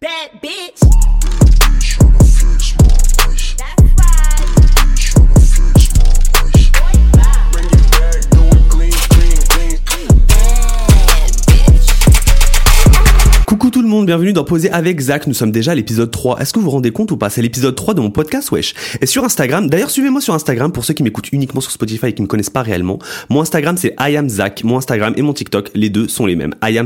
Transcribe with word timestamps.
Bad 0.00 0.40
bitch. 0.40 0.89
Bienvenue 14.04 14.32
dans 14.32 14.44
Poser 14.44 14.70
avec 14.70 15.00
Zach. 15.00 15.26
Nous 15.26 15.34
sommes 15.34 15.50
déjà 15.50 15.72
à 15.72 15.74
l'épisode 15.74 16.10
3. 16.10 16.40
Est-ce 16.40 16.52
que 16.52 16.58
vous 16.58 16.66
vous 16.66 16.70
rendez 16.70 16.90
compte 16.90 17.10
ou 17.12 17.16
pas? 17.16 17.28
C'est 17.28 17.42
l'épisode 17.42 17.74
3 17.74 17.94
de 17.94 18.00
mon 18.00 18.10
podcast, 18.10 18.50
wesh. 18.50 18.74
Et 19.00 19.06
sur 19.06 19.24
Instagram, 19.24 19.68
d'ailleurs, 19.68 19.90
suivez-moi 19.90 20.20
sur 20.20 20.32
Instagram 20.32 20.72
pour 20.72 20.84
ceux 20.84 20.94
qui 20.94 21.02
m'écoutent 21.02 21.30
uniquement 21.32 21.60
sur 21.60 21.70
Spotify 21.70 22.06
et 22.06 22.12
qui 22.12 22.22
me 22.22 22.26
connaissent 22.26 22.50
pas 22.50 22.62
réellement. 22.62 22.98
Mon 23.28 23.40
Instagram, 23.40 23.76
c'est 23.76 23.94
I. 24.00 24.18
Mon 24.64 24.78
Instagram 24.78 25.12
et 25.16 25.22
mon 25.22 25.32
TikTok, 25.32 25.70
les 25.74 25.90
deux 25.90 26.08
sont 26.08 26.26
les 26.26 26.36
mêmes. 26.36 26.54
I. 26.64 26.80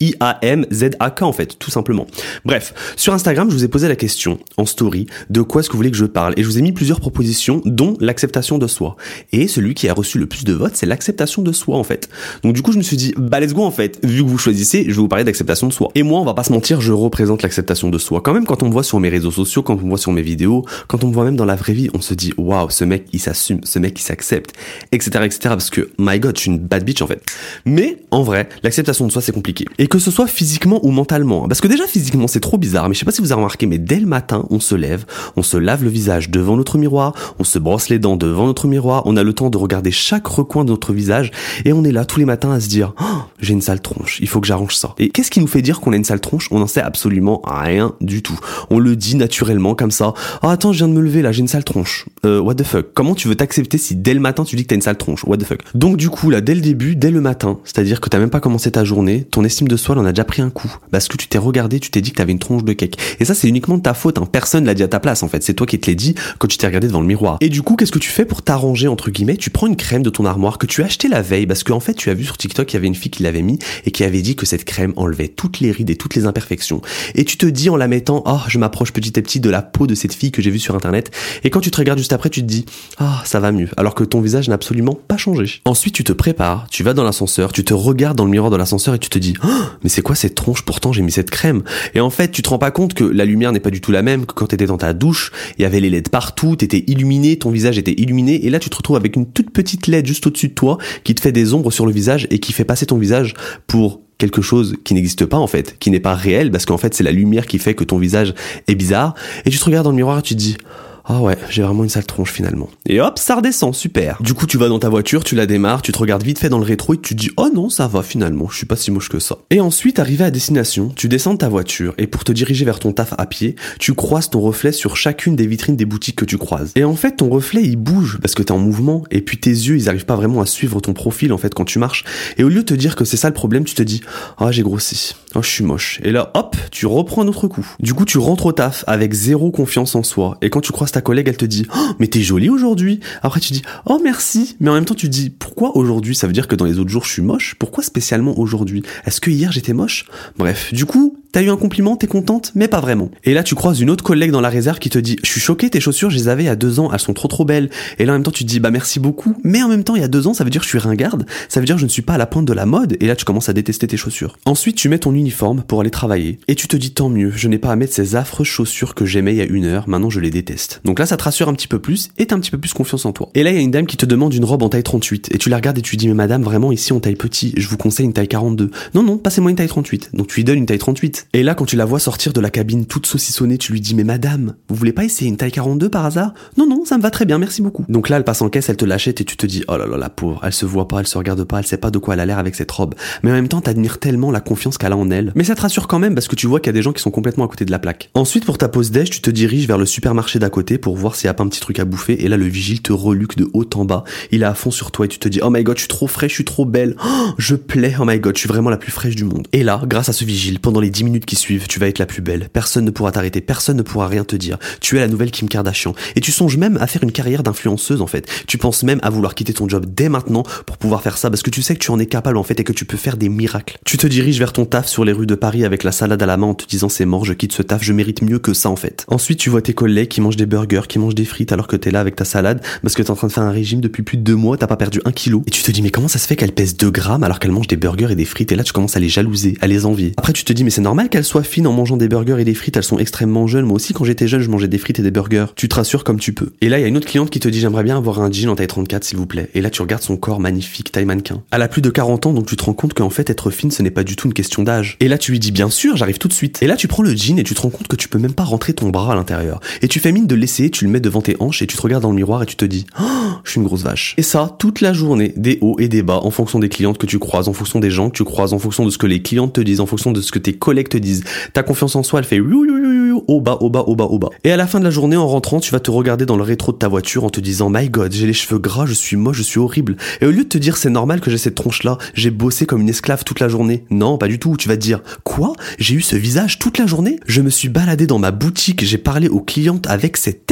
I-A-M-Z-A-K 0.00 1.22
en 1.22 1.32
fait, 1.32 1.58
tout 1.58 1.70
simplement. 1.70 2.06
Bref, 2.44 2.94
sur 2.96 3.12
Instagram, 3.12 3.50
je 3.50 3.56
vous 3.56 3.64
ai 3.64 3.68
posé 3.68 3.88
la 3.88 3.96
question 3.96 4.38
en 4.56 4.64
story 4.64 5.06
de 5.30 5.42
quoi 5.42 5.60
est-ce 5.60 5.68
que 5.68 5.74
vous 5.74 5.78
voulez 5.78 5.90
que 5.90 5.96
je 5.96 6.06
parle? 6.06 6.34
Et 6.36 6.42
je 6.42 6.48
vous 6.48 6.58
ai 6.58 6.62
mis 6.62 6.72
plusieurs 6.72 7.00
propositions, 7.00 7.60
dont 7.64 7.96
l'acceptation 8.00 8.58
de 8.58 8.66
soi. 8.66 8.96
Et 9.32 9.48
celui 9.48 9.74
qui 9.74 9.88
a 9.88 9.94
reçu 9.94 10.18
le 10.18 10.26
plus 10.26 10.44
de 10.44 10.52
votes, 10.52 10.76
c'est 10.76 10.86
l'acceptation 10.86 11.42
de 11.42 11.52
soi 11.52 11.76
en 11.76 11.84
fait. 11.84 12.08
Donc 12.42 12.54
du 12.54 12.62
coup, 12.62 12.72
je 12.72 12.78
me 12.78 12.82
suis 12.82 12.96
dit, 12.96 13.12
bah 13.16 13.40
let's 13.40 13.52
go 13.52 13.62
en 13.62 13.70
fait. 13.70 13.98
Vu 14.02 14.22
que 14.22 14.28
vous 14.28 14.38
choisissez, 14.38 14.84
je 14.84 14.90
vais 14.90 14.94
vous 14.94 15.08
parler 15.08 15.24
d'acceptation 15.24 15.66
de 15.66 15.72
soi. 15.72 15.90
Et 15.94 16.02
moi, 16.02 16.20
on 16.20 16.24
va 16.24 16.34
pas 16.34 16.44
se 16.44 16.53
mentir, 16.54 16.80
je 16.80 16.92
représente 16.92 17.42
l'acceptation 17.42 17.90
de 17.90 17.98
soi. 17.98 18.20
Quand 18.20 18.32
même, 18.32 18.46
quand 18.46 18.62
on 18.62 18.66
me 18.66 18.72
voit 18.72 18.84
sur 18.84 19.00
mes 19.00 19.08
réseaux 19.08 19.32
sociaux, 19.32 19.62
quand 19.62 19.74
on 19.74 19.82
me 19.82 19.88
voit 19.88 19.98
sur 19.98 20.12
mes 20.12 20.22
vidéos, 20.22 20.64
quand 20.86 21.02
on 21.02 21.08
me 21.08 21.12
voit 21.12 21.24
même 21.24 21.34
dans 21.34 21.44
la 21.44 21.56
vraie 21.56 21.72
vie, 21.72 21.90
on 21.94 22.00
se 22.00 22.14
dit, 22.14 22.32
waouh, 22.38 22.70
ce 22.70 22.84
mec, 22.84 23.06
il 23.12 23.18
s'assume, 23.18 23.58
ce 23.64 23.80
mec, 23.80 23.98
il 23.98 24.02
s'accepte, 24.02 24.52
etc., 24.92 25.24
etc. 25.24 25.38
Parce 25.42 25.68
que, 25.70 25.90
my 25.98 26.20
god, 26.20 26.36
je 26.36 26.42
suis 26.42 26.50
une 26.52 26.60
bad 26.60 26.84
bitch 26.84 27.02
en 27.02 27.08
fait. 27.08 27.20
Mais, 27.66 27.98
en 28.12 28.22
vrai, 28.22 28.48
l'acceptation 28.62 29.04
de 29.04 29.10
soi, 29.10 29.20
c'est 29.20 29.32
compliqué. 29.32 29.64
Et 29.78 29.88
que 29.88 29.98
ce 29.98 30.12
soit 30.12 30.28
physiquement 30.28 30.78
ou 30.84 30.92
mentalement. 30.92 31.44
hein. 31.44 31.48
Parce 31.48 31.60
que 31.60 31.66
déjà, 31.66 31.86
physiquement, 31.88 32.28
c'est 32.28 32.38
trop 32.38 32.56
bizarre. 32.56 32.88
Mais 32.88 32.94
je 32.94 33.00
sais 33.00 33.04
pas 33.04 33.10
si 33.10 33.20
vous 33.20 33.32
avez 33.32 33.40
remarqué, 33.40 33.66
mais 33.66 33.78
dès 33.78 33.98
le 33.98 34.06
matin, 34.06 34.46
on 34.50 34.60
se 34.60 34.76
lève, 34.76 35.06
on 35.36 35.42
se 35.42 35.56
lave 35.56 35.82
le 35.82 35.90
visage 35.90 36.30
devant 36.30 36.56
notre 36.56 36.78
miroir, 36.78 37.14
on 37.40 37.44
se 37.44 37.58
brosse 37.58 37.88
les 37.88 37.98
dents 37.98 38.16
devant 38.16 38.46
notre 38.46 38.68
miroir, 38.68 39.02
on 39.06 39.16
a 39.16 39.24
le 39.24 39.32
temps 39.32 39.50
de 39.50 39.58
regarder 39.58 39.90
chaque 39.90 40.28
recoin 40.28 40.64
de 40.64 40.70
notre 40.70 40.92
visage, 40.92 41.32
et 41.64 41.72
on 41.72 41.82
est 41.82 41.90
là 41.90 42.04
tous 42.04 42.20
les 42.20 42.26
matins 42.26 42.52
à 42.52 42.60
se 42.60 42.68
dire, 42.68 42.92
Oh, 43.00 43.22
j'ai 43.40 43.54
une 43.54 43.60
sale 43.60 43.80
tronche, 43.80 44.18
il 44.20 44.28
faut 44.28 44.40
que 44.40 44.46
j'arrange 44.46 44.76
ça. 44.76 44.94
Et 44.98 45.08
qu'est-ce 45.08 45.32
qui 45.32 45.40
nous 45.40 45.48
fait 45.48 45.62
dire 45.62 45.80
qu'on 45.80 45.92
a 45.92 45.96
une 45.96 46.04
sale 46.04 46.20
tronche? 46.20 46.43
On 46.50 46.58
n'en 46.58 46.66
sait 46.66 46.80
absolument 46.80 47.42
rien 47.44 47.94
du 48.00 48.22
tout. 48.22 48.38
On 48.70 48.78
le 48.78 48.96
dit 48.96 49.16
naturellement 49.16 49.74
comme 49.74 49.90
ça. 49.90 50.14
Ah 50.42 50.50
attends, 50.50 50.72
je 50.72 50.78
viens 50.78 50.88
de 50.88 50.92
me 50.92 51.00
lever 51.00 51.22
là, 51.22 51.32
j'ai 51.32 51.40
une 51.40 51.48
sale 51.48 51.64
tronche. 51.64 52.06
Euh, 52.24 52.40
what 52.40 52.54
the 52.54 52.64
fuck? 52.64 52.86
Comment 52.94 53.14
tu 53.14 53.28
veux 53.28 53.34
t'accepter 53.34 53.78
si 53.78 53.94
dès 53.94 54.14
le 54.14 54.20
matin 54.20 54.44
tu 54.44 54.56
dis 54.56 54.62
que 54.62 54.68
t'as 54.68 54.74
une 54.74 54.82
sale 54.82 54.96
tronche? 54.96 55.24
What 55.24 55.38
the 55.38 55.44
fuck? 55.44 55.60
Donc 55.74 55.96
du 55.96 56.10
coup 56.10 56.30
là, 56.30 56.40
dès 56.40 56.54
le 56.54 56.60
début, 56.60 56.96
dès 56.96 57.10
le 57.10 57.20
matin, 57.20 57.58
c'est-à-dire 57.64 58.00
que 58.00 58.08
t'as 58.08 58.18
même 58.18 58.30
pas 58.30 58.40
commencé 58.40 58.70
ta 58.70 58.84
journée, 58.84 59.24
ton 59.30 59.44
estime 59.44 59.68
de 59.68 59.76
soi 59.76 59.96
en 59.96 60.04
a 60.04 60.12
déjà 60.12 60.24
pris 60.24 60.42
un 60.42 60.50
coup. 60.50 60.74
Parce 60.90 61.08
que 61.08 61.16
tu 61.16 61.28
t'es 61.28 61.38
regardé, 61.38 61.80
tu 61.80 61.90
t'es 61.90 62.00
dit 62.00 62.10
que 62.10 62.16
t'avais 62.16 62.32
une 62.32 62.38
tronche 62.38 62.64
de 62.64 62.72
cake. 62.72 62.98
Et 63.20 63.24
ça 63.24 63.34
c'est 63.34 63.48
uniquement 63.48 63.76
de 63.76 63.82
ta 63.82 63.94
faute, 63.94 64.18
hein. 64.18 64.26
personne 64.30 64.64
l'a 64.64 64.74
dit 64.74 64.82
à 64.82 64.88
ta 64.88 65.00
place 65.00 65.22
en 65.22 65.28
fait. 65.28 65.42
C'est 65.42 65.54
toi 65.54 65.66
qui 65.66 65.78
te 65.78 65.90
l'as 65.90 65.94
dit 65.94 66.14
quand 66.38 66.48
tu 66.48 66.58
t'es 66.58 66.66
regardé 66.66 66.88
devant 66.88 67.00
le 67.00 67.06
miroir. 67.06 67.38
Et 67.40 67.48
du 67.48 67.62
coup, 67.62 67.76
qu'est-ce 67.76 67.92
que 67.92 67.98
tu 67.98 68.10
fais 68.10 68.24
pour 68.24 68.42
t'arranger 68.42 68.88
entre 68.88 69.10
guillemets? 69.10 69.36
Tu 69.36 69.50
prends 69.50 69.66
une 69.66 69.76
crème 69.76 70.02
de 70.02 70.10
ton 70.10 70.24
armoire 70.24 70.58
que 70.58 70.66
tu 70.66 70.82
as 70.82 70.86
acheté 70.86 71.08
la 71.08 71.22
veille 71.22 71.46
parce 71.46 71.64
qu'en 71.64 71.80
fait 71.80 71.94
tu 71.94 72.10
as 72.10 72.14
vu 72.14 72.24
sur 72.24 72.36
TikTok 72.36 72.72
il 72.72 72.74
y 72.74 72.78
avait 72.78 72.86
une 72.86 72.94
fille 72.94 73.10
qui 73.10 73.22
l'avait 73.22 73.42
mis 73.42 73.58
et 73.84 73.90
qui 73.90 74.04
avait 74.04 74.22
dit 74.22 74.36
que 74.36 74.46
cette 74.46 74.64
crème 74.64 74.92
enlevait 74.96 75.28
toutes 75.28 75.60
les 75.60 75.70
rides 75.70 75.90
et 75.90 75.96
toutes 75.96 76.14
les 76.14 76.23
imperfections. 76.26 76.80
Et 77.14 77.24
tu 77.24 77.36
te 77.36 77.46
dis 77.46 77.70
en 77.70 77.76
la 77.76 77.88
mettant, 77.88 78.22
oh, 78.26 78.38
je 78.48 78.58
m'approche 78.58 78.92
petit 78.92 79.18
à 79.18 79.22
petit 79.22 79.40
de 79.40 79.50
la 79.50 79.62
peau 79.62 79.86
de 79.86 79.94
cette 79.94 80.14
fille 80.14 80.32
que 80.32 80.42
j'ai 80.42 80.50
vue 80.50 80.58
sur 80.58 80.74
internet. 80.74 81.10
Et 81.44 81.50
quand 81.50 81.60
tu 81.60 81.70
te 81.70 81.76
regardes 81.76 81.98
juste 81.98 82.12
après, 82.12 82.30
tu 82.30 82.40
te 82.40 82.46
dis, 82.46 82.64
ah, 82.98 83.22
ça 83.24 83.40
va 83.40 83.52
mieux. 83.52 83.68
Alors 83.76 83.94
que 83.94 84.04
ton 84.04 84.20
visage 84.20 84.48
n'a 84.48 84.54
absolument 84.54 84.94
pas 84.94 85.16
changé. 85.16 85.60
Ensuite, 85.64 85.94
tu 85.94 86.04
te 86.04 86.12
prépares, 86.12 86.66
tu 86.70 86.82
vas 86.82 86.94
dans 86.94 87.04
l'ascenseur, 87.04 87.52
tu 87.52 87.64
te 87.64 87.74
regardes 87.74 88.16
dans 88.16 88.24
le 88.24 88.30
miroir 88.30 88.50
de 88.50 88.56
l'ascenseur 88.56 88.94
et 88.94 88.98
tu 88.98 89.08
te 89.08 89.18
dis, 89.18 89.34
oh, 89.44 89.48
mais 89.82 89.88
c'est 89.88 90.02
quoi 90.02 90.14
cette 90.14 90.34
tronche? 90.34 90.62
Pourtant, 90.62 90.92
j'ai 90.92 91.02
mis 91.02 91.12
cette 91.12 91.30
crème. 91.30 91.62
Et 91.94 92.00
en 92.00 92.10
fait, 92.10 92.30
tu 92.30 92.42
te 92.42 92.48
rends 92.48 92.58
pas 92.58 92.70
compte 92.70 92.94
que 92.94 93.04
la 93.04 93.24
lumière 93.24 93.52
n'est 93.52 93.60
pas 93.60 93.70
du 93.70 93.80
tout 93.80 93.92
la 93.92 94.02
même 94.02 94.26
que 94.26 94.34
quand 94.34 94.46
t'étais 94.46 94.66
dans 94.66 94.78
ta 94.78 94.92
douche. 94.92 95.32
Il 95.58 95.62
y 95.62 95.64
avait 95.64 95.80
les 95.80 95.90
LED 95.90 96.08
partout, 96.08 96.56
t'étais 96.56 96.84
illuminé, 96.86 97.36
ton 97.36 97.50
visage 97.50 97.78
était 97.78 97.94
illuminé. 98.00 98.44
Et 98.46 98.50
là, 98.50 98.58
tu 98.58 98.70
te 98.70 98.76
retrouves 98.76 98.96
avec 98.96 99.16
une 99.16 99.26
toute 99.26 99.50
petite 99.50 99.86
LED 99.86 100.06
juste 100.06 100.26
au-dessus 100.26 100.48
de 100.48 100.54
toi 100.54 100.78
qui 101.04 101.14
te 101.14 101.20
fait 101.20 101.32
des 101.32 101.54
ombres 101.54 101.70
sur 101.70 101.86
le 101.86 101.92
visage 101.92 102.26
et 102.30 102.38
qui 102.38 102.52
fait 102.52 102.64
passer 102.64 102.86
ton 102.86 102.98
visage 102.98 103.34
pour 103.66 104.03
quelque 104.18 104.42
chose 104.42 104.76
qui 104.84 104.94
n'existe 104.94 105.26
pas 105.26 105.38
en 105.38 105.46
fait, 105.46 105.76
qui 105.78 105.90
n'est 105.90 106.00
pas 106.00 106.14
réel 106.14 106.50
parce 106.50 106.66
qu'en 106.66 106.78
fait 106.78 106.94
c'est 106.94 107.04
la 107.04 107.12
lumière 107.12 107.46
qui 107.46 107.58
fait 107.58 107.74
que 107.74 107.84
ton 107.84 107.98
visage 107.98 108.34
est 108.68 108.74
bizarre. 108.74 109.14
Et 109.44 109.50
tu 109.50 109.58
te 109.58 109.64
regardes 109.64 109.84
dans 109.84 109.90
le 109.90 109.96
miroir 109.96 110.18
et 110.18 110.22
tu 110.22 110.34
te 110.34 110.38
dis 110.38 110.56
ah 111.06 111.20
ouais, 111.20 111.36
j'ai 111.50 111.60
vraiment 111.60 111.84
une 111.84 111.90
sale 111.90 112.06
tronche 112.06 112.32
finalement. 112.32 112.70
Et 112.86 112.98
hop, 112.98 113.18
ça 113.18 113.36
redescend, 113.36 113.74
super. 113.74 114.16
Du 114.22 114.32
coup, 114.32 114.46
tu 114.46 114.56
vas 114.56 114.68
dans 114.68 114.78
ta 114.78 114.88
voiture, 114.88 115.22
tu 115.22 115.34
la 115.34 115.44
démarres, 115.44 115.82
tu 115.82 115.92
te 115.92 115.98
regardes 115.98 116.22
vite 116.22 116.38
fait 116.38 116.48
dans 116.48 116.58
le 116.58 116.64
rétro 116.64 116.94
et 116.94 116.98
tu 116.98 117.14
te 117.14 117.20
dis 117.20 117.30
oh 117.36 117.50
non, 117.54 117.68
ça 117.68 117.86
va 117.88 118.02
finalement, 118.02 118.48
je 118.48 118.56
suis 118.56 118.66
pas 118.66 118.76
si 118.76 118.90
moche 118.90 119.10
que 119.10 119.18
ça. 119.18 119.36
Et 119.50 119.60
ensuite, 119.60 119.98
arrivé 119.98 120.24
à 120.24 120.30
destination, 120.30 120.90
tu 120.96 121.08
descends 121.08 121.34
de 121.34 121.38
ta 121.38 121.50
voiture 121.50 121.92
et 121.98 122.06
pour 122.06 122.24
te 122.24 122.32
diriger 122.32 122.64
vers 122.64 122.78
ton 122.78 122.92
taf 122.92 123.12
à 123.18 123.26
pied, 123.26 123.54
tu 123.78 123.92
croises 123.92 124.30
ton 124.30 124.40
reflet 124.40 124.72
sur 124.72 124.96
chacune 124.96 125.36
des 125.36 125.46
vitrines 125.46 125.76
des 125.76 125.84
boutiques 125.84 126.16
que 126.16 126.24
tu 126.24 126.38
croises. 126.38 126.72
Et 126.74 126.84
en 126.84 126.96
fait, 126.96 127.16
ton 127.16 127.28
reflet 127.28 127.62
il 127.62 127.76
bouge 127.76 128.18
parce 128.22 128.34
que 128.34 128.42
t'es 128.42 128.52
en 128.52 128.58
mouvement 128.58 129.04
et 129.10 129.20
puis 129.20 129.36
tes 129.36 129.50
yeux 129.50 129.76
ils 129.76 129.90
arrivent 129.90 130.06
pas 130.06 130.16
vraiment 130.16 130.40
à 130.40 130.46
suivre 130.46 130.80
ton 130.80 130.94
profil 130.94 131.34
en 131.34 131.38
fait 131.38 131.52
quand 131.52 131.66
tu 131.66 131.78
marches. 131.78 132.04
Et 132.38 132.44
au 132.44 132.48
lieu 132.48 132.60
de 132.60 132.62
te 132.62 132.74
dire 132.74 132.96
que 132.96 133.04
c'est 133.04 133.18
ça 133.18 133.28
le 133.28 133.34
problème, 133.34 133.64
tu 133.64 133.74
te 133.74 133.82
dis 133.82 134.00
ah 134.38 134.50
j'ai 134.52 134.62
grossi, 134.62 135.14
oh 135.34 135.42
je 135.42 135.50
suis 135.50 135.64
moche. 135.64 136.00
Et 136.02 136.12
là 136.12 136.30
hop, 136.32 136.56
tu 136.70 136.86
reprends 136.86 137.22
un 137.22 137.28
autre 137.28 137.46
coup. 137.46 137.66
Du 137.78 137.92
coup, 137.92 138.06
tu 138.06 138.16
rentres 138.16 138.46
au 138.46 138.52
taf 138.52 138.84
avec 138.86 139.12
zéro 139.12 139.50
confiance 139.50 139.94
en 139.94 140.02
soi 140.02 140.38
et 140.40 140.48
quand 140.48 140.62
tu 140.62 140.72
croises 140.72 140.93
ta 140.94 141.00
collègue, 141.00 141.28
elle 141.28 141.36
te 141.36 141.44
dit 141.44 141.66
oh, 141.74 141.90
mais 141.98 142.06
t'es 142.06 142.22
jolie 142.22 142.48
aujourd'hui. 142.48 143.00
Après 143.22 143.40
tu 143.40 143.52
dis 143.52 143.62
oh 143.86 144.00
merci, 144.02 144.56
mais 144.60 144.70
en 144.70 144.74
même 144.74 144.84
temps 144.84 144.94
tu 144.94 145.08
dis 145.08 145.28
pourquoi 145.28 145.76
aujourd'hui? 145.76 146.14
Ça 146.14 146.26
veut 146.26 146.32
dire 146.32 146.48
que 146.48 146.54
dans 146.54 146.64
les 146.64 146.78
autres 146.78 146.90
jours 146.90 147.04
je 147.04 147.10
suis 147.10 147.22
moche. 147.22 147.56
Pourquoi 147.58 147.82
spécialement 147.82 148.38
aujourd'hui? 148.38 148.82
Est-ce 149.04 149.20
que 149.20 149.30
hier 149.30 149.50
j'étais 149.52 149.72
moche? 149.72 150.06
Bref, 150.38 150.72
du 150.72 150.86
coup 150.86 151.18
T'as 151.34 151.42
eu 151.42 151.50
un 151.50 151.56
compliment, 151.56 151.96
t'es 151.96 152.06
contente, 152.06 152.52
mais 152.54 152.68
pas 152.68 152.78
vraiment. 152.78 153.10
Et 153.24 153.34
là, 153.34 153.42
tu 153.42 153.56
croises 153.56 153.80
une 153.80 153.90
autre 153.90 154.04
collègue 154.04 154.30
dans 154.30 154.40
la 154.40 154.48
réserve 154.48 154.78
qui 154.78 154.88
te 154.88 155.00
dit, 155.00 155.16
je 155.24 155.28
suis 155.28 155.40
choquée, 155.40 155.68
tes 155.68 155.80
chaussures, 155.80 156.08
je 156.08 156.16
les 156.16 156.28
avais 156.28 156.44
il 156.44 156.46
y 156.46 156.48
a 156.48 156.54
deux 156.54 156.78
ans, 156.78 156.90
elles 156.92 157.00
sont 157.00 157.12
trop 157.12 157.26
trop 157.26 157.44
belles. 157.44 157.70
Et 157.98 158.04
là, 158.04 158.12
en 158.12 158.14
même 158.14 158.22
temps, 158.22 158.30
tu 158.30 158.44
te 158.44 158.48
dis, 158.48 158.60
bah 158.60 158.70
merci 158.70 159.00
beaucoup. 159.00 159.34
Mais 159.42 159.60
en 159.60 159.68
même 159.68 159.82
temps, 159.82 159.96
il 159.96 160.00
y 160.00 160.04
a 160.04 160.08
deux 160.08 160.28
ans, 160.28 160.32
ça 160.32 160.44
veut 160.44 160.50
dire 160.50 160.62
je 160.62 160.68
suis 160.68 160.78
ringarde, 160.78 161.26
ça 161.48 161.58
veut 161.58 161.66
dire 161.66 161.76
je 161.76 161.86
ne 161.86 161.88
suis 161.88 162.02
pas 162.02 162.14
à 162.14 162.18
la 162.18 162.26
pointe 162.26 162.44
de 162.44 162.52
la 162.52 162.66
mode. 162.66 162.96
Et 163.00 163.08
là, 163.08 163.16
tu 163.16 163.24
commences 163.24 163.48
à 163.48 163.52
détester 163.52 163.88
tes 163.88 163.96
chaussures. 163.96 164.38
Ensuite, 164.44 164.76
tu 164.76 164.88
mets 164.88 165.00
ton 165.00 165.12
uniforme 165.12 165.64
pour 165.66 165.80
aller 165.80 165.90
travailler. 165.90 166.38
Et 166.46 166.54
tu 166.54 166.68
te 166.68 166.76
dis, 166.76 166.92
tant 166.92 167.08
mieux, 167.08 167.32
je 167.34 167.48
n'ai 167.48 167.58
pas 167.58 167.72
à 167.72 167.74
mettre 167.74 167.94
ces 167.94 168.14
affreuses 168.14 168.46
chaussures 168.46 168.94
que 168.94 169.04
j'aimais 169.04 169.32
il 169.32 169.38
y 169.38 169.42
a 169.42 169.46
une 169.46 169.64
heure, 169.64 169.88
maintenant 169.88 170.10
je 170.10 170.20
les 170.20 170.30
déteste. 170.30 170.82
Donc 170.84 171.00
là, 171.00 171.06
ça 171.06 171.16
te 171.16 171.24
rassure 171.24 171.48
un 171.48 171.54
petit 171.54 171.66
peu 171.66 171.80
plus 171.80 172.10
et 172.16 172.26
t'as 172.26 172.36
un 172.36 172.38
petit 172.38 172.52
peu 172.52 172.58
plus 172.58 172.74
confiance 172.74 173.06
en 173.06 173.12
toi. 173.12 173.30
Et 173.34 173.42
là, 173.42 173.50
il 173.50 173.56
y 173.56 173.58
a 173.58 173.62
une 173.62 173.72
dame 173.72 173.86
qui 173.86 173.96
te 173.96 174.06
demande 174.06 174.34
une 174.34 174.44
robe 174.44 174.62
en 174.62 174.68
taille 174.68 174.84
38. 174.84 175.34
Et 175.34 175.38
tu 175.38 175.50
la 175.50 175.56
regardes 175.56 175.78
et 175.78 175.82
tu 175.82 175.96
dis, 175.96 176.06
mais 176.06 176.14
madame, 176.14 176.44
vraiment, 176.44 176.70
ici 176.70 176.92
on 176.92 177.00
taille 177.00 177.16
petit, 177.16 177.54
je 177.56 177.66
vous 177.66 177.76
conseille 177.76 178.06
une 178.06 178.12
taille 178.12 178.28
42. 178.28 178.70
Non, 178.94 179.02
non, 179.02 179.18
passez-moi 179.18 179.50
une 179.50 179.56
taille 179.56 179.66
38. 179.66 180.10
Donc 180.12 180.28
tu 180.28 180.36
lui 180.36 180.44
donnes 180.44 180.58
une 180.58 180.66
taille 180.66 180.78
38. 180.78 181.23
Et 181.32 181.42
là, 181.42 181.54
quand 181.54 181.64
tu 181.64 181.76
la 181.76 181.84
vois 181.84 181.98
sortir 181.98 182.32
de 182.32 182.40
la 182.40 182.50
cabine 182.50 182.86
toute 182.86 183.06
saucissonnée, 183.06 183.58
tu 183.58 183.72
lui 183.72 183.80
dis 183.80 183.94
mais 183.94 184.04
madame, 184.04 184.54
vous 184.68 184.76
voulez 184.76 184.92
pas 184.92 185.04
essayer 185.04 185.28
une 185.28 185.36
taille 185.36 185.52
42 185.52 185.88
par 185.88 186.04
hasard? 186.04 186.34
Non 186.56 186.66
non, 186.66 186.84
ça 186.84 186.96
me 186.98 187.02
va 187.02 187.10
très 187.10 187.24
bien, 187.24 187.38
merci 187.38 187.62
beaucoup. 187.62 187.84
Donc 187.88 188.08
là, 188.08 188.16
elle 188.16 188.24
passe 188.24 188.42
en 188.42 188.48
caisse, 188.48 188.68
elle 188.68 188.76
te 188.76 188.84
l'achète 188.84 189.20
et 189.20 189.24
tu 189.24 189.36
te 189.36 189.46
dis 189.46 189.64
oh 189.68 189.76
là 189.76 189.86
là 189.86 189.96
la 189.96 190.10
pauvre, 190.10 190.40
elle 190.44 190.52
se 190.52 190.66
voit 190.66 190.88
pas, 190.88 191.00
elle 191.00 191.06
se 191.06 191.18
regarde 191.18 191.42
pas, 191.44 191.58
elle 191.58 191.66
sait 191.66 191.76
pas 191.76 191.90
de 191.90 191.98
quoi 191.98 192.14
elle 192.14 192.20
a 192.20 192.26
l'air 192.26 192.38
avec 192.38 192.54
cette 192.54 192.70
robe. 192.70 192.94
Mais 193.22 193.30
en 193.30 193.34
même 193.34 193.48
temps, 193.48 193.60
t'admires 193.60 193.98
tellement 193.98 194.30
la 194.30 194.40
confiance 194.40 194.78
qu'elle 194.78 194.92
a 194.92 194.96
en 194.96 195.10
elle. 195.10 195.32
Mais 195.34 195.44
ça 195.44 195.54
te 195.54 195.60
rassure 195.60 195.88
quand 195.88 195.98
même 195.98 196.14
parce 196.14 196.28
que 196.28 196.36
tu 196.36 196.46
vois 196.46 196.60
qu'il 196.60 196.68
y 196.68 196.74
a 196.74 196.74
des 196.74 196.82
gens 196.82 196.92
qui 196.92 197.02
sont 197.02 197.10
complètement 197.10 197.44
à 197.44 197.48
côté 197.48 197.64
de 197.64 197.70
la 197.70 197.78
plaque. 197.78 198.10
Ensuite, 198.14 198.44
pour 198.44 198.58
ta 198.58 198.68
pause 198.68 198.90
déj, 198.90 199.10
tu 199.10 199.20
te 199.20 199.30
diriges 199.30 199.66
vers 199.66 199.78
le 199.78 199.86
supermarché 199.86 200.38
d'à 200.38 200.50
côté 200.50 200.78
pour 200.78 200.96
voir 200.96 201.14
s'il 201.14 201.26
y 201.26 201.30
a 201.30 201.34
pas 201.34 201.44
un 201.44 201.48
petit 201.48 201.60
truc 201.60 201.78
à 201.78 201.84
bouffer 201.84 202.24
et 202.24 202.28
là 202.28 202.36
le 202.36 202.46
vigile 202.46 202.82
te 202.82 202.92
reluque 202.92 203.36
de 203.36 203.48
haut 203.52 203.68
en 203.74 203.84
bas. 203.84 204.04
Il 204.30 204.42
est 204.42 204.46
à 204.46 204.54
fond 204.54 204.70
sur 204.70 204.90
toi 204.90 205.06
et 205.06 205.08
tu 205.08 205.18
te 205.18 205.28
dis 205.28 205.40
oh 205.42 205.50
my 205.50 205.62
god, 205.62 205.76
je 205.76 205.82
suis 205.82 205.88
trop 205.88 206.06
fraîche, 206.06 206.32
je 206.32 206.36
suis 206.36 206.44
trop 206.44 206.64
belle. 206.64 206.96
Oh, 207.04 207.28
je 207.38 207.56
plais, 207.56 207.94
oh 207.98 208.04
my 208.04 208.18
god, 208.18 208.36
je 208.36 208.40
suis 208.40 208.48
vraiment 208.48 208.70
la 208.70 208.76
plus 208.76 208.92
fraîche 208.92 209.16
du 209.16 209.24
monde. 209.24 209.46
Et 209.52 209.62
là, 209.62 209.82
grâce 209.86 210.08
à 210.08 210.12
ce 210.12 210.24
vigile, 210.24 210.60
pendant 210.60 210.80
les 210.80 210.90
10 210.90 211.04
minutes 211.04 211.13
qui 211.20 211.36
suivent, 211.36 211.66
tu 211.68 211.78
vas 211.78 211.88
être 211.88 211.98
la 211.98 212.06
plus 212.06 212.22
belle. 212.22 212.48
Personne 212.52 212.84
ne 212.84 212.90
pourra 212.90 213.12
t'arrêter, 213.12 213.40
personne 213.40 213.76
ne 213.76 213.82
pourra 213.82 214.08
rien 214.08 214.24
te 214.24 214.36
dire. 214.36 214.58
Tu 214.80 214.96
es 214.96 215.00
la 215.00 215.08
nouvelle 215.08 215.30
Kim 215.30 215.48
Kardashian. 215.48 215.94
Et 216.16 216.20
tu 216.20 216.32
songes 216.32 216.56
même 216.56 216.78
à 216.80 216.86
faire 216.86 217.02
une 217.02 217.12
carrière 217.12 217.42
d'influenceuse 217.42 218.00
en 218.00 218.06
fait. 218.06 218.28
Tu 218.46 218.58
penses 218.58 218.82
même 218.82 219.00
à 219.02 219.10
vouloir 219.10 219.34
quitter 219.34 219.52
ton 219.52 219.68
job 219.68 219.86
dès 219.86 220.08
maintenant 220.08 220.42
pour 220.66 220.78
pouvoir 220.78 221.02
faire 221.02 221.18
ça 221.18 221.30
parce 221.30 221.42
que 221.42 221.50
tu 221.50 221.62
sais 221.62 221.74
que 221.74 221.84
tu 221.84 221.90
en 221.90 221.98
es 221.98 222.06
capable 222.06 222.36
en 222.36 222.42
fait 222.42 222.58
et 222.58 222.64
que 222.64 222.72
tu 222.72 222.84
peux 222.84 222.96
faire 222.96 223.16
des 223.16 223.28
miracles. 223.28 223.78
Tu 223.84 223.96
te 223.96 224.06
diriges 224.06 224.38
vers 224.38 224.52
ton 224.52 224.64
taf 224.64 224.88
sur 224.88 225.04
les 225.04 225.12
rues 225.12 225.26
de 225.26 225.34
Paris 225.34 225.64
avec 225.64 225.84
la 225.84 225.92
salade 225.92 226.22
à 226.22 226.26
la 226.26 226.36
main 226.36 226.48
en 226.48 226.54
te 226.54 226.66
disant 226.66 226.88
c'est 226.88 227.04
mort, 227.04 227.24
je 227.24 227.32
quitte 227.32 227.52
ce 227.52 227.62
taf, 227.62 227.82
je 227.82 227.92
mérite 227.92 228.22
mieux 228.22 228.38
que 228.38 228.54
ça 228.54 228.70
en 228.70 228.76
fait. 228.76 229.04
Ensuite, 229.08 229.38
tu 229.38 229.50
vois 229.50 229.62
tes 229.62 229.74
collègues 229.74 230.08
qui 230.08 230.20
mangent 230.20 230.36
des 230.36 230.46
burgers, 230.46 230.82
qui 230.88 230.98
mangent 230.98 231.14
des 231.14 231.24
frites 231.24 231.52
alors 231.52 231.66
que 231.66 231.76
t'es 231.76 231.90
là 231.90 232.00
avec 232.00 232.16
ta 232.16 232.24
salade 232.24 232.60
parce 232.82 232.94
que 232.94 233.02
t'es 233.02 233.10
en 233.10 233.16
train 233.16 233.28
de 233.28 233.32
faire 233.32 233.42
un 233.42 233.50
régime 233.50 233.80
depuis 233.80 234.02
plus 234.02 234.16
de 234.16 234.22
deux 234.22 234.36
mois, 234.36 234.56
t'as 234.56 234.66
pas 234.66 234.76
perdu 234.76 235.00
un 235.04 235.12
kilo. 235.12 235.42
Et 235.46 235.50
tu 235.50 235.62
te 235.62 235.70
dis 235.70 235.82
mais 235.82 235.90
comment 235.90 236.08
ça 236.08 236.18
se 236.18 236.26
fait 236.26 236.36
qu'elle 236.36 236.52
pèse 236.52 236.76
2 236.76 236.90
grammes 236.90 237.24
alors 237.24 237.38
qu'elle 237.38 237.52
mange 237.52 237.66
des 237.66 237.76
burgers 237.76 238.08
et 238.10 238.14
des 238.14 238.24
frites 238.24 238.52
et 238.52 238.56
là 238.56 238.64
tu 238.64 238.72
commences 238.72 238.96
à 238.96 239.00
les 239.00 239.08
jalouser, 239.08 239.56
à 239.60 239.66
les 239.66 239.86
envier. 239.86 240.12
Après 240.16 240.32
tu 240.32 240.44
te 240.44 240.52
dis 240.52 240.64
mais 240.64 240.70
c'est 240.70 240.80
normal 240.80 240.93
qu'elle 241.02 241.24
soit 241.24 241.42
fine 241.42 241.66
en 241.66 241.72
mangeant 241.72 241.96
des 241.96 242.08
burgers 242.08 242.36
et 242.38 242.44
des 242.44 242.54
frites, 242.54 242.76
elles 242.76 242.84
sont 242.84 242.98
extrêmement 242.98 243.46
jeunes. 243.46 243.66
Moi 243.66 243.76
aussi 243.76 243.92
quand 243.92 244.04
j'étais 244.04 244.28
jeune, 244.28 244.40
je 244.40 244.48
mangeais 244.48 244.68
des 244.68 244.78
frites 244.78 244.98
et 245.00 245.02
des 245.02 245.10
burgers. 245.10 245.46
Tu 245.56 245.68
te 245.68 245.74
rassures 245.74 246.04
comme 246.04 246.18
tu 246.18 246.32
peux. 246.32 246.52
Et 246.60 246.68
là 246.68 246.78
il 246.78 246.82
y 246.82 246.84
a 246.84 246.88
une 246.88 246.96
autre 246.96 247.06
cliente 247.06 247.30
qui 247.30 247.40
te 247.40 247.48
dit 247.48 247.60
j'aimerais 247.60 247.82
bien 247.82 247.96
avoir 247.96 248.20
un 248.20 248.30
jean 248.30 248.50
en 248.50 248.54
taille 248.56 248.68
34 248.68 249.04
s'il 249.04 249.18
vous 249.18 249.26
plaît. 249.26 249.50
Et 249.54 249.60
là 249.60 249.70
tu 249.70 249.82
regardes 249.82 250.02
son 250.02 250.16
corps 250.16 250.40
magnifique, 250.40 250.92
taille 250.92 251.04
mannequin. 251.04 251.42
Elle 251.50 251.62
a 251.62 251.68
plus 251.68 251.82
de 251.82 251.90
40 251.90 252.26
ans 252.26 252.32
donc 252.32 252.46
tu 252.46 252.56
te 252.56 252.64
rends 252.64 252.72
compte 252.72 252.94
qu'en 252.94 253.10
fait 253.10 253.28
être 253.28 253.50
fine 253.50 253.70
ce 253.70 253.82
n'est 253.82 253.90
pas 253.90 254.04
du 254.04 254.16
tout 254.16 254.28
une 254.28 254.34
question 254.34 254.62
d'âge. 254.62 254.96
Et 255.00 255.08
là 255.08 255.18
tu 255.18 255.32
lui 255.32 255.40
dis 255.40 255.52
bien 255.52 255.68
sûr, 255.68 255.96
j'arrive 255.96 256.18
tout 256.18 256.28
de 256.28 256.32
suite. 256.32 256.62
Et 256.62 256.66
là 256.66 256.76
tu 256.76 256.88
prends 256.88 257.02
le 257.02 257.14
jean 257.14 257.38
et 257.38 257.44
tu 257.44 257.54
te 257.54 257.60
rends 257.60 257.70
compte 257.70 257.88
que 257.88 257.96
tu 257.96 258.08
peux 258.08 258.18
même 258.18 258.34
pas 258.34 258.44
rentrer 258.44 258.72
ton 258.72 258.90
bras 258.90 259.12
à 259.12 259.14
l'intérieur. 259.16 259.60
Et 259.82 259.88
tu 259.88 259.98
fais 259.98 260.12
mine 260.12 260.26
de 260.26 260.34
l'essayer, 260.34 260.70
tu 260.70 260.84
le 260.84 260.90
mets 260.90 261.00
devant 261.00 261.22
tes 261.22 261.36
hanches 261.40 261.62
et 261.62 261.66
tu 261.66 261.76
te 261.76 261.82
regardes 261.82 262.02
dans 262.02 262.10
le 262.10 262.16
miroir 262.16 262.42
et 262.42 262.46
tu 262.46 262.56
te 262.56 262.64
dis 262.64 262.86
oh, 263.00 263.04
je 263.42 263.50
suis 263.50 263.60
une 263.60 263.66
grosse 263.66 263.82
vache. 263.82 264.14
Et 264.16 264.22
ça 264.22 264.54
toute 264.58 264.80
la 264.80 264.92
journée, 264.92 265.34
des 265.36 265.58
hauts 265.60 265.76
et 265.80 265.88
des 265.88 266.02
bas 266.02 266.20
en 266.22 266.30
fonction 266.30 266.58
des 266.58 266.68
clientes 266.68 266.98
que 266.98 267.06
tu 267.06 267.18
croises, 267.18 267.48
en 267.48 267.52
fonction 267.52 267.80
des 267.80 267.90
gens 267.90 268.10
que 268.10 268.16
tu 268.16 268.24
croises, 268.24 268.52
en 268.52 268.58
fonction 268.58 268.84
de 268.84 268.90
ce 268.90 268.98
que 268.98 269.06
les 269.06 269.22
clientes 269.22 269.54
te 269.54 269.60
disent, 269.60 269.80
en 269.80 269.86
fonction 269.86 270.12
de 270.12 270.20
ce 270.20 270.30
que 270.30 270.38
tes 270.38 270.52
collègues 270.52 270.83
te 270.88 270.98
disent. 270.98 271.24
Ta 271.52 271.62
confiance 271.62 271.96
en 271.96 272.02
soi, 272.02 272.20
elle 272.20 272.24
fait 272.24 272.40
au 272.40 273.40
bas, 273.40 273.58
au 273.60 273.70
bas, 273.70 273.84
au 273.86 273.96
bas, 273.96 274.04
au 274.04 274.18
bas. 274.18 274.30
Et 274.44 274.52
à 274.52 274.56
la 274.56 274.66
fin 274.66 274.78
de 274.78 274.84
la 274.84 274.90
journée, 274.90 275.16
en 275.16 275.26
rentrant, 275.26 275.60
tu 275.60 275.72
vas 275.72 275.80
te 275.80 275.90
regarder 275.90 276.26
dans 276.26 276.36
le 276.36 276.42
rétro 276.42 276.72
de 276.72 276.76
ta 276.76 276.88
voiture 276.88 277.24
en 277.24 277.30
te 277.30 277.40
disant 277.40 277.70
My 277.70 277.88
God, 277.88 278.12
j'ai 278.12 278.26
les 278.26 278.32
cheveux 278.32 278.58
gras, 278.58 278.86
je 278.86 278.92
suis 278.92 279.16
moche, 279.16 279.38
je 279.38 279.42
suis 279.42 279.60
horrible. 279.60 279.96
Et 280.20 280.26
au 280.26 280.30
lieu 280.30 280.44
de 280.44 280.48
te 280.48 280.58
dire 280.58 280.76
c'est 280.76 280.90
normal 280.90 281.20
que 281.20 281.30
j'ai 281.30 281.38
cette 281.38 281.54
tronche-là, 281.54 281.98
j'ai 282.14 282.30
bossé 282.30 282.66
comme 282.66 282.80
une 282.80 282.88
esclave 282.88 283.24
toute 283.24 283.40
la 283.40 283.48
journée. 283.48 283.84
Non, 283.90 284.18
pas 284.18 284.28
du 284.28 284.38
tout. 284.38 284.56
Tu 284.56 284.68
vas 284.68 284.76
te 284.76 284.82
dire 284.82 285.00
quoi? 285.24 285.54
J'ai 285.78 285.94
eu 285.94 286.00
ce 286.00 286.16
visage 286.16 286.58
toute 286.58 286.78
la 286.78 286.86
journée? 286.86 287.18
Je 287.26 287.40
me 287.40 287.50
suis 287.50 287.68
baladé 287.68 288.06
dans 288.06 288.18
ma 288.18 288.30
boutique, 288.30 288.84
j'ai 288.84 288.98
parlé 288.98 289.28
aux 289.28 289.40
clientes 289.40 289.86
avec 289.88 290.16
cette 290.16 290.43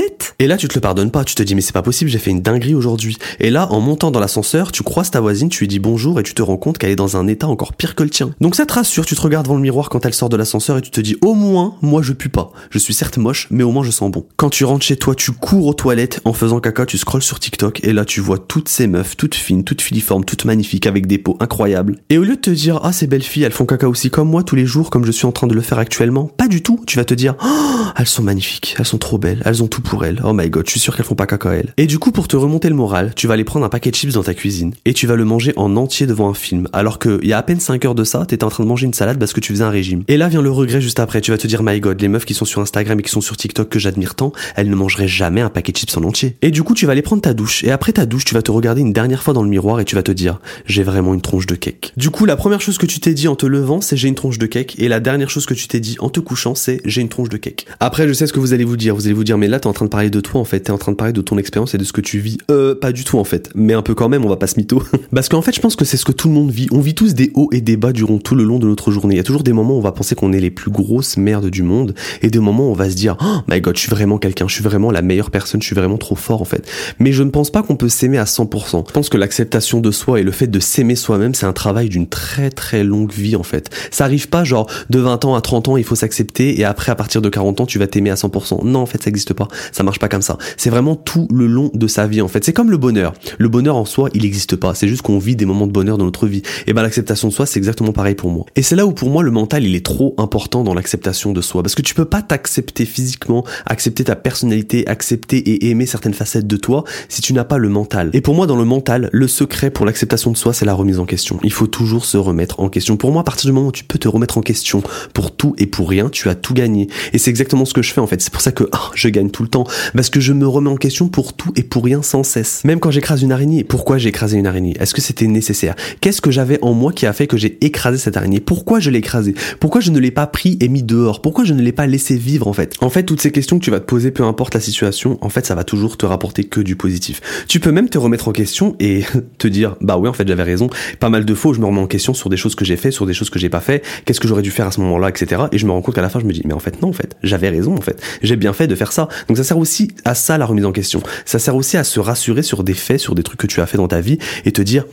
Et 0.42 0.48
là, 0.48 0.56
tu 0.56 0.66
te 0.66 0.74
le 0.74 0.80
pardonnes 0.80 1.12
pas. 1.12 1.22
Tu 1.22 1.36
te 1.36 1.42
dis 1.44 1.54
mais 1.54 1.60
c'est 1.60 1.72
pas 1.72 1.82
possible, 1.82 2.10
j'ai 2.10 2.18
fait 2.18 2.32
une 2.32 2.42
dinguerie 2.42 2.74
aujourd'hui. 2.74 3.16
Et 3.38 3.48
là, 3.48 3.70
en 3.70 3.78
montant 3.78 4.10
dans 4.10 4.18
l'ascenseur, 4.18 4.72
tu 4.72 4.82
croises 4.82 5.08
ta 5.08 5.20
voisine, 5.20 5.48
tu 5.48 5.60
lui 5.60 5.68
dis 5.68 5.78
bonjour 5.78 6.18
et 6.18 6.24
tu 6.24 6.34
te 6.34 6.42
rends 6.42 6.56
compte 6.56 6.78
qu'elle 6.78 6.90
est 6.90 6.96
dans 6.96 7.16
un 7.16 7.28
état 7.28 7.46
encore 7.46 7.74
pire 7.74 7.94
que 7.94 8.02
le 8.02 8.10
tien. 8.10 8.34
Donc 8.40 8.56
ça 8.56 8.66
te 8.66 8.72
rassure, 8.72 9.06
tu 9.06 9.14
te 9.14 9.20
regardes 9.20 9.44
devant 9.44 9.54
le 9.54 9.62
miroir 9.62 9.88
quand 9.88 10.04
elle 10.04 10.14
sort 10.14 10.30
de 10.30 10.36
l'ascenseur 10.36 10.78
et 10.78 10.82
tu 10.82 10.90
te 10.90 11.00
dis 11.00 11.16
au 11.20 11.34
moins, 11.34 11.76
moi 11.80 12.02
je 12.02 12.12
pue 12.12 12.28
pas. 12.28 12.50
Je 12.70 12.80
suis 12.80 12.92
certes 12.92 13.18
moche, 13.18 13.46
mais 13.52 13.62
au 13.62 13.70
moins 13.70 13.84
je 13.84 13.92
sens 13.92 14.10
bon. 14.10 14.26
Quand 14.36 14.50
tu 14.50 14.64
rentres 14.64 14.84
chez 14.84 14.96
toi, 14.96 15.14
tu 15.14 15.30
cours 15.30 15.68
aux 15.68 15.74
toilettes 15.74 16.20
en 16.24 16.32
faisant 16.32 16.58
caca, 16.58 16.86
tu 16.86 16.98
scrolles 16.98 17.22
sur 17.22 17.38
TikTok 17.38 17.78
et 17.84 17.92
là 17.92 18.04
tu 18.04 18.20
vois 18.20 18.38
toutes 18.38 18.68
ces 18.68 18.88
meufs, 18.88 19.16
toutes 19.16 19.36
fines, 19.36 19.62
toutes 19.62 19.80
filiformes, 19.80 20.24
toutes 20.24 20.44
magnifiques 20.44 20.88
avec 20.88 21.06
des 21.06 21.18
peaux 21.18 21.36
incroyables. 21.38 22.00
Et 22.10 22.18
au 22.18 22.24
lieu 22.24 22.34
de 22.34 22.40
te 22.40 22.50
dire 22.50 22.80
ah 22.82 22.92
ces 22.92 23.06
belles 23.06 23.22
filles, 23.22 23.44
elles 23.44 23.52
font 23.52 23.64
caca 23.64 23.88
aussi 23.88 24.10
comme 24.10 24.28
moi 24.28 24.42
tous 24.42 24.56
les 24.56 24.66
jours 24.66 24.90
comme 24.90 25.04
je 25.04 25.12
suis 25.12 25.26
en 25.26 25.30
train 25.30 25.46
de 25.46 25.54
le 25.54 25.60
faire 25.60 25.78
actuellement, 25.78 26.24
pas 26.24 26.48
du 26.48 26.64
tout. 26.64 26.82
Tu 26.84 26.98
vas 26.98 27.04
te 27.04 27.14
dire 27.14 27.36
oh, 27.44 27.84
elles 27.96 28.08
sont 28.08 28.24
magnifiques, 28.24 28.74
elles 28.80 28.86
sont 28.86 28.98
trop 28.98 29.18
belles, 29.18 29.40
elles 29.44 29.62
ont 29.62 29.68
tout 29.68 29.82
pour 29.82 30.04
elles. 30.04 30.20
Oh 30.24 30.31
my 30.34 30.48
god, 30.50 30.66
je 30.66 30.72
suis 30.72 30.80
sûr 30.80 30.96
qu'elles 30.96 31.06
font 31.06 31.14
pas 31.14 31.26
caca 31.26 31.52
elles. 31.52 31.72
Et 31.76 31.86
du 31.86 31.98
coup 31.98 32.12
pour 32.12 32.28
te 32.28 32.36
remonter 32.36 32.68
le 32.68 32.74
moral, 32.74 33.12
tu 33.14 33.26
vas 33.26 33.34
aller 33.34 33.44
prendre 33.44 33.64
un 33.64 33.68
paquet 33.68 33.90
de 33.90 33.96
chips 33.96 34.14
dans 34.14 34.22
ta 34.22 34.34
cuisine 34.34 34.74
et 34.84 34.92
tu 34.92 35.06
vas 35.06 35.16
le 35.16 35.24
manger 35.24 35.52
en 35.56 35.76
entier 35.76 36.06
devant 36.06 36.28
un 36.28 36.34
film 36.34 36.68
alors 36.72 36.98
que 36.98 37.20
il 37.22 37.28
y 37.28 37.32
a 37.32 37.38
à 37.38 37.42
peine 37.42 37.60
5 37.60 37.84
heures 37.84 37.94
de 37.94 38.04
ça, 38.04 38.24
t'étais 38.26 38.44
en 38.44 38.50
train 38.50 38.64
de 38.64 38.68
manger 38.68 38.86
une 38.86 38.94
salade 38.94 39.18
parce 39.18 39.32
que 39.32 39.40
tu 39.40 39.52
faisais 39.52 39.64
un 39.64 39.70
régime. 39.70 40.04
Et 40.08 40.16
là 40.16 40.28
vient 40.28 40.42
le 40.42 40.50
regret 40.50 40.80
juste 40.80 41.00
après, 41.00 41.20
tu 41.20 41.30
vas 41.30 41.38
te 41.38 41.46
dire 41.46 41.62
my 41.62 41.78
god, 41.80 42.00
les 42.00 42.08
meufs 42.08 42.24
qui 42.24 42.34
sont 42.34 42.44
sur 42.44 42.60
Instagram 42.60 42.98
et 43.00 43.02
qui 43.02 43.10
sont 43.10 43.20
sur 43.20 43.36
TikTok 43.36 43.68
que 43.68 43.78
j'admire 43.78 44.14
tant, 44.14 44.32
elles 44.56 44.68
ne 44.68 44.74
mangeraient 44.74 45.08
jamais 45.08 45.40
un 45.40 45.50
paquet 45.50 45.72
de 45.72 45.76
chips 45.76 45.96
en 45.96 46.02
entier. 46.04 46.36
Et 46.42 46.50
du 46.50 46.62
coup, 46.62 46.74
tu 46.74 46.86
vas 46.86 46.92
aller 46.92 47.02
prendre 47.02 47.22
ta 47.22 47.34
douche 47.34 47.64
et 47.64 47.70
après 47.70 47.92
ta 47.92 48.06
douche, 48.06 48.24
tu 48.24 48.34
vas 48.34 48.42
te 48.42 48.50
regarder 48.50 48.80
une 48.80 48.92
dernière 48.92 49.22
fois 49.22 49.34
dans 49.34 49.42
le 49.42 49.48
miroir 49.48 49.80
et 49.80 49.84
tu 49.84 49.94
vas 49.94 50.02
te 50.02 50.12
dire 50.12 50.40
j'ai 50.66 50.82
vraiment 50.82 51.14
une 51.14 51.20
tronche 51.20 51.46
de 51.46 51.54
cake. 51.54 51.92
Du 51.96 52.10
coup, 52.10 52.24
la 52.24 52.36
première 52.36 52.60
chose 52.60 52.78
que 52.78 52.86
tu 52.86 53.00
t'es 53.00 53.14
dit 53.14 53.28
en 53.28 53.36
te 53.36 53.46
levant, 53.46 53.80
c'est 53.80 53.96
j'ai 53.96 54.08
une 54.08 54.14
tronche 54.14 54.38
de 54.38 54.46
cake 54.46 54.78
et 54.78 54.88
la 54.88 55.00
dernière 55.00 55.30
chose 55.30 55.46
que 55.46 55.54
tu 55.54 55.68
t'es 55.68 55.80
dit 55.80 55.96
en 56.00 56.08
te 56.08 56.20
couchant, 56.20 56.54
c'est 56.54 56.80
j'ai 56.84 57.00
une 57.00 57.08
tronche 57.08 57.28
de 57.28 57.36
cake. 57.36 57.66
Après, 57.80 58.08
je 58.08 58.12
sais 58.12 58.26
ce 58.26 58.32
que 58.32 58.40
vous 58.40 58.52
allez 58.52 58.64
vous 58.64 58.76
dire, 58.76 58.94
vous 58.94 59.06
allez 59.06 59.14
vous 59.14 59.24
dire 59.24 59.38
mais 59.38 59.48
là 59.48 59.60
t'es 59.60 59.66
en 59.66 59.72
train 59.72 59.84
de 59.84 59.90
parler 59.90 60.10
de 60.12 60.20
toi 60.20 60.40
en 60.40 60.44
fait, 60.44 60.60
t'es 60.60 60.70
en 60.70 60.78
train 60.78 60.92
de 60.92 60.96
parler 60.96 61.12
de 61.12 61.20
ton 61.20 61.38
expérience 61.38 61.74
et 61.74 61.78
de 61.78 61.84
ce 61.84 61.92
que 61.92 62.00
tu 62.00 62.20
vis. 62.20 62.38
Euh, 62.50 62.74
pas 62.74 62.92
du 62.92 63.04
tout 63.04 63.18
en 63.18 63.24
fait, 63.24 63.50
mais 63.54 63.74
un 63.74 63.82
peu 63.82 63.94
quand 63.94 64.08
même, 64.08 64.24
on 64.24 64.28
va 64.28 64.36
pas 64.36 64.46
se 64.46 64.56
mytho. 64.56 64.82
Parce 65.14 65.28
qu'en 65.28 65.42
fait, 65.42 65.54
je 65.54 65.60
pense 65.60 65.74
que 65.74 65.84
c'est 65.84 65.96
ce 65.96 66.04
que 66.04 66.12
tout 66.12 66.28
le 66.28 66.34
monde 66.34 66.50
vit. 66.50 66.68
On 66.70 66.80
vit 66.80 66.94
tous 66.94 67.14
des 67.14 67.32
hauts 67.34 67.48
et 67.52 67.60
des 67.60 67.76
bas 67.76 67.92
durant 67.92 68.18
tout 68.18 68.34
le 68.34 68.44
long 68.44 68.58
de 68.58 68.66
notre 68.66 68.92
journée. 68.92 69.14
Il 69.14 69.18
y 69.18 69.20
a 69.20 69.24
toujours 69.24 69.42
des 69.42 69.52
moments 69.52 69.74
où 69.74 69.78
on 69.78 69.82
va 69.82 69.92
penser 69.92 70.14
qu'on 70.14 70.32
est 70.32 70.40
les 70.40 70.50
plus 70.50 70.70
grosses 70.70 71.16
merdes 71.16 71.48
du 71.48 71.62
monde 71.62 71.94
et 72.22 72.30
des 72.30 72.38
moments 72.38 72.68
où 72.68 72.70
on 72.70 72.74
va 72.74 72.88
se 72.88 72.94
dire 72.94 73.16
oh 73.20 73.40
my 73.50 73.60
god, 73.60 73.76
je 73.76 73.80
suis 73.80 73.90
vraiment 73.90 74.18
quelqu'un, 74.18 74.46
je 74.46 74.54
suis 74.54 74.64
vraiment 74.64 74.90
la 74.90 75.02
meilleure 75.02 75.30
personne, 75.30 75.60
je 75.60 75.66
suis 75.66 75.76
vraiment 75.76 75.98
trop 75.98 76.14
fort 76.14 76.42
en 76.42 76.46
fait. 76.46 76.68
Mais 76.98 77.12
je 77.12 77.22
ne 77.22 77.30
pense 77.30 77.50
pas 77.50 77.62
qu'on 77.62 77.76
peut 77.76 77.88
s'aimer 77.88 78.18
à 78.18 78.24
100%. 78.24 78.84
Je 78.86 78.92
pense 78.92 79.08
que 79.08 79.16
l'acceptation 79.16 79.80
de 79.80 79.90
soi 79.90 80.20
et 80.20 80.22
le 80.22 80.32
fait 80.32 80.46
de 80.46 80.60
s'aimer 80.60 80.96
soi-même, 80.96 81.34
c'est 81.34 81.46
un 81.46 81.52
travail 81.52 81.88
d'une 81.88 82.08
très 82.08 82.50
très 82.50 82.84
longue 82.84 83.12
vie 83.12 83.36
en 83.36 83.42
fait. 83.42 83.70
Ça 83.90 84.04
arrive 84.04 84.28
pas 84.28 84.44
genre 84.44 84.68
de 84.90 84.98
20 84.98 85.24
ans 85.24 85.34
à 85.34 85.40
30 85.40 85.68
ans, 85.68 85.76
il 85.76 85.84
faut 85.84 85.94
s'accepter 85.94 86.60
et 86.60 86.64
après 86.64 86.92
à 86.92 86.94
partir 86.94 87.22
de 87.22 87.28
40 87.28 87.60
ans, 87.60 87.66
tu 87.66 87.78
vas 87.78 87.86
t'aimer 87.86 88.10
à 88.10 88.14
100%. 88.14 88.64
Non, 88.64 88.80
en 88.80 88.86
fait, 88.86 89.02
ça 89.02 89.10
n'existe 89.10 89.32
pas. 89.32 89.48
Ça 89.72 89.82
marche 89.82 89.98
pas 90.02 90.08
comme 90.08 90.20
ça. 90.20 90.36
C'est 90.56 90.68
vraiment 90.68 90.96
tout 90.96 91.28
le 91.32 91.46
long 91.46 91.70
de 91.72 91.86
sa 91.86 92.08
vie 92.08 92.20
en 92.20 92.28
fait. 92.28 92.44
C'est 92.44 92.52
comme 92.52 92.72
le 92.72 92.76
bonheur. 92.76 93.14
Le 93.38 93.48
bonheur 93.48 93.76
en 93.76 93.84
soi, 93.84 94.10
il 94.14 94.22
n'existe 94.22 94.56
pas. 94.56 94.74
C'est 94.74 94.88
juste 94.88 95.02
qu'on 95.02 95.18
vit 95.18 95.36
des 95.36 95.46
moments 95.46 95.68
de 95.68 95.72
bonheur 95.72 95.96
dans 95.96 96.04
notre 96.04 96.26
vie. 96.26 96.42
Et 96.66 96.72
ben 96.72 96.82
l'acceptation 96.82 97.28
de 97.28 97.32
soi, 97.32 97.46
c'est 97.46 97.60
exactement 97.60 97.92
pareil 97.92 98.16
pour 98.16 98.30
moi. 98.30 98.44
Et 98.56 98.62
c'est 98.62 98.74
là 98.74 98.84
où 98.84 98.92
pour 98.92 99.10
moi 99.10 99.22
le 99.22 99.30
mental, 99.30 99.64
il 99.64 99.76
est 99.76 99.86
trop 99.86 100.16
important 100.18 100.64
dans 100.64 100.74
l'acceptation 100.74 101.32
de 101.32 101.40
soi 101.40 101.62
parce 101.62 101.76
que 101.76 101.82
tu 101.82 101.94
peux 101.94 102.04
pas 102.04 102.20
t'accepter 102.20 102.84
physiquement, 102.84 103.44
accepter 103.64 104.02
ta 104.02 104.16
personnalité, 104.16 104.86
accepter 104.88 105.38
et 105.38 105.70
aimer 105.70 105.86
certaines 105.86 106.14
facettes 106.14 106.48
de 106.48 106.56
toi 106.56 106.82
si 107.08 107.22
tu 107.22 107.32
n'as 107.32 107.44
pas 107.44 107.58
le 107.58 107.68
mental. 107.68 108.10
Et 108.12 108.20
pour 108.20 108.34
moi, 108.34 108.48
dans 108.48 108.56
le 108.56 108.64
mental, 108.64 109.08
le 109.12 109.28
secret 109.28 109.70
pour 109.70 109.86
l'acceptation 109.86 110.32
de 110.32 110.36
soi, 110.36 110.52
c'est 110.52 110.64
la 110.64 110.74
remise 110.74 110.98
en 110.98 111.06
question. 111.06 111.38
Il 111.44 111.52
faut 111.52 111.68
toujours 111.68 112.04
se 112.06 112.16
remettre 112.16 112.58
en 112.58 112.68
question. 112.68 112.96
Pour 112.96 113.12
moi, 113.12 113.20
à 113.20 113.24
partir 113.24 113.48
du 113.48 113.52
moment 113.52 113.68
où 113.68 113.72
tu 113.72 113.84
peux 113.84 114.00
te 114.00 114.08
remettre 114.08 114.36
en 114.36 114.42
question 114.42 114.82
pour 115.14 115.30
tout 115.36 115.54
et 115.58 115.66
pour 115.66 115.88
rien, 115.88 116.08
tu 116.08 116.28
as 116.28 116.34
tout 116.34 116.54
gagné. 116.54 116.88
Et 117.12 117.18
c'est 117.18 117.30
exactement 117.30 117.64
ce 117.64 117.72
que 117.72 117.82
je 117.82 117.92
fais 117.92 118.00
en 118.00 118.08
fait. 118.08 118.20
C'est 118.20 118.32
pour 118.32 118.42
ça 118.42 118.50
que 118.50 118.64
ah, 118.72 118.90
je 118.94 119.08
gagne 119.08 119.30
tout 119.30 119.44
le 119.44 119.48
temps. 119.48 119.64
Parce 119.94 120.10
que 120.10 120.20
je 120.20 120.32
me 120.32 120.46
remets 120.46 120.70
en 120.70 120.76
question 120.76 121.08
pour 121.08 121.34
tout 121.34 121.52
et 121.56 121.62
pour 121.62 121.84
rien 121.84 122.02
sans 122.02 122.22
cesse. 122.22 122.64
Même 122.64 122.80
quand 122.80 122.90
j'écrase 122.90 123.22
une 123.22 123.32
araignée, 123.32 123.64
pourquoi 123.64 123.98
j'ai 123.98 124.08
écrasé 124.08 124.38
une 124.38 124.46
araignée? 124.46 124.74
Est-ce 124.80 124.94
que 124.94 125.00
c'était 125.00 125.26
nécessaire? 125.26 125.74
Qu'est-ce 126.00 126.20
que 126.20 126.30
j'avais 126.30 126.58
en 126.62 126.72
moi 126.72 126.92
qui 126.92 127.06
a 127.06 127.12
fait 127.12 127.26
que 127.26 127.36
j'ai 127.36 127.58
écrasé 127.64 127.98
cette 127.98 128.16
araignée? 128.16 128.40
Pourquoi 128.40 128.80
je 128.80 128.90
l'ai 128.90 128.98
écrasé 128.98 129.34
Pourquoi 129.60 129.80
je 129.80 129.90
ne 129.90 129.98
l'ai 129.98 130.10
pas 130.10 130.26
pris 130.26 130.56
et 130.60 130.68
mis 130.68 130.82
dehors? 130.82 131.20
Pourquoi 131.20 131.44
je 131.44 131.54
ne 131.54 131.62
l'ai 131.62 131.72
pas 131.72 131.86
laissé 131.86 132.16
vivre 132.16 132.48
en 132.48 132.52
fait? 132.52 132.74
En 132.80 132.90
fait, 132.90 133.02
toutes 133.02 133.20
ces 133.20 133.32
questions 133.32 133.58
que 133.58 133.64
tu 133.64 133.70
vas 133.70 133.80
te 133.80 133.84
poser, 133.84 134.10
peu 134.10 134.24
importe 134.24 134.54
la 134.54 134.60
situation, 134.60 135.18
en 135.20 135.28
fait, 135.28 135.46
ça 135.46 135.54
va 135.54 135.64
toujours 135.64 135.96
te 135.96 136.06
rapporter 136.06 136.44
que 136.44 136.60
du 136.60 136.76
positif. 136.76 137.20
Tu 137.48 137.60
peux 137.60 137.72
même 137.72 137.88
te 137.88 137.98
remettre 137.98 138.28
en 138.28 138.32
question 138.32 138.76
et 138.80 139.04
te 139.38 139.48
dire, 139.48 139.76
bah 139.80 139.98
oui, 139.98 140.08
en 140.08 140.12
fait, 140.12 140.26
j'avais 140.26 140.42
raison. 140.42 140.70
Pas 141.00 141.10
mal 141.10 141.24
de 141.24 141.34
fois, 141.34 141.52
je 141.54 141.60
me 141.60 141.66
remets 141.66 141.80
en 141.80 141.86
question 141.86 142.14
sur 142.14 142.30
des 142.30 142.36
choses 142.36 142.54
que 142.54 142.64
j'ai 142.64 142.76
fait, 142.76 142.90
sur 142.90 143.06
des 143.06 143.14
choses 143.14 143.30
que 143.30 143.38
j'ai 143.38 143.50
pas 143.50 143.60
fait. 143.60 143.84
Qu'est-ce 144.04 144.20
que 144.20 144.28
j'aurais 144.28 144.42
dû 144.42 144.50
faire 144.50 144.66
à 144.66 144.72
ce 144.72 144.80
moment-là, 144.80 145.08
etc. 145.08 145.42
Et 145.52 145.58
je 145.58 145.66
me 145.66 145.72
rends 145.72 145.82
compte 145.82 145.94
qu'à 145.94 146.02
la 146.02 146.08
fin, 146.08 146.20
je 146.20 146.24
me 146.24 146.32
dis, 146.32 146.42
mais 146.44 146.54
en 146.54 146.58
fait, 146.58 146.80
non, 146.82 146.88
en 146.88 146.92
fait, 146.92 147.16
j'avais 147.22 147.48
raison, 147.48 147.74
en 147.74 147.80
fait. 147.80 148.00
J'ai 148.22 148.36
bien 148.36 148.52
fait 148.52 148.66
de 148.66 148.74
faire 148.74 148.92
ça. 148.92 149.08
Donc 149.28 149.36
ça 149.36 149.44
sert 149.44 149.58
aussi 149.58 149.81
à 150.04 150.14
ça, 150.14 150.38
la 150.38 150.46
remise 150.46 150.66
en 150.66 150.72
question. 150.72 151.02
Ça 151.24 151.38
sert 151.38 151.56
aussi 151.56 151.76
à 151.76 151.84
se 151.84 152.00
rassurer 152.00 152.42
sur 152.42 152.64
des 152.64 152.74
faits, 152.74 153.00
sur 153.00 153.14
des 153.14 153.22
trucs 153.22 153.40
que 153.40 153.46
tu 153.46 153.60
as 153.60 153.66
fait 153.66 153.76
dans 153.76 153.88
ta 153.88 154.00
vie 154.00 154.18
et 154.44 154.52
te 154.52 154.62
dire, 154.62 154.84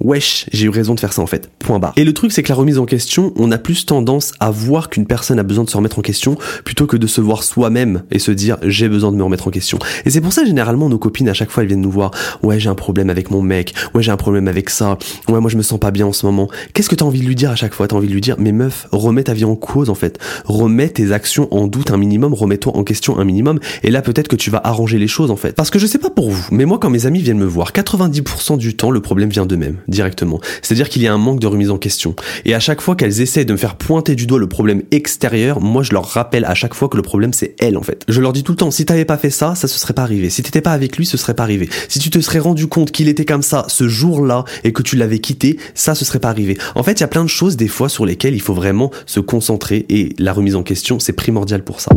wesh, 0.00 0.46
j'ai 0.52 0.66
eu 0.66 0.68
raison 0.68 0.94
de 0.94 1.00
faire 1.00 1.12
ça 1.12 1.22
en 1.22 1.26
fait. 1.26 1.50
Point 1.58 1.78
barre. 1.78 1.92
Et 1.96 2.04
le 2.04 2.12
truc, 2.12 2.32
c'est 2.32 2.42
que 2.42 2.48
la 2.48 2.54
remise 2.54 2.78
en 2.78 2.86
question, 2.86 3.32
on 3.36 3.50
a 3.52 3.58
plus 3.58 3.86
tendance 3.86 4.32
à 4.40 4.50
voir 4.50 4.90
qu'une 4.90 5.06
personne 5.06 5.38
a 5.38 5.42
besoin 5.42 5.64
de 5.64 5.70
se 5.70 5.76
remettre 5.76 5.98
en 5.98 6.02
question 6.02 6.36
plutôt 6.64 6.86
que 6.86 6.96
de 6.96 7.06
se 7.06 7.20
voir 7.20 7.42
soi-même 7.42 8.02
et 8.10 8.18
se 8.18 8.30
dire 8.30 8.56
j'ai 8.62 8.88
besoin 8.88 9.12
de 9.12 9.16
me 9.16 9.22
remettre 9.22 9.48
en 9.48 9.50
question. 9.50 9.78
Et 10.04 10.10
c'est 10.10 10.20
pour 10.20 10.32
ça 10.32 10.44
généralement 10.44 10.88
nos 10.88 10.98
copines 10.98 11.28
à 11.28 11.34
chaque 11.34 11.50
fois 11.50 11.62
elles 11.62 11.68
viennent 11.68 11.80
nous 11.80 11.90
voir. 11.90 12.10
Ouais, 12.42 12.58
j'ai 12.58 12.68
un 12.68 12.74
problème 12.74 13.10
avec 13.10 13.30
mon 13.30 13.42
mec. 13.42 13.74
Ouais, 13.94 14.02
j'ai 14.02 14.10
un 14.10 14.16
problème 14.16 14.48
avec 14.48 14.70
ça. 14.70 14.98
Ouais, 15.28 15.40
moi 15.40 15.50
je 15.50 15.56
me 15.56 15.62
sens 15.62 15.78
pas 15.78 15.90
bien 15.90 16.06
en 16.06 16.12
ce 16.12 16.26
moment. 16.26 16.48
Qu'est-ce 16.72 16.88
que 16.88 16.94
t'as 16.94 17.04
envie 17.04 17.20
de 17.20 17.26
lui 17.26 17.34
dire 17.34 17.50
à 17.50 17.56
chaque 17.56 17.74
fois? 17.74 17.88
T'as 17.88 17.96
envie 17.96 18.08
de 18.08 18.12
lui 18.12 18.20
dire 18.20 18.36
mais 18.38 18.52
meuf, 18.52 18.86
remets 18.92 19.24
ta 19.24 19.34
vie 19.34 19.44
en 19.44 19.56
cause 19.56 19.90
en 19.90 19.94
fait. 19.94 20.18
Remets 20.44 20.88
tes 20.88 21.12
actions 21.12 21.48
en 21.52 21.66
doute 21.66 21.90
un 21.90 21.96
minimum. 21.96 22.34
Remets-toi 22.34 22.76
en 22.76 22.84
question 22.84 23.18
un 23.18 23.24
minimum. 23.24 23.58
Et 23.82 23.90
là 23.90 24.02
peut-être 24.02 24.28
que 24.28 24.36
tu 24.36 24.50
vas 24.50 24.60
arranger 24.62 24.98
les 24.98 25.08
choses 25.08 25.30
en 25.30 25.36
fait. 25.36 25.52
Parce 25.52 25.70
que 25.70 25.78
je 25.78 25.86
sais 25.86 25.98
pas 25.98 26.10
pour 26.10 26.30
vous, 26.30 26.46
mais 26.50 26.64
moi 26.64 26.78
quand 26.78 26.90
mes 26.90 27.06
amis 27.06 27.20
viennent 27.20 27.38
me 27.38 27.46
voir, 27.46 27.72
90% 27.72 28.58
du 28.58 28.76
temps 28.76 28.90
le 28.90 29.00
problème 29.00 29.30
vient 29.30 29.46
d'eux-mêmes 29.46 29.78
directement. 29.88 30.40
C'est-à-dire 30.62 30.88
qu'il 30.88 31.02
y 31.02 31.06
a 31.06 31.14
un 31.14 31.18
manque 31.18 31.40
de 31.40 31.46
remise 31.46 31.70
en 31.70 31.78
question. 31.78 32.14
Et 32.44 32.54
à 32.54 32.60
chaque 32.60 32.80
fois 32.80 32.96
qu'elles 32.96 33.20
essaient 33.20 33.44
de 33.44 33.52
me 33.52 33.58
faire 33.58 33.76
pointer 33.76 34.14
du 34.14 34.26
doigt 34.26 34.38
le 34.38 34.48
problème 34.48 34.82
extérieur, 34.90 35.60
moi 35.60 35.82
je 35.82 35.92
leur 35.92 36.06
rappelle 36.06 36.44
à 36.44 36.54
chaque 36.54 36.74
fois 36.74 36.88
que 36.88 36.96
le 36.96 37.02
problème 37.02 37.32
c'est 37.32 37.54
elles 37.58 37.76
en 37.76 37.82
fait. 37.82 38.04
Je 38.08 38.20
leur 38.20 38.32
dis 38.32 38.42
tout 38.42 38.52
le 38.52 38.56
temps, 38.56 38.70
si 38.70 38.84
t'avais 38.84 39.04
pas 39.04 39.18
fait 39.18 39.30
ça, 39.30 39.54
ça 39.54 39.68
se 39.68 39.78
serait 39.78 39.94
pas 39.94 40.02
arrivé. 40.02 40.30
Si 40.30 40.42
t'étais 40.42 40.60
pas 40.60 40.72
avec 40.72 40.96
lui, 40.96 41.06
ce 41.06 41.16
serait 41.16 41.34
pas 41.34 41.42
arrivé. 41.42 41.68
Si 41.88 41.98
tu 41.98 42.10
te 42.10 42.20
serais 42.20 42.38
rendu 42.38 42.66
compte 42.66 42.92
qu'il 42.92 43.08
était 43.08 43.24
comme 43.24 43.42
ça 43.42 43.64
ce 43.68 43.88
jour-là 43.88 44.44
et 44.64 44.72
que 44.72 44.82
tu 44.82 44.96
l'avais 44.96 45.18
quitté, 45.18 45.58
ça 45.74 45.94
se 45.94 46.04
serait 46.04 46.20
pas 46.20 46.30
arrivé. 46.30 46.58
En 46.74 46.82
fait, 46.82 46.92
il 46.92 47.00
y 47.00 47.04
a 47.04 47.08
plein 47.08 47.24
de 47.24 47.28
choses 47.28 47.56
des 47.56 47.68
fois 47.68 47.88
sur 47.88 48.06
lesquelles 48.06 48.34
il 48.34 48.42
faut 48.42 48.54
vraiment 48.54 48.90
se 49.06 49.20
concentrer 49.20 49.86
et 49.88 50.14
la 50.18 50.32
remise 50.32 50.56
en 50.56 50.62
question, 50.62 50.98
c'est 50.98 51.12
primordial 51.12 51.62
pour 51.62 51.80
ça. 51.80 51.90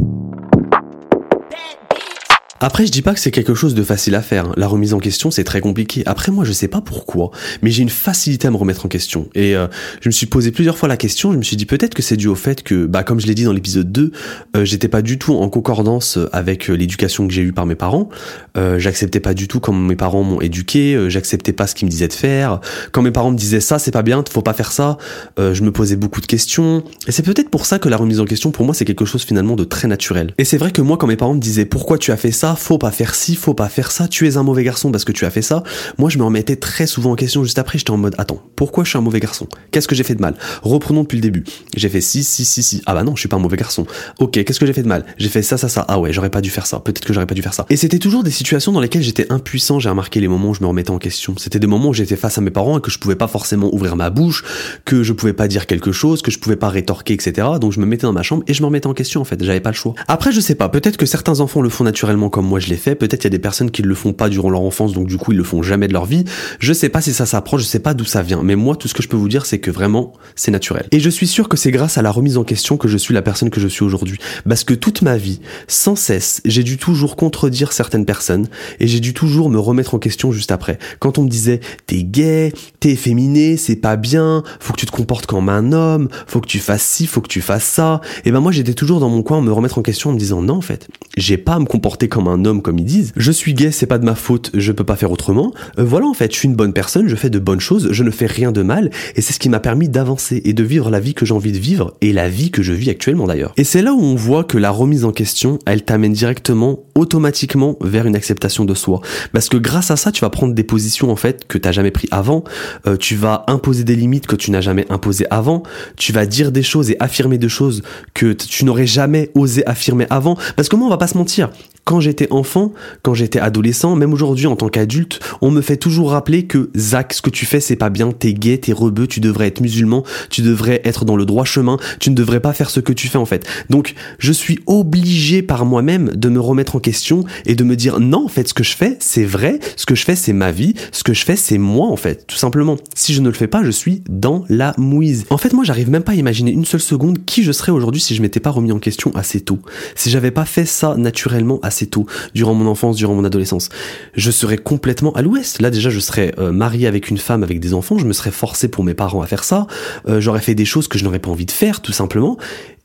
Après, 2.62 2.86
je 2.86 2.92
dis 2.92 3.02
pas 3.02 3.14
que 3.14 3.20
c'est 3.20 3.32
quelque 3.32 3.54
chose 3.54 3.74
de 3.74 3.84
facile 3.84 4.16
à 4.16 4.22
faire. 4.22 4.52
La 4.58 4.68
remise 4.68 4.94
en 4.94 5.00
question, 5.00 5.32
c'est 5.32 5.44
très 5.44 5.62
compliqué. 5.62 6.04
Après, 6.06 6.32
moi, 6.32 6.44
je 6.44 6.52
sais 6.52 6.68
pas 6.68 6.82
pourquoi, 6.82 7.32
mais 7.62 7.72
j'ai 7.72 7.84
une 7.84 7.90
facilité 7.90 8.48
à 8.48 8.52
me 8.52 8.58
remettre 8.58 8.86
en 8.86 8.90
question. 8.90 9.30
Et 9.36 9.56
euh, 9.56 9.68
je 10.02 10.10
me 10.10 10.12
suis 10.12 10.26
posé 10.26 10.52
plusieurs 10.52 10.78
fois 10.78 10.90
la 10.90 10.98
question. 10.98 11.32
Je 11.32 11.38
me 11.38 11.44
suis 11.44 11.56
dit 11.56 11.66
peut-être 11.66 11.94
que 11.94 12.02
c'est 12.02 12.18
dû 12.18 12.28
au 12.28 12.36
fait 12.36 12.64
que, 12.64 12.86
bah, 12.86 13.04
comme 13.04 13.20
je 13.20 13.28
l'ai 13.28 13.36
dit 13.36 13.44
dans 13.46 13.54
l'épisode 13.54 13.92
2, 13.92 14.12
euh, 14.56 14.66
j'étais 14.66 14.88
pas 14.88 15.02
du 15.02 15.18
tout 15.18 15.36
en 15.36 15.50
concordance 15.50 16.18
avec 16.32 16.70
euh, 16.70 16.74
l'éducation 16.74 17.28
que 17.28 17.34
j'ai 17.34 17.42
eue 17.42 17.54
par 17.54 17.66
mes 17.66 17.76
parents. 17.76 18.10
Euh, 18.58 18.80
j'acceptais 18.80 19.20
pas 19.20 19.34
du 19.34 19.48
tout 19.48 19.60
comment 19.60 19.80
mes 19.80 19.96
parents 19.96 20.24
m'ont 20.24 20.42
éduqué. 20.42 20.96
Euh, 20.96 21.10
j'acceptais 21.10 21.54
pas 21.54 21.68
ce 21.68 21.76
qu'ils 21.76 21.86
me 21.86 21.92
disaient 21.92 22.08
de 22.08 22.14
faire. 22.14 22.60
Quand 22.92 23.02
mes 23.02 23.12
parents 23.12 23.32
me 23.32 23.38
disaient 23.38 23.62
ça, 23.62 23.80
c'est 23.80 23.92
pas 23.92 24.02
bien, 24.02 24.24
faut 24.30 24.42
pas 24.42 24.54
faire 24.54 24.72
ça. 24.72 24.98
je 25.38 25.64
me 25.64 25.72
posais 25.72 25.96
beaucoup 25.96 26.22
de 26.22 26.26
questions. 26.26 26.84
Et 27.08 27.12
c'est 27.12 27.24
peut-être 27.24 27.50
pour 27.50 27.66
ça 27.66 27.80
que 27.80 27.90
la 27.90 27.98
remise 27.98 28.20
en 28.20 28.26
question, 28.26 28.52
pour 28.52 28.66
moi, 28.66 28.74
c'est 28.74 28.86
quelque 28.86 29.06
chose 29.06 29.24
finalement 29.24 29.56
de 29.56 29.64
très 29.64 29.88
naturel. 29.88 30.34
Et 30.38 30.46
c'est 30.46 30.58
vrai 30.58 30.72
que 30.72 30.82
moi, 30.82 30.98
quand 30.98 31.08
mes 31.08 31.16
parents 31.16 31.34
me 31.34 31.40
disaient 31.40 31.66
pourquoi 31.66 31.98
tu 31.98 32.12
as 32.12 32.18
fait 32.18 32.32
ça 32.32 32.49
faut 32.56 32.78
pas 32.78 32.92
faire 32.92 33.16
ci, 33.16 33.36
faut 33.36 33.54
pas 33.54 33.70
faire 33.70 33.92
ça, 33.92 34.08
tu 34.08 34.28
es 34.28 34.38
un 34.38 34.44
mauvais 34.44 34.64
garçon 34.64 34.92
parce 34.92 35.06
que 35.06 35.12
tu 35.12 35.26
as 35.26 35.30
fait 35.30 35.42
ça. 35.42 35.64
Moi, 35.98 36.10
je 36.10 36.18
me 36.18 36.24
remettais 36.24 36.56
très 36.56 36.88
souvent 36.88 37.12
en 37.12 37.16
question 37.16 37.44
juste 37.44 37.60
après, 37.60 37.78
j'étais 37.78 37.92
en 37.92 37.98
mode, 37.98 38.16
attends, 38.18 38.42
pourquoi 38.56 38.84
je 38.84 38.90
suis 38.90 38.98
un 38.98 39.02
mauvais 39.02 39.20
garçon? 39.20 39.48
Qu'est-ce 39.72 39.88
que 39.88 39.96
j'ai 39.96 40.04
fait 40.04 40.16
de 40.16 40.22
mal? 40.22 40.36
Reprenons 40.62 41.02
depuis 41.04 41.18
le 41.18 41.22
début. 41.22 41.44
J'ai 41.76 41.90
fait 41.90 42.02
si, 42.02 42.24
si, 42.24 42.46
si, 42.46 42.64
si. 42.64 42.82
Ah 42.86 42.94
bah 42.94 43.04
non, 43.04 43.16
je 43.16 43.22
suis 43.22 43.30
pas 43.30 43.38
un 43.38 43.40
mauvais 43.40 43.58
garçon. 43.58 43.86
Ok, 44.20 44.32
qu'est-ce 44.44 44.60
que 44.60 44.66
j'ai 44.66 44.74
fait 44.74 44.84
de 44.84 44.88
mal? 44.88 45.06
J'ai 45.18 45.30
fait 45.30 45.42
ça, 45.42 45.58
ça, 45.58 45.70
ça. 45.70 45.86
Ah 45.88 46.00
ouais, 46.00 46.14
j'aurais 46.14 46.30
pas 46.30 46.42
dû 46.42 46.50
faire 46.50 46.66
ça. 46.66 46.80
Peut-être 46.80 47.06
que 47.06 47.14
j'aurais 47.14 47.26
pas 47.26 47.36
dû 47.36 47.42
faire 47.42 47.54
ça. 47.54 47.66
Et 47.70 47.78
c'était 47.78 48.00
toujours 48.00 48.24
des 48.24 48.32
situations 48.32 48.72
dans 48.72 48.82
lesquelles 48.82 49.04
j'étais 49.04 49.32
impuissant. 49.32 49.80
J'ai 49.80 49.90
remarqué 49.90 50.20
les 50.20 50.28
moments 50.28 50.50
où 50.50 50.54
je 50.54 50.62
me 50.62 50.68
remettais 50.68 50.92
en 50.92 51.00
question. 51.00 51.36
C'était 51.38 51.60
des 51.60 51.68
moments 51.68 51.90
où 51.90 51.94
j'étais 51.94 52.16
face 52.16 52.38
à 52.38 52.42
mes 52.42 52.52
parents 52.52 52.78
et 52.78 52.82
que 52.82 52.92
je 52.92 53.00
pouvais 53.00 53.16
pas 53.16 53.28
forcément 53.28 53.74
ouvrir 53.74 53.96
ma 53.96 54.10
bouche, 54.10 54.44
que 54.86 55.04
je 55.04 55.14
pouvais 55.14 55.34
pas 55.34 55.48
dire 55.48 55.68
quelque 55.68 55.92
chose, 55.92 56.22
que 56.22 56.32
je 56.32 56.40
pouvais 56.40 56.56
pas 56.56 56.70
rétorquer, 56.70 57.14
etc. 57.14 57.48
Donc 57.60 57.72
je 57.72 57.80
me 57.80 57.86
mettais 57.86 58.04
dans 58.04 58.14
ma 58.14 58.24
chambre 58.24 58.44
et 58.48 58.54
je 58.54 58.62
me 58.62 58.68
remettais 58.68 58.88
en 58.88 58.94
question 58.94 59.22
en 59.22 59.26
fait. 59.26 59.44
J'avais 59.44 59.60
pas 59.60 59.72
le 59.72 59.76
choix. 59.76 59.94
Après, 60.08 60.32
je 60.32 60.40
sais 60.40 60.56
pas. 60.56 60.70
Peut-être 60.70 60.98
que 60.98 61.06
certains 61.06 61.40
enfants 61.40 61.62
le 61.62 61.70
font 61.70 61.84
naturellement 61.84 62.30
comme 62.40 62.48
moi 62.48 62.62
je 62.62 62.70
l'ai 62.70 62.78
fait. 62.78 62.96
Peut-être 62.96 63.26
il 63.26 63.26
y 63.26 63.28
a 63.28 63.32
des 63.32 63.38
personnes 63.38 63.70
qui 63.70 63.82
ne 63.82 63.88
le 63.90 63.96
font 63.96 64.14
pas 64.14 64.30
durant 64.30 64.50
leur 64.50 64.62
enfance, 64.62 64.94
donc 64.94 65.08
du 65.08 65.18
coup 65.18 65.34
ils 65.34 65.38
le 65.38 65.44
font 65.44 65.62
jamais 65.62 65.90
de 65.90 65.94
leur 65.94 66.06
vie. 66.06 66.24
Je 66.60 66.72
sais 66.72 66.88
pas 66.88 67.02
si 67.02 67.12
ça 67.12 67.26
s'approche, 67.26 67.64
je 67.64 67.68
sais 67.68 67.82
pas 67.82 67.94
d'où 67.94 68.06
ça 68.06 68.24
vient. 68.24 68.44
Mais 68.44 68.56
moi, 68.56 68.78
tout 68.78 68.88
ce 68.88 68.94
que 68.94 69.04
je 69.04 69.10
peux 69.10 69.18
vous 69.18 69.28
dire, 69.28 69.46
c'est 69.46 69.60
que 69.60 69.70
vraiment, 69.70 70.14
c'est 70.38 70.50
naturel. 70.50 70.88
Et 70.92 71.02
je 71.02 71.10
suis 71.10 71.28
sûr 71.28 71.50
que 71.50 71.58
c'est 71.58 71.72
grâce 71.72 71.98
à 71.98 72.02
la 72.02 72.12
remise 72.12 72.38
en 72.38 72.46
question 72.46 72.78
que 72.78 72.88
je 72.88 72.98
suis 72.98 73.14
la 73.14 73.22
personne 73.22 73.50
que 73.50 73.60
je 73.60 73.68
suis 73.68 73.84
aujourd'hui. 73.84 74.20
Parce 74.48 74.64
que 74.64 74.74
toute 74.74 75.02
ma 75.02 75.18
vie, 75.18 75.42
sans 75.68 75.98
cesse, 75.98 76.40
j'ai 76.46 76.64
dû 76.64 76.78
toujours 76.78 77.18
contredire 77.18 77.74
certaines 77.74 78.06
personnes 78.06 78.48
et 78.80 78.88
j'ai 78.88 79.02
dû 79.02 79.14
toujours 79.14 79.50
me 79.50 79.60
remettre 79.60 79.96
en 79.96 80.00
question 80.00 80.32
juste 80.32 80.54
après. 80.54 80.80
Quand 81.00 81.18
on 81.18 81.24
me 81.24 81.30
disait, 81.30 81.60
t'es 81.88 82.04
gay, 82.04 82.54
t'es 82.80 82.92
efféminé, 82.92 83.58
c'est 83.58 83.76
pas 83.76 83.98
bien, 83.98 84.44
faut 84.62 84.72
que 84.72 84.80
tu 84.80 84.86
te 84.86 84.92
comportes 84.92 85.26
comme 85.26 85.50
un 85.50 85.74
homme, 85.74 86.08
faut 86.26 86.40
que 86.40 86.48
tu 86.48 86.60
fasses 86.60 86.84
ci, 86.84 87.06
faut 87.06 87.20
que 87.20 87.28
tu 87.28 87.42
fasses 87.42 87.66
ça. 87.66 88.00
Et 88.24 88.32
ben 88.32 88.40
moi, 88.40 88.54
j'étais 88.54 88.76
toujours 88.76 89.02
dans 89.02 89.10
mon 89.10 89.24
coin 89.24 89.40
à 89.40 89.42
me 89.42 89.52
remettre 89.52 89.78
en 89.78 89.82
question 89.82 90.12
en 90.12 90.14
me 90.14 90.20
disant, 90.20 90.42
non, 90.42 90.56
en 90.56 90.62
fait, 90.62 90.88
j'ai 91.18 91.38
pas 91.38 91.56
à 91.56 91.60
me 91.60 91.66
comporter 91.66 92.08
comme 92.08 92.28
un 92.28 92.29
homme 92.46 92.62
comme 92.62 92.80
ils 92.80 92.86
disent. 92.86 93.12
Je 93.16 93.32
suis 93.32 93.54
gay, 93.54 93.72
c'est 93.72 93.86
pas 93.86 93.98
de 93.98 94.06
ma 94.06 94.16
faute, 94.16 94.52
je 94.54 94.72
peux 94.72 94.84
pas 94.84 94.96
faire 94.96 95.12
autrement. 95.12 95.54
Euh, 95.78 95.84
voilà, 95.84 96.08
en 96.08 96.14
fait, 96.14 96.32
je 96.32 96.38
suis 96.38 96.48
une 96.48 96.56
bonne 96.56 96.74
personne, 96.74 97.08
je 97.08 97.16
fais 97.16 97.30
de 97.30 97.40
bonnes 97.40 97.60
choses, 97.60 97.90
je 97.92 98.04
ne 98.04 98.12
fais 98.12 98.26
rien 98.26 98.52
de 98.52 98.62
mal 98.62 98.90
et 99.16 99.22
c'est 99.22 99.34
ce 99.34 99.40
qui 99.40 99.50
m'a 99.50 99.60
permis 99.60 99.90
d'avancer 99.90 100.42
et 100.46 100.54
de 100.54 100.64
vivre 100.64 100.90
la 100.90 101.00
vie 101.00 101.14
que 101.14 101.26
j'ai 101.26 101.34
envie 101.34 101.52
de 101.52 101.58
vivre 101.58 101.96
et 102.02 102.14
la 102.14 102.30
vie 102.30 102.52
que 102.52 102.62
je 102.62 102.74
vis 102.74 102.90
actuellement 102.90 103.28
d'ailleurs. 103.28 103.54
Et 103.58 103.64
c'est 103.64 103.82
là 103.82 103.94
où 103.94 104.02
on 104.02 104.16
voit 104.16 104.44
que 104.44 104.58
la 104.58 104.72
remise 104.72 105.06
en 105.06 105.12
question, 105.12 105.60
elle 105.66 105.84
t'amène 105.84 106.14
directement, 106.14 106.84
automatiquement 106.96 107.78
vers 107.82 108.06
une 108.06 108.16
acceptation 108.16 108.66
de 108.66 108.74
soi. 108.74 109.02
Parce 109.34 109.50
que 109.50 109.58
grâce 109.58 109.92
à 109.92 109.96
ça, 109.96 110.12
tu 110.12 110.22
vas 110.22 110.30
prendre 110.30 110.54
des 110.54 110.64
positions 110.64 111.12
en 111.12 111.16
fait 111.16 111.48
que 111.48 111.58
t'as 111.58 111.72
jamais 111.72 111.92
pris 111.92 112.08
avant, 112.12 112.44
euh, 112.88 112.98
tu 112.98 113.16
vas 113.16 113.44
imposer 113.48 113.84
des 113.84 113.96
limites 113.96 114.28
que 114.28 114.36
tu 114.36 114.52
n'as 114.52 114.62
jamais 114.62 114.86
imposées 114.90 115.26
avant, 115.30 115.64
tu 115.98 116.12
vas 116.12 116.26
dire 116.26 116.52
des 116.52 116.64
choses 116.64 116.92
et 116.92 116.98
affirmer 117.00 117.38
des 117.38 117.50
choses 117.50 117.82
que 118.14 118.34
tu 118.34 118.66
n'aurais 118.66 118.88
jamais 118.88 119.32
osé 119.36 119.66
affirmer 119.68 120.08
avant. 120.10 120.38
Parce 120.56 120.70
que 120.70 120.76
moi, 120.76 120.88
on 120.88 120.90
va 120.90 120.98
pas 120.98 121.08
se 121.08 121.18
mentir, 121.18 121.50
quand 121.86 122.00
j'étais 122.00 122.19
enfant, 122.32 122.74
quand 123.04 123.14
j'étais 123.14 123.40
adolescent, 123.40 123.96
même 123.96 124.14
aujourd'hui 124.14 124.48
en 124.48 124.56
tant 124.56 124.70
qu'adulte, 124.70 125.20
on 125.42 125.52
me 125.52 125.62
fait 125.62 125.78
toujours 125.78 126.12
rappeler 126.12 126.46
que 126.46 126.70
Zach, 126.76 127.14
ce 127.14 127.22
que 127.22 127.30
tu 127.30 127.46
fais, 127.46 127.60
c'est 127.60 127.76
pas 127.76 127.90
bien, 127.90 128.12
t'es 128.12 128.34
gay, 128.34 128.58
t'es 128.58 128.74
rebeu, 128.74 129.08
tu 129.08 129.20
devrais 129.20 129.48
être 129.48 129.62
musulman, 129.62 130.04
tu 130.30 130.42
devrais 130.42 130.82
être 130.84 131.06
dans 131.06 131.16
le 131.16 131.26
droit 131.26 131.46
chemin, 131.46 131.78
tu 132.00 132.10
ne 132.10 132.16
devrais 132.16 132.40
pas 132.40 132.54
faire 132.54 132.70
ce 132.70 132.80
que 132.80 132.94
tu 132.94 133.08
fais 133.08 133.18
en 133.18 133.26
fait. 133.26 133.46
Donc, 133.70 133.96
je 134.18 134.32
suis 134.32 134.60
obligé 134.66 135.42
par 135.42 135.66
moi-même 135.66 136.12
de 136.16 136.30
me 136.30 136.40
remettre 136.40 136.76
en 136.76 136.80
question 136.80 137.24
et 137.46 137.56
de 137.56 137.64
me 137.64 137.76
dire 137.76 138.00
non, 138.00 138.26
en 138.26 138.30
fait, 138.30 138.48
ce 138.48 138.54
que 138.54 138.64
je 138.64 138.76
fais, 138.76 138.98
c'est 139.00 139.26
vrai, 139.26 139.60
ce 139.76 139.86
que 139.86 139.96
je 139.96 140.04
fais, 140.04 140.16
c'est 140.16 140.34
ma 140.34 140.52
vie, 140.52 140.74
ce 140.92 141.04
que 141.04 141.14
je 141.14 141.24
fais, 141.24 141.36
c'est 141.36 141.58
moi 141.58 141.88
en 141.88 141.96
fait, 141.96 142.26
tout 142.28 142.36
simplement. 142.36 142.78
Si 142.96 143.14
je 143.14 143.22
ne 143.22 143.28
le 143.28 143.36
fais 143.36 143.48
pas, 143.48 143.64
je 143.64 143.72
suis 143.72 144.04
dans 144.10 144.46
la 144.50 144.74
mouise. 144.78 145.26
En 145.30 145.38
fait, 145.38 145.54
moi, 145.54 145.64
j'arrive 145.64 145.90
même 145.90 146.04
pas 146.04 146.14
à 146.14 146.16
imaginer 146.16 146.52
une 146.52 146.66
seule 146.66 146.80
seconde 146.80 147.26
qui 147.26 147.44
je 147.44 147.52
serais 147.52 147.72
aujourd'hui 147.72 148.02
si 148.02 148.16
je 148.16 148.22
m'étais 148.22 148.40
pas 148.40 148.50
remis 148.50 148.72
en 148.72 148.80
question 148.80 149.12
assez 149.16 149.42
tôt. 149.42 149.60
Si 149.96 150.10
j'avais 150.10 150.32
pas 150.32 150.46
fait 150.46 150.66
ça 150.66 150.96
naturellement 150.98 151.60
assez 151.62 151.88
tôt, 151.88 152.06
durant 152.34 152.54
mon 152.54 152.68
enfance, 152.68 152.96
durant 152.96 153.16
mon 153.16 153.26
adolescence. 153.26 153.70
Je 154.16 154.32
serais 154.32 154.58
complètement 154.58 155.12
à 155.14 155.22
l'ouest. 155.22 155.62
Là 155.62 155.70
déjà, 155.70 155.90
je 155.90 156.00
serais 156.00 156.34
euh, 156.40 156.52
marié 156.52 156.88
avec 156.88 157.10
une 157.10 157.18
femme 157.18 157.44
avec 157.44 157.60
des 157.60 157.74
enfants, 157.74 157.98
je 157.98 158.06
me 158.06 158.14
serais 158.14 158.32
forcé 158.32 158.68
pour 158.68 158.84
mes 158.84 158.94
parents 158.94 159.22
à 159.22 159.28
faire 159.28 159.44
ça, 159.44 159.68
euh, 160.08 160.20
j'aurais 160.22 160.42
fait 160.42 160.56
des 160.56 160.66
choses 160.66 160.88
que 160.88 160.98
je 160.98 161.04
n'aurais 161.04 161.20
pas 161.20 161.30
envie 161.30 161.46
de 161.46 161.52
faire, 161.52 161.82
tout 161.82 161.92
simplement, 161.92 162.38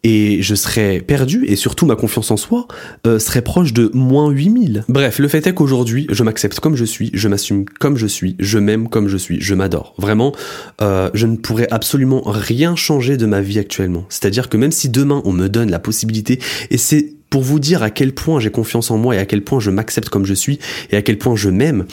et 0.06 0.42
je 0.42 0.54
serais 0.54 1.00
perdu, 1.00 1.46
et 1.46 1.56
surtout 1.56 1.86
ma 1.86 1.96
confiance 1.96 2.30
en 2.30 2.36
soi 2.36 2.68
euh, 3.06 3.18
serait 3.18 3.42
proche 3.42 3.72
de 3.72 3.90
moins 3.94 4.30
8000. 4.30 4.84
Bref, 4.88 5.18
le 5.18 5.28
fait 5.28 5.46
est 5.46 5.54
qu'aujourd'hui, 5.54 6.06
je 6.10 6.22
m'accepte 6.22 6.60
comme 6.60 6.76
je 6.76 6.84
suis, 6.84 7.10
je 7.14 7.26
m'assume 7.28 7.64
comme 7.64 7.96
je 7.96 8.06
suis, 8.06 8.36
je 8.38 8.58
m'aime 8.58 8.88
comme 8.88 9.08
je 9.08 9.16
suis, 9.16 9.40
je 9.40 9.54
m'adore. 9.54 9.94
Vraiment, 9.96 10.32
je 10.80 11.26
ne 11.26 11.36
pourrais 11.36 11.68
absolument 11.70 12.22
rien 12.26 12.76
changer 12.76 13.16
de 13.16 13.24
ma 13.24 13.40
vie 13.40 13.58
actuellement. 13.58 14.04
C'est-à-dire 14.10 14.48
que 14.50 14.58
même 14.58 14.72
si 14.72 14.90
demain 14.90 15.22
on 15.24 15.32
me 15.32 15.48
donne 15.48 15.70
la 15.70 15.78
possibilité, 15.78 16.38
et 16.70 16.76
c'est 16.76 17.14
pour 17.34 17.42
vous 17.42 17.58
dire 17.58 17.82
à 17.82 17.90
quel 17.90 18.14
point 18.14 18.38
j'ai 18.38 18.52
confiance 18.52 18.92
en 18.92 18.96
moi 18.96 19.16
et 19.16 19.18
à 19.18 19.26
quel 19.26 19.42
point 19.42 19.58
je 19.58 19.72
m'accepte 19.72 20.08
comme 20.08 20.24
je 20.24 20.34
suis 20.34 20.60
et 20.92 20.96
à 20.96 21.02
quel 21.02 21.18
point 21.18 21.34
je 21.34 21.50
m'aime. 21.50 21.84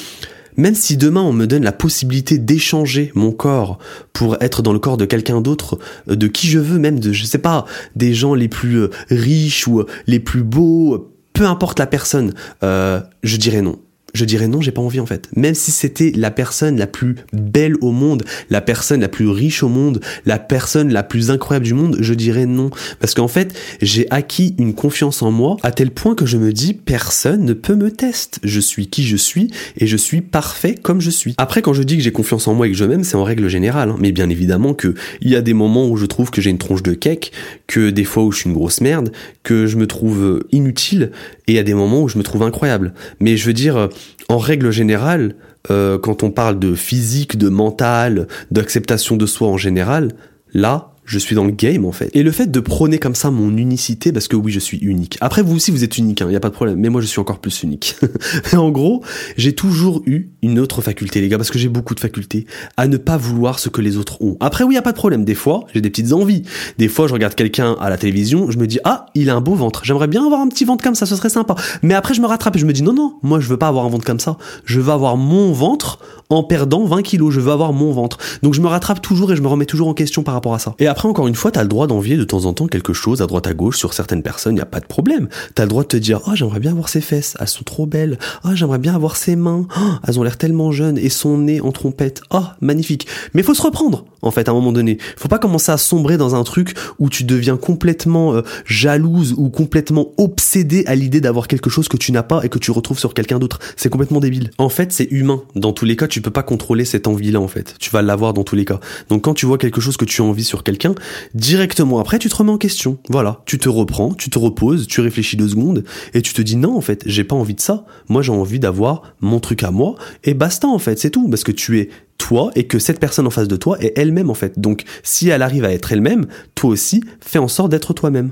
Même 0.56 0.76
si 0.76 0.98
demain 0.98 1.24
on 1.24 1.34
me 1.34 1.48
donne 1.48 1.64
la 1.64 1.72
possibilité 1.72 2.38
d'échanger 2.38 3.12
mon 3.16 3.32
corps 3.32 3.80
pour 4.14 4.38
être 4.40 4.62
dans 4.62 4.72
le 4.72 4.78
corps 4.78 4.98
de 4.98 5.06
quelqu'un 5.06 5.42
d'autre, 5.42 5.80
euh, 6.10 6.16
de 6.16 6.28
qui 6.28 6.46
je 6.46 6.60
veux, 6.60 6.78
même 6.78 7.00
de, 7.00 7.12
je 7.12 7.26
sais 7.26 7.40
pas, 7.40 7.66
des 7.96 8.14
gens 8.14 8.36
les 8.36 8.50
plus 8.50 8.82
euh, 8.82 8.92
riches 9.10 9.68
ou 9.68 9.80
euh, 9.80 9.88
les 10.06 10.20
plus 10.20 10.44
beaux, 10.44 11.12
peu 11.34 11.48
importe 11.48 11.80
la 11.80 11.88
personne, 11.88 12.36
je 12.62 13.38
dirais 13.38 13.64
non 13.64 13.80
je 14.14 14.26
dirais 14.26 14.48
non, 14.48 14.62
j'ai 14.62 14.72
pas 14.72 14.82
envie 14.82 15.00
en 15.00 15.06
fait. 15.06 15.30
Même 15.36 15.56
si 15.56 15.72
c'était 15.72 16.12
la 16.16 16.32
personne 16.32 16.78
la 16.78 16.88
plus 16.88 17.16
belle 17.34 17.76
au 17.82 17.92
monde, 17.92 18.24
la 18.50 18.62
personne 18.62 19.02
la 19.02 19.10
plus 19.10 19.28
riche 19.28 19.64
au 19.64 19.70
monde, 19.70 20.02
la 20.26 20.40
personne 20.40 20.92
la 20.92 21.04
plus 21.04 21.32
incroyable 21.32 21.66
du 21.66 21.74
monde, 21.74 21.98
je 22.00 22.14
dirais 22.14 22.46
non. 22.46 22.70
Parce 23.00 23.14
qu'en 23.14 23.28
fait, 23.28 23.58
j'ai 23.82 24.08
acquis 24.10 24.56
une 24.58 24.74
confiance 24.74 25.22
en 25.22 25.32
moi 25.32 25.58
à 25.64 25.72
tel 25.72 25.92
point 25.92 26.16
que 26.16 26.26
je 26.26 26.38
me 26.38 26.54
dis 26.54 26.74
personne 26.74 27.46
ne 27.46 27.54
peut 27.54 27.76
me 27.76 27.92
tester. 27.92 28.40
Je 28.44 28.60
suis 28.60 28.88
qui 28.88 29.04
je 29.04 29.16
suis 29.16 29.52
et 29.78 29.88
je 29.88 29.98
suis 29.98 30.22
parfait 30.22 30.76
comme 30.76 31.02
je 31.02 31.10
suis. 31.10 31.34
Après, 31.38 31.62
quand 31.62 31.74
je 31.74 31.84
dis 31.84 31.98
que 31.98 32.04
j'ai 32.04 32.12
confiance 32.12 32.48
en 32.48 32.54
moi 32.54 32.68
et 32.68 32.72
que 32.72 32.78
je 32.78 32.86
m'aime, 32.86 33.04
c'est 33.04 33.16
en 33.16 33.24
règle 33.24 33.48
générale. 33.48 33.90
Hein. 33.90 33.98
Mais 34.00 34.12
bien 34.12 34.30
évidemment 34.30 34.74
que 34.74 34.94
il 35.22 35.30
y 35.30 35.36
a 35.36 35.42
des 35.42 35.54
moments 35.54 35.88
où 35.88 35.98
je 35.98 36.06
trouve 36.06 36.32
que 36.32 36.42
j'ai 36.42 36.50
une 36.50 36.58
tronche 36.58 36.84
de 36.84 36.94
cake, 36.94 37.32
que 37.68 37.90
des 37.90 38.04
fois 38.04 38.24
où 38.24 38.32
je 38.32 38.40
suis 38.40 38.50
une 38.50 38.56
grosse 38.56 38.82
merde, 38.82 39.12
que 39.44 39.66
je 39.66 39.78
me 39.78 39.88
trouve 39.88 40.44
inutile 40.52 41.12
et 41.52 41.56
il 41.56 41.58
y 41.58 41.60
a 41.60 41.64
des 41.64 41.74
moments 41.74 42.02
où 42.02 42.08
je 42.08 42.18
me 42.18 42.24
trouve 42.24 42.44
incroyable. 42.44 42.94
Mais 43.20 43.36
je 43.36 43.46
veux 43.46 43.54
dire, 43.54 43.90
en 44.30 44.38
règle 44.38 44.72
générale, 44.72 45.36
euh, 45.70 46.00
quand 46.00 46.24
on 46.24 46.32
parle 46.32 46.58
de 46.60 46.76
physique, 46.76 47.38
de 47.38 47.50
mental, 47.50 48.28
d'acceptation 48.52 49.18
de 49.18 49.26
soi 49.26 49.50
en 49.50 49.58
général, 49.58 50.14
là, 50.54 50.91
je 51.12 51.20
suis 51.20 51.36
dans 51.36 51.44
le 51.44 51.52
game 51.52 51.86
en 51.86 51.92
fait. 51.92 52.10
Et 52.14 52.24
le 52.24 52.32
fait 52.32 52.50
de 52.50 52.60
prôner 52.62 52.98
comme 52.98 53.16
ça 53.16 53.32
mon 53.32 53.58
unicité, 53.58 54.14
parce 54.14 54.30
que 54.30 54.38
oui, 54.38 54.52
je 54.52 54.60
suis 54.60 54.78
unique. 54.78 55.18
Après, 55.20 55.42
vous 55.42 55.58
aussi, 55.58 55.70
vous 55.70 55.84
êtes 55.84 55.98
unique, 55.98 56.22
il 56.22 56.24
hein, 56.24 56.32
y 56.32 56.38
a 56.38 56.40
pas 56.40 56.50
de 56.50 56.54
problème. 56.54 56.80
Mais 56.80 56.88
moi, 56.88 57.02
je 57.02 57.08
suis 57.08 57.20
encore 57.20 57.40
plus 57.40 57.64
unique. 57.64 57.98
en 58.54 58.70
gros, 58.70 59.04
j'ai 59.36 59.54
toujours 59.54 60.04
eu 60.06 60.30
une 60.42 60.58
autre 60.58 60.82
faculté, 60.82 61.20
les 61.20 61.28
gars, 61.28 61.38
parce 61.38 61.52
que 61.52 61.60
j'ai 61.60 61.68
beaucoup 61.68 61.96
de 61.96 62.00
facultés, 62.00 62.46
à 62.78 62.88
ne 62.88 62.96
pas 62.96 63.18
vouloir 63.18 63.60
ce 63.60 63.68
que 63.68 63.82
les 63.82 63.98
autres 63.98 64.22
ont. 64.22 64.38
Après, 64.40 64.64
oui, 64.64 64.74
il 64.74 64.76
y 64.76 64.80
a 64.80 64.82
pas 64.82 64.94
de 64.94 64.98
problème. 64.98 65.26
Des 65.26 65.36
fois, 65.36 65.66
j'ai 65.74 65.82
des 65.82 65.90
petites 65.90 66.14
envies. 66.14 66.44
Des 66.78 66.88
fois, 66.88 67.08
je 67.08 67.14
regarde 67.14 67.36
quelqu'un 67.36 67.76
à 67.82 67.90
la 67.90 67.98
télévision, 67.98 68.50
je 68.50 68.58
me 68.58 68.66
dis, 68.66 68.80
ah, 68.86 69.08
il 69.14 69.30
a 69.30 69.36
un 69.36 69.42
beau 69.42 69.56
ventre. 69.56 69.84
J'aimerais 69.84 70.08
bien 70.08 70.26
avoir 70.26 70.40
un 70.40 70.48
petit 70.48 70.64
ventre 70.64 70.82
comme 70.82 70.96
ça, 70.96 71.06
ce 71.06 71.18
serait 71.18 71.30
sympa. 71.30 71.56
Mais 71.84 71.94
après, 71.94 72.14
je 72.14 72.22
me 72.22 72.28
rattrape 72.28 72.56
et 72.56 72.60
je 72.60 72.66
me 72.66 72.72
dis, 72.72 72.84
non, 72.84 72.94
non, 72.94 73.16
moi, 73.22 73.42
je 73.42 73.50
veux 73.50 73.58
pas 73.58 73.68
avoir 73.68 73.86
un 73.86 73.90
ventre 73.90 74.06
comme 74.06 74.22
ça. 74.22 74.38
Je 74.64 74.80
veux 74.80 74.94
avoir 74.94 75.18
mon 75.18 75.52
ventre 75.52 76.00
en 76.30 76.44
perdant 76.44 76.86
20 76.86 77.02
kilos. 77.02 77.34
Je 77.34 77.40
veux 77.40 77.52
avoir 77.52 77.74
mon 77.74 77.92
ventre. 77.92 78.18
Donc 78.42 78.54
je 78.54 78.62
me 78.62 78.68
rattrape 78.68 79.02
toujours 79.02 79.32
et 79.32 79.36
je 79.36 79.42
me 79.42 79.48
remets 79.48 79.66
toujours 79.66 79.88
en 79.88 79.94
question 79.94 80.24
par 80.24 80.34
rapport 80.34 80.54
à 80.54 80.60
ça. 80.60 80.76
Et 80.80 80.88
après, 80.88 81.01
encore 81.10 81.28
une 81.28 81.36
fois, 81.36 81.52
t'as 81.52 81.64
le 81.64 81.68
droit 81.68 81.88
d'envier 81.88 82.18
de 82.18 82.24
temps 82.24 82.46
en 82.46 82.54
temps 82.54 82.68
quelque 82.68 82.94
chose 82.94 83.22
à 83.22 83.28
droite 83.28 83.48
à 83.48 83.54
gauche 83.54 83.78
sur 83.78 83.94
certaines 83.94 84.24
personnes, 84.24 84.58
y 84.58 84.62
a 84.62 84.66
pas 84.66 84.80
de 84.80 84.86
problème. 84.86 85.30
T'as 85.56 85.64
le 85.64 85.70
droit 85.70 85.84
de 85.84 85.88
te 85.88 85.98
dire, 85.98 86.22
oh, 86.28 86.32
j'aimerais 86.36 86.60
bien 86.60 86.72
avoir 86.72 86.90
ses 86.90 87.02
fesses, 87.02 87.36
elles 87.40 87.48
sont 87.48 87.64
trop 87.64 87.86
belles. 87.86 88.18
Oh, 88.44 88.50
j'aimerais 88.54 88.80
bien 88.80 88.96
avoir 88.96 89.16
ses 89.16 89.36
mains, 89.36 89.68
oh, 89.78 89.92
elles 90.08 90.20
ont 90.20 90.24
l'air 90.24 90.38
tellement 90.38 90.72
jeunes 90.72 90.98
et 90.98 91.10
son 91.10 91.38
nez 91.38 91.62
en 91.62 91.72
trompette. 91.72 92.22
Oh, 92.32 92.44
magnifique. 92.62 93.08
Mais 93.34 93.44
faut 93.44 93.54
se 93.54 93.62
reprendre, 93.62 94.06
en 94.22 94.32
fait, 94.32 94.48
à 94.48 94.52
un 94.52 94.56
moment 94.56 94.72
donné. 94.72 94.98
Faut 95.18 95.28
pas 95.28 95.40
commencer 95.40 95.72
à 95.72 95.78
sombrer 95.78 96.18
dans 96.18 96.36
un 96.36 96.44
truc 96.44 96.76
où 97.00 97.10
tu 97.10 97.24
deviens 97.24 97.58
complètement 97.58 98.34
euh, 98.34 98.42
jalouse 98.66 99.34
ou 99.38 99.50
complètement 99.50 100.12
obsédé 100.18 100.84
à 100.88 100.96
l'idée 100.96 101.22
d'avoir 101.22 101.48
quelque 101.48 101.70
chose 101.70 101.88
que 101.88 101.98
tu 101.98 102.12
n'as 102.12 102.24
pas 102.24 102.44
et 102.44 102.50
que 102.50 102.60
tu 102.60 102.72
retrouves 102.72 103.00
sur 103.00 103.14
quelqu'un 103.14 103.40
d'autre. 103.40 103.60
C'est 103.76 103.90
complètement 103.90 104.20
débile. 104.20 104.52
En 104.58 104.70
fait, 104.70 104.92
c'est 104.92 105.08
humain. 105.12 105.42
Dans 105.56 105.74
tous 105.74 105.86
les 105.86 105.96
cas, 105.96 106.08
tu 106.08 106.22
peux 106.22 106.32
pas 106.32 106.44
contrôler 106.44 106.86
cette 106.86 107.08
envie-là 107.08 107.40
en 107.40 107.48
fait. 107.48 107.76
Tu 107.80 107.90
vas 107.90 108.02
l'avoir 108.02 108.34
dans 108.34 108.44
tous 108.44 108.56
les 108.56 108.66
cas. 108.66 108.80
Donc 109.10 109.24
quand 109.24 109.34
tu 109.34 109.46
vois 109.46 109.58
quelque 109.58 109.82
chose 109.82 109.98
que 109.98 110.06
tu 110.06 110.22
as 110.22 110.26
envie 110.26 110.44
sur 110.44 110.64
quelqu'un, 110.64 110.91
directement 111.34 112.00
après 112.00 112.20
tu 112.20 112.30
te 112.30 112.36
remets 112.36 112.52
en 112.52 112.58
question. 112.58 112.98
Voilà, 113.10 113.42
tu 113.46 113.58
te 113.58 113.70
reprends, 113.70 114.14
tu 114.14 114.30
te 114.30 114.40
reposes, 114.40 114.88
tu 114.88 115.02
réfléchis 115.02 115.38
deux 115.38 115.50
secondes 115.50 115.84
et 116.14 116.22
tu 116.22 116.34
te 116.34 116.42
dis 116.42 116.56
non 116.56 116.76
en 116.76 116.82
fait, 116.82 117.04
j'ai 117.06 117.24
pas 117.24 117.36
envie 117.36 117.56
de 117.56 117.62
ça. 117.62 117.86
Moi 118.10 118.22
j'ai 118.22 118.32
envie 118.32 118.60
d'avoir 118.60 119.04
mon 119.22 119.40
truc 119.40 119.64
à 119.64 119.72
moi 119.72 119.96
et 120.24 120.34
basta 120.34 120.68
en 120.68 120.80
fait, 120.80 121.00
c'est 121.00 121.10
tout 121.10 121.28
parce 121.30 121.44
que 121.44 121.52
tu 121.52 121.80
es 121.80 121.90
toi 122.18 122.52
et 122.56 122.68
que 122.68 122.80
cette 122.80 123.00
personne 123.00 123.28
en 123.28 123.32
face 123.32 123.48
de 123.48 123.56
toi 123.56 123.78
est 123.80 123.98
elle-même 123.98 124.30
en 124.30 124.36
fait. 124.36 124.60
Donc 124.60 124.84
si 125.04 125.30
elle 125.30 125.42
arrive 125.42 125.66
à 125.66 125.72
être 125.72 125.92
elle-même, 125.92 126.28
toi 126.56 126.70
aussi 126.70 127.04
fais 127.20 127.40
en 127.40 127.48
sorte 127.48 127.72
d'être 127.72 127.94
toi-même. 127.94 128.32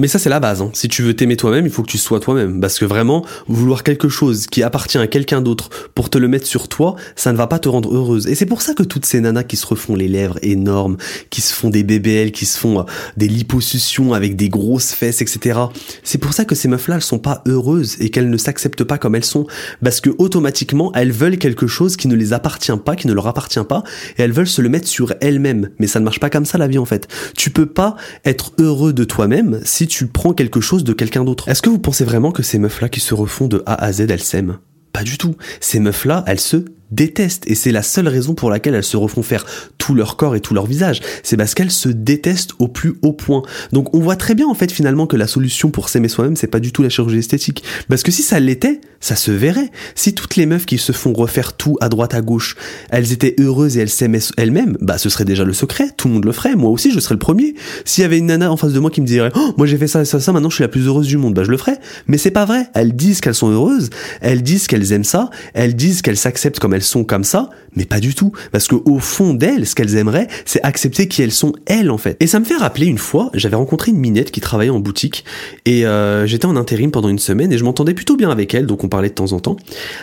Mais 0.00 0.08
ça, 0.08 0.18
c'est 0.18 0.30
la 0.30 0.40
base. 0.40 0.62
Hein. 0.62 0.70
Si 0.72 0.88
tu 0.88 1.02
veux 1.02 1.14
t'aimer 1.14 1.36
toi-même, 1.36 1.66
il 1.66 1.70
faut 1.70 1.82
que 1.82 1.90
tu 1.90 1.98
sois 1.98 2.20
toi-même. 2.20 2.58
Parce 2.58 2.78
que 2.78 2.86
vraiment, 2.86 3.22
vouloir 3.48 3.82
quelque 3.82 4.08
chose 4.08 4.46
qui 4.46 4.62
appartient 4.62 4.96
à 4.96 5.06
quelqu'un 5.06 5.42
d'autre 5.42 5.68
pour 5.94 6.08
te 6.08 6.16
le 6.16 6.26
mettre 6.26 6.46
sur 6.46 6.68
toi, 6.68 6.96
ça 7.16 7.32
ne 7.32 7.36
va 7.36 7.46
pas 7.46 7.58
te 7.58 7.68
rendre 7.68 7.94
heureuse. 7.94 8.26
Et 8.26 8.34
c'est 8.34 8.46
pour 8.46 8.62
ça 8.62 8.72
que 8.72 8.82
toutes 8.82 9.04
ces 9.04 9.20
nanas 9.20 9.42
qui 9.42 9.58
se 9.58 9.66
refont 9.66 9.94
les 9.94 10.08
lèvres 10.08 10.38
énormes, 10.40 10.96
qui 11.28 11.42
se 11.42 11.52
font 11.52 11.68
des 11.68 11.82
BBL, 11.82 12.32
qui 12.32 12.46
se 12.46 12.58
font 12.58 12.80
euh, 12.80 12.82
des 13.18 13.28
liposuctions 13.28 14.14
avec 14.14 14.36
des 14.36 14.48
grosses 14.48 14.92
fesses, 14.92 15.20
etc. 15.20 15.60
C'est 16.02 16.16
pour 16.16 16.32
ça 16.32 16.46
que 16.46 16.54
ces 16.54 16.68
meufs-là, 16.68 16.94
elles 16.94 17.02
sont 17.02 17.18
pas 17.18 17.42
heureuses 17.46 17.96
et 18.00 18.08
qu'elles 18.08 18.30
ne 18.30 18.38
s'acceptent 18.38 18.84
pas 18.84 18.96
comme 18.96 19.14
elles 19.14 19.22
sont. 19.22 19.46
Parce 19.84 20.00
que 20.00 20.08
automatiquement, 20.16 20.92
elles 20.94 21.12
veulent 21.12 21.36
quelque 21.36 21.66
chose 21.66 21.98
qui 21.98 22.08
ne 22.08 22.14
les 22.14 22.32
appartient 22.32 22.72
pas, 22.82 22.96
qui 22.96 23.06
ne 23.06 23.12
leur 23.12 23.26
appartient 23.26 23.64
pas, 23.68 23.82
et 24.16 24.22
elles 24.22 24.32
veulent 24.32 24.46
se 24.46 24.62
le 24.62 24.70
mettre 24.70 24.88
sur 24.88 25.12
elles-mêmes. 25.20 25.68
Mais 25.78 25.86
ça 25.86 26.00
ne 26.00 26.06
marche 26.06 26.20
pas 26.20 26.30
comme 26.30 26.46
ça 26.46 26.56
la 26.56 26.68
vie 26.68 26.78
en 26.78 26.86
fait. 26.86 27.06
Tu 27.36 27.50
peux 27.50 27.66
pas 27.66 27.96
être 28.24 28.52
heureux 28.58 28.94
de 28.94 29.04
toi-même 29.04 29.60
si 29.62 29.89
tu 29.90 30.06
prends 30.06 30.32
quelque 30.32 30.60
chose 30.60 30.84
de 30.84 30.92
quelqu'un 30.92 31.24
d'autre. 31.24 31.48
Est-ce 31.48 31.62
que 31.62 31.68
vous 31.68 31.80
pensez 31.80 32.04
vraiment 32.04 32.30
que 32.30 32.44
ces 32.44 32.58
meufs-là 32.58 32.88
qui 32.88 33.00
se 33.00 33.12
refont 33.12 33.48
de 33.48 33.62
A 33.66 33.74
à 33.74 33.92
Z, 33.92 34.02
elles 34.08 34.22
s'aiment? 34.22 34.58
Pas 34.92 35.02
du 35.02 35.18
tout. 35.18 35.34
Ces 35.60 35.80
meufs-là, 35.80 36.22
elles 36.26 36.40
se 36.40 36.64
détestent 36.90 37.44
et 37.46 37.54
c'est 37.54 37.72
la 37.72 37.82
seule 37.82 38.08
raison 38.08 38.34
pour 38.34 38.50
laquelle 38.50 38.74
elles 38.74 38.84
se 38.84 38.96
refont 38.96 39.22
faire 39.22 39.44
tout 39.78 39.94
leur 39.94 40.16
corps 40.16 40.36
et 40.36 40.40
tout 40.40 40.54
leur 40.54 40.66
visage. 40.66 41.00
C'est 41.22 41.36
parce 41.36 41.54
qu'elles 41.54 41.70
se 41.70 41.88
détestent 41.88 42.52
au 42.58 42.68
plus 42.68 42.94
haut 43.02 43.12
point. 43.12 43.42
Donc 43.72 43.94
on 43.94 44.00
voit 44.00 44.16
très 44.16 44.34
bien 44.34 44.46
en 44.46 44.54
fait 44.54 44.70
finalement 44.70 45.06
que 45.06 45.16
la 45.16 45.26
solution 45.26 45.70
pour 45.70 45.88
s'aimer 45.88 46.08
soi-même 46.08 46.36
c'est 46.36 46.46
pas 46.46 46.60
du 46.60 46.72
tout 46.72 46.82
la 46.82 46.88
chirurgie 46.88 47.18
esthétique. 47.18 47.62
Parce 47.88 48.02
que 48.02 48.12
si 48.12 48.22
ça 48.22 48.40
l'était, 48.40 48.80
ça 49.00 49.16
se 49.16 49.30
verrait. 49.30 49.70
Si 49.94 50.14
toutes 50.14 50.36
les 50.36 50.46
meufs 50.46 50.66
qui 50.66 50.78
se 50.78 50.92
font 50.92 51.12
refaire 51.12 51.56
tout 51.56 51.76
à 51.80 51.88
droite 51.88 52.14
à 52.14 52.20
gauche, 52.20 52.56
elles 52.90 53.12
étaient 53.12 53.34
heureuses 53.38 53.76
et 53.76 53.80
elles 53.80 53.88
s'aimaient 53.88 54.20
elles-mêmes, 54.36 54.76
bah 54.80 54.98
ce 54.98 55.08
serait 55.08 55.24
déjà 55.24 55.44
le 55.44 55.52
secret. 55.52 55.88
Tout 55.96 56.08
le 56.08 56.14
monde 56.14 56.24
le 56.24 56.32
ferait. 56.32 56.56
Moi 56.56 56.70
aussi 56.70 56.92
je 56.92 57.00
serais 57.00 57.14
le 57.14 57.20
premier. 57.20 57.54
S'il 57.84 58.02
y 58.02 58.04
avait 58.04 58.18
une 58.18 58.26
nana 58.26 58.50
en 58.50 58.56
face 58.56 58.72
de 58.72 58.80
moi 58.80 58.90
qui 58.90 59.00
me 59.00 59.06
dirait 59.06 59.30
oh, 59.34 59.54
moi 59.56 59.66
j'ai 59.66 59.78
fait 59.78 59.86
ça 59.86 60.04
ça 60.04 60.20
ça 60.20 60.32
maintenant 60.32 60.50
je 60.50 60.56
suis 60.56 60.64
la 60.64 60.68
plus 60.68 60.86
heureuse 60.86 61.06
du 61.06 61.16
monde, 61.16 61.34
bah 61.34 61.44
je 61.44 61.50
le 61.50 61.56
ferais. 61.56 61.78
Mais 62.06 62.18
c'est 62.18 62.30
pas 62.30 62.44
vrai. 62.44 62.66
Elles 62.74 62.94
disent 62.94 63.20
qu'elles 63.20 63.34
sont 63.34 63.50
heureuses, 63.50 63.90
elles 64.20 64.42
disent 64.42 64.66
qu'elles 64.66 64.92
aiment 64.92 65.04
ça, 65.04 65.30
elles 65.54 65.74
disent 65.74 66.02
qu'elles 66.02 66.16
s'acceptent 66.16 66.58
comme 66.58 66.74
elles 66.74 66.79
sont 66.82 67.04
comme 67.04 67.24
ça, 67.24 67.50
mais 67.76 67.84
pas 67.84 68.00
du 68.00 68.14
tout. 68.14 68.32
Parce 68.52 68.68
que 68.68 68.76
au 68.76 68.98
fond 68.98 69.34
d'elles, 69.34 69.66
ce 69.66 69.74
qu'elles 69.74 69.96
aimeraient, 69.96 70.28
c'est 70.44 70.62
accepter 70.62 71.08
qui 71.08 71.22
elles 71.22 71.32
sont 71.32 71.52
elles 71.66 71.90
en 71.90 71.98
fait. 71.98 72.16
Et 72.20 72.26
ça 72.26 72.40
me 72.40 72.44
fait 72.44 72.56
rappeler 72.56 72.86
une 72.86 72.98
fois, 72.98 73.30
j'avais 73.34 73.56
rencontré 73.56 73.90
une 73.90 73.98
minette 73.98 74.30
qui 74.30 74.40
travaillait 74.40 74.70
en 74.70 74.80
boutique 74.80 75.24
et 75.66 75.86
euh, 75.86 76.26
j'étais 76.26 76.46
en 76.46 76.56
intérim 76.56 76.90
pendant 76.90 77.08
une 77.08 77.18
semaine 77.18 77.52
et 77.52 77.58
je 77.58 77.64
m'entendais 77.64 77.94
plutôt 77.94 78.16
bien 78.16 78.30
avec 78.30 78.54
elle, 78.54 78.66
donc 78.66 78.84
on 78.84 78.88
parlait 78.88 79.08
de 79.08 79.14
temps 79.14 79.32
en 79.32 79.40
temps. 79.40 79.56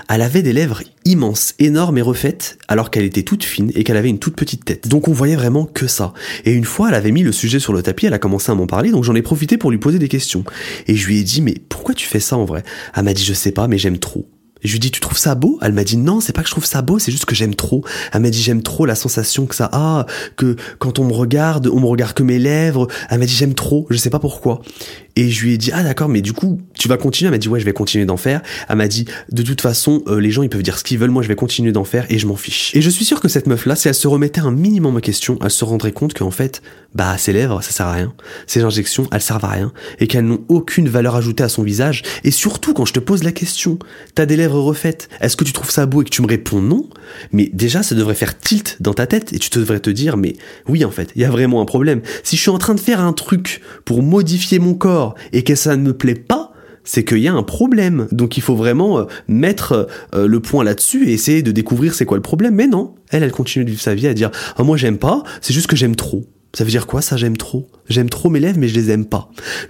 Elle 0.09 0.21
avait 0.21 0.41
des 0.41 0.53
lèvres 0.53 0.81
immenses, 1.05 1.53
énormes 1.59 1.97
et 1.97 2.01
refaites, 2.01 2.57
alors 2.67 2.91
qu'elle 2.91 3.03
était 3.03 3.23
toute 3.23 3.43
fine 3.43 3.71
et 3.75 3.83
qu'elle 3.83 3.97
avait 3.97 4.09
une 4.09 4.19
toute 4.19 4.35
petite 4.35 4.65
tête. 4.65 4.87
Donc 4.87 5.07
on 5.07 5.13
voyait 5.13 5.35
vraiment 5.35 5.65
que 5.65 5.87
ça. 5.87 6.13
Et 6.45 6.51
une 6.51 6.65
fois, 6.65 6.89
elle 6.89 6.95
avait 6.95 7.11
mis 7.11 7.23
le 7.23 7.31
sujet 7.31 7.59
sur 7.59 7.73
le 7.73 7.81
tapis, 7.81 8.05
elle 8.05 8.13
a 8.13 8.19
commencé 8.19 8.51
à 8.51 8.55
m'en 8.55 8.67
parler, 8.67 8.91
donc 8.91 9.03
j'en 9.03 9.15
ai 9.15 9.21
profité 9.21 9.57
pour 9.57 9.71
lui 9.71 9.77
poser 9.77 9.99
des 9.99 10.09
questions. 10.09 10.43
Et 10.87 10.95
je 10.95 11.07
lui 11.07 11.19
ai 11.19 11.23
dit, 11.23 11.41
mais 11.41 11.55
pourquoi 11.69 11.95
tu 11.95 12.07
fais 12.07 12.19
ça 12.19 12.37
en 12.37 12.45
vrai? 12.45 12.63
Elle 12.95 13.03
m'a 13.03 13.13
dit, 13.13 13.23
je 13.23 13.33
sais 13.33 13.51
pas, 13.51 13.67
mais 13.67 13.77
j'aime 13.77 13.99
trop. 13.99 14.27
Je 14.63 14.71
lui 14.71 14.79
dis, 14.79 14.91
tu 14.91 14.99
trouves 14.99 15.17
ça 15.17 15.35
beau? 15.35 15.59
Elle 15.61 15.73
m'a 15.73 15.83
dit, 15.83 15.97
non, 15.97 16.19
c'est 16.19 16.33
pas 16.33 16.41
que 16.41 16.47
je 16.47 16.53
trouve 16.53 16.65
ça 16.65 16.81
beau, 16.81 16.99
c'est 16.99 17.11
juste 17.11 17.25
que 17.25 17.35
j'aime 17.35 17.55
trop. 17.55 17.83
Elle 18.13 18.21
m'a 18.21 18.29
dit, 18.29 18.41
j'aime 18.41 18.63
trop 18.63 18.85
la 18.85 18.95
sensation 18.95 19.45
que 19.45 19.55
ça 19.55 19.69
a, 19.71 20.05
que 20.35 20.55
quand 20.79 20.99
on 20.99 21.05
me 21.05 21.13
regarde, 21.13 21.67
on 21.67 21.79
me 21.79 21.85
regarde 21.85 22.13
que 22.13 22.23
mes 22.23 22.39
lèvres. 22.39 22.87
Elle 23.09 23.19
m'a 23.19 23.25
dit, 23.25 23.33
j'aime 23.33 23.53
trop, 23.53 23.87
je 23.89 23.97
sais 23.97 24.09
pas 24.09 24.19
pourquoi. 24.19 24.61
Et 25.15 25.31
je 25.31 25.43
lui 25.43 25.53
ai 25.53 25.57
dit, 25.57 25.71
ah 25.73 25.81
d'accord, 25.81 26.09
mais 26.09 26.21
du 26.21 26.31
coup, 26.31 26.61
tu 26.77 26.87
vas 26.87 26.97
continuer? 26.97 27.27
Elle 27.27 27.33
m'a 27.33 27.39
dit, 27.39 27.49
ouais, 27.49 27.59
je 27.59 27.65
vais 27.65 27.73
continuer 27.73 28.05
d'en 28.05 28.17
faire. 28.17 28.41
Elle 28.69 28.75
m'a 28.75 28.87
dit, 28.87 29.05
de 29.31 29.41
toute 29.41 29.61
façon, 29.61 30.03
euh, 30.07 30.19
les 30.19 30.29
gens, 30.29 30.43
ils 30.43 30.49
peuvent 30.49 30.61
dire 30.61 30.77
ce 30.77 30.83
qu'ils 30.83 30.99
veulent, 30.99 31.09
moi, 31.09 31.23
je 31.23 31.27
vais 31.27 31.35
continuer 31.35 31.71
d'en 31.71 31.83
faire 31.83 32.05
et 32.09 32.19
je 32.19 32.27
m'en 32.27 32.35
fiche. 32.35 32.75
Et 32.75 32.81
je 32.81 32.89
suis 32.89 33.03
sûr 33.03 33.19
que 33.19 33.27
cette 33.27 33.47
meuf-là, 33.47 33.75
si 33.75 33.87
elle 33.87 33.95
se 33.95 34.07
remettait 34.07 34.41
un 34.41 34.51
minimum 34.51 34.95
en 34.95 34.99
question, 34.99 35.39
elle 35.43 35.49
se 35.49 35.65
rendrait 35.65 35.91
compte 35.91 36.13
qu'en 36.13 36.29
fait, 36.29 36.61
bah, 36.97 37.15
ses 37.19 37.31
lèvres, 37.31 37.61
ça 37.61 37.69
sert 37.69 37.85
à 37.85 37.93
rien. 37.93 38.11
Ces 38.47 38.63
injections, 38.63 39.07
elles 39.11 39.21
servent 39.21 39.45
à 39.45 39.49
rien. 39.49 39.71
Et 39.99 40.07
qu'elles 40.07 40.25
n'ont 40.25 40.43
aucune 40.47 40.89
valeur 40.89 41.15
ajoutée 41.15 41.43
à 41.43 41.49
son 41.49 41.61
visage. 41.61 42.01
Et 42.23 42.31
surtout, 42.31 42.73
quand 42.73 42.85
je 42.85 42.93
te 42.93 42.99
pose 42.99 43.23
la 43.23 43.31
question, 43.31 43.77
t'as 44.15 44.25
des 44.25 44.35
lèvres 44.35 44.59
refaites, 44.59 45.07
est-ce 45.21 45.37
que 45.37 45.43
tu 45.43 45.53
trouves 45.53 45.69
ça 45.69 45.85
beau 45.85 46.01
et 46.01 46.05
que 46.05 46.09
tu 46.09 46.23
me 46.23 46.27
réponds 46.27 46.59
non? 46.59 46.89
Mais 47.31 47.51
déjà, 47.53 47.83
ça 47.83 47.93
devrait 47.93 48.15
faire 48.15 48.35
tilt 48.39 48.77
dans 48.79 48.95
ta 48.95 49.05
tête 49.05 49.31
et 49.31 49.37
tu 49.37 49.51
te 49.51 49.59
devrais 49.59 49.79
te 49.79 49.91
dire, 49.91 50.17
mais 50.17 50.37
oui, 50.67 50.83
en 50.83 50.89
fait, 50.89 51.11
il 51.15 51.21
y 51.21 51.25
a 51.25 51.29
vraiment 51.29 51.61
un 51.61 51.65
problème. 51.65 52.01
Si 52.23 52.35
je 52.35 52.41
suis 52.41 52.49
en 52.49 52.57
train 52.57 52.73
de 52.73 52.79
faire 52.79 52.99
un 52.99 53.13
truc 53.13 53.61
pour 53.85 54.01
modifier 54.01 54.57
mon 54.57 54.73
corps 54.73 55.13
et 55.33 55.43
que 55.43 55.53
ça 55.53 55.77
ne 55.77 55.83
me 55.83 55.93
plaît 55.93 56.15
pas, 56.15 56.51
c'est 56.83 57.03
qu'il 57.03 57.19
y 57.19 57.27
a 57.27 57.33
un 57.33 57.43
problème. 57.43 58.07
Donc 58.11 58.37
il 58.37 58.41
faut 58.41 58.55
vraiment 58.55 58.97
euh, 58.97 59.05
mettre 59.27 59.87
euh, 60.15 60.25
le 60.25 60.39
point 60.39 60.63
là-dessus 60.63 61.09
et 61.09 61.13
essayer 61.13 61.43
de 61.43 61.51
découvrir 61.51 61.93
c'est 61.93 62.05
quoi 62.05 62.17
le 62.17 62.23
problème. 62.23 62.55
Mais 62.55 62.65
non, 62.65 62.95
elle, 63.11 63.21
elle 63.21 63.31
continue 63.31 63.65
de 63.65 63.69
vivre 63.69 63.81
sa 63.81 63.93
vie 63.93 64.07
à 64.07 64.15
dire 64.15 64.31
ah, 64.55 64.63
moi 64.63 64.77
j'aime 64.77 64.97
pas, 64.97 65.21
c'est 65.41 65.53
juste 65.53 65.67
que 65.67 65.75
j'aime 65.75 65.95
trop. 65.95 66.25
Ça 66.57 66.63
veut 66.63 66.71
dire 66.71 66.87
quoi 66.87 67.03
ça 67.03 67.17
j'aime 67.17 67.37
trop? 67.37 67.67
J'aime 67.87 68.09
trop 68.09 68.31
mes 68.31 68.39
lèvres 68.39 68.57
mais 68.57 68.67
je 68.67 68.73
les 68.73 68.89
aime 68.89 69.05
pas. 69.05 69.29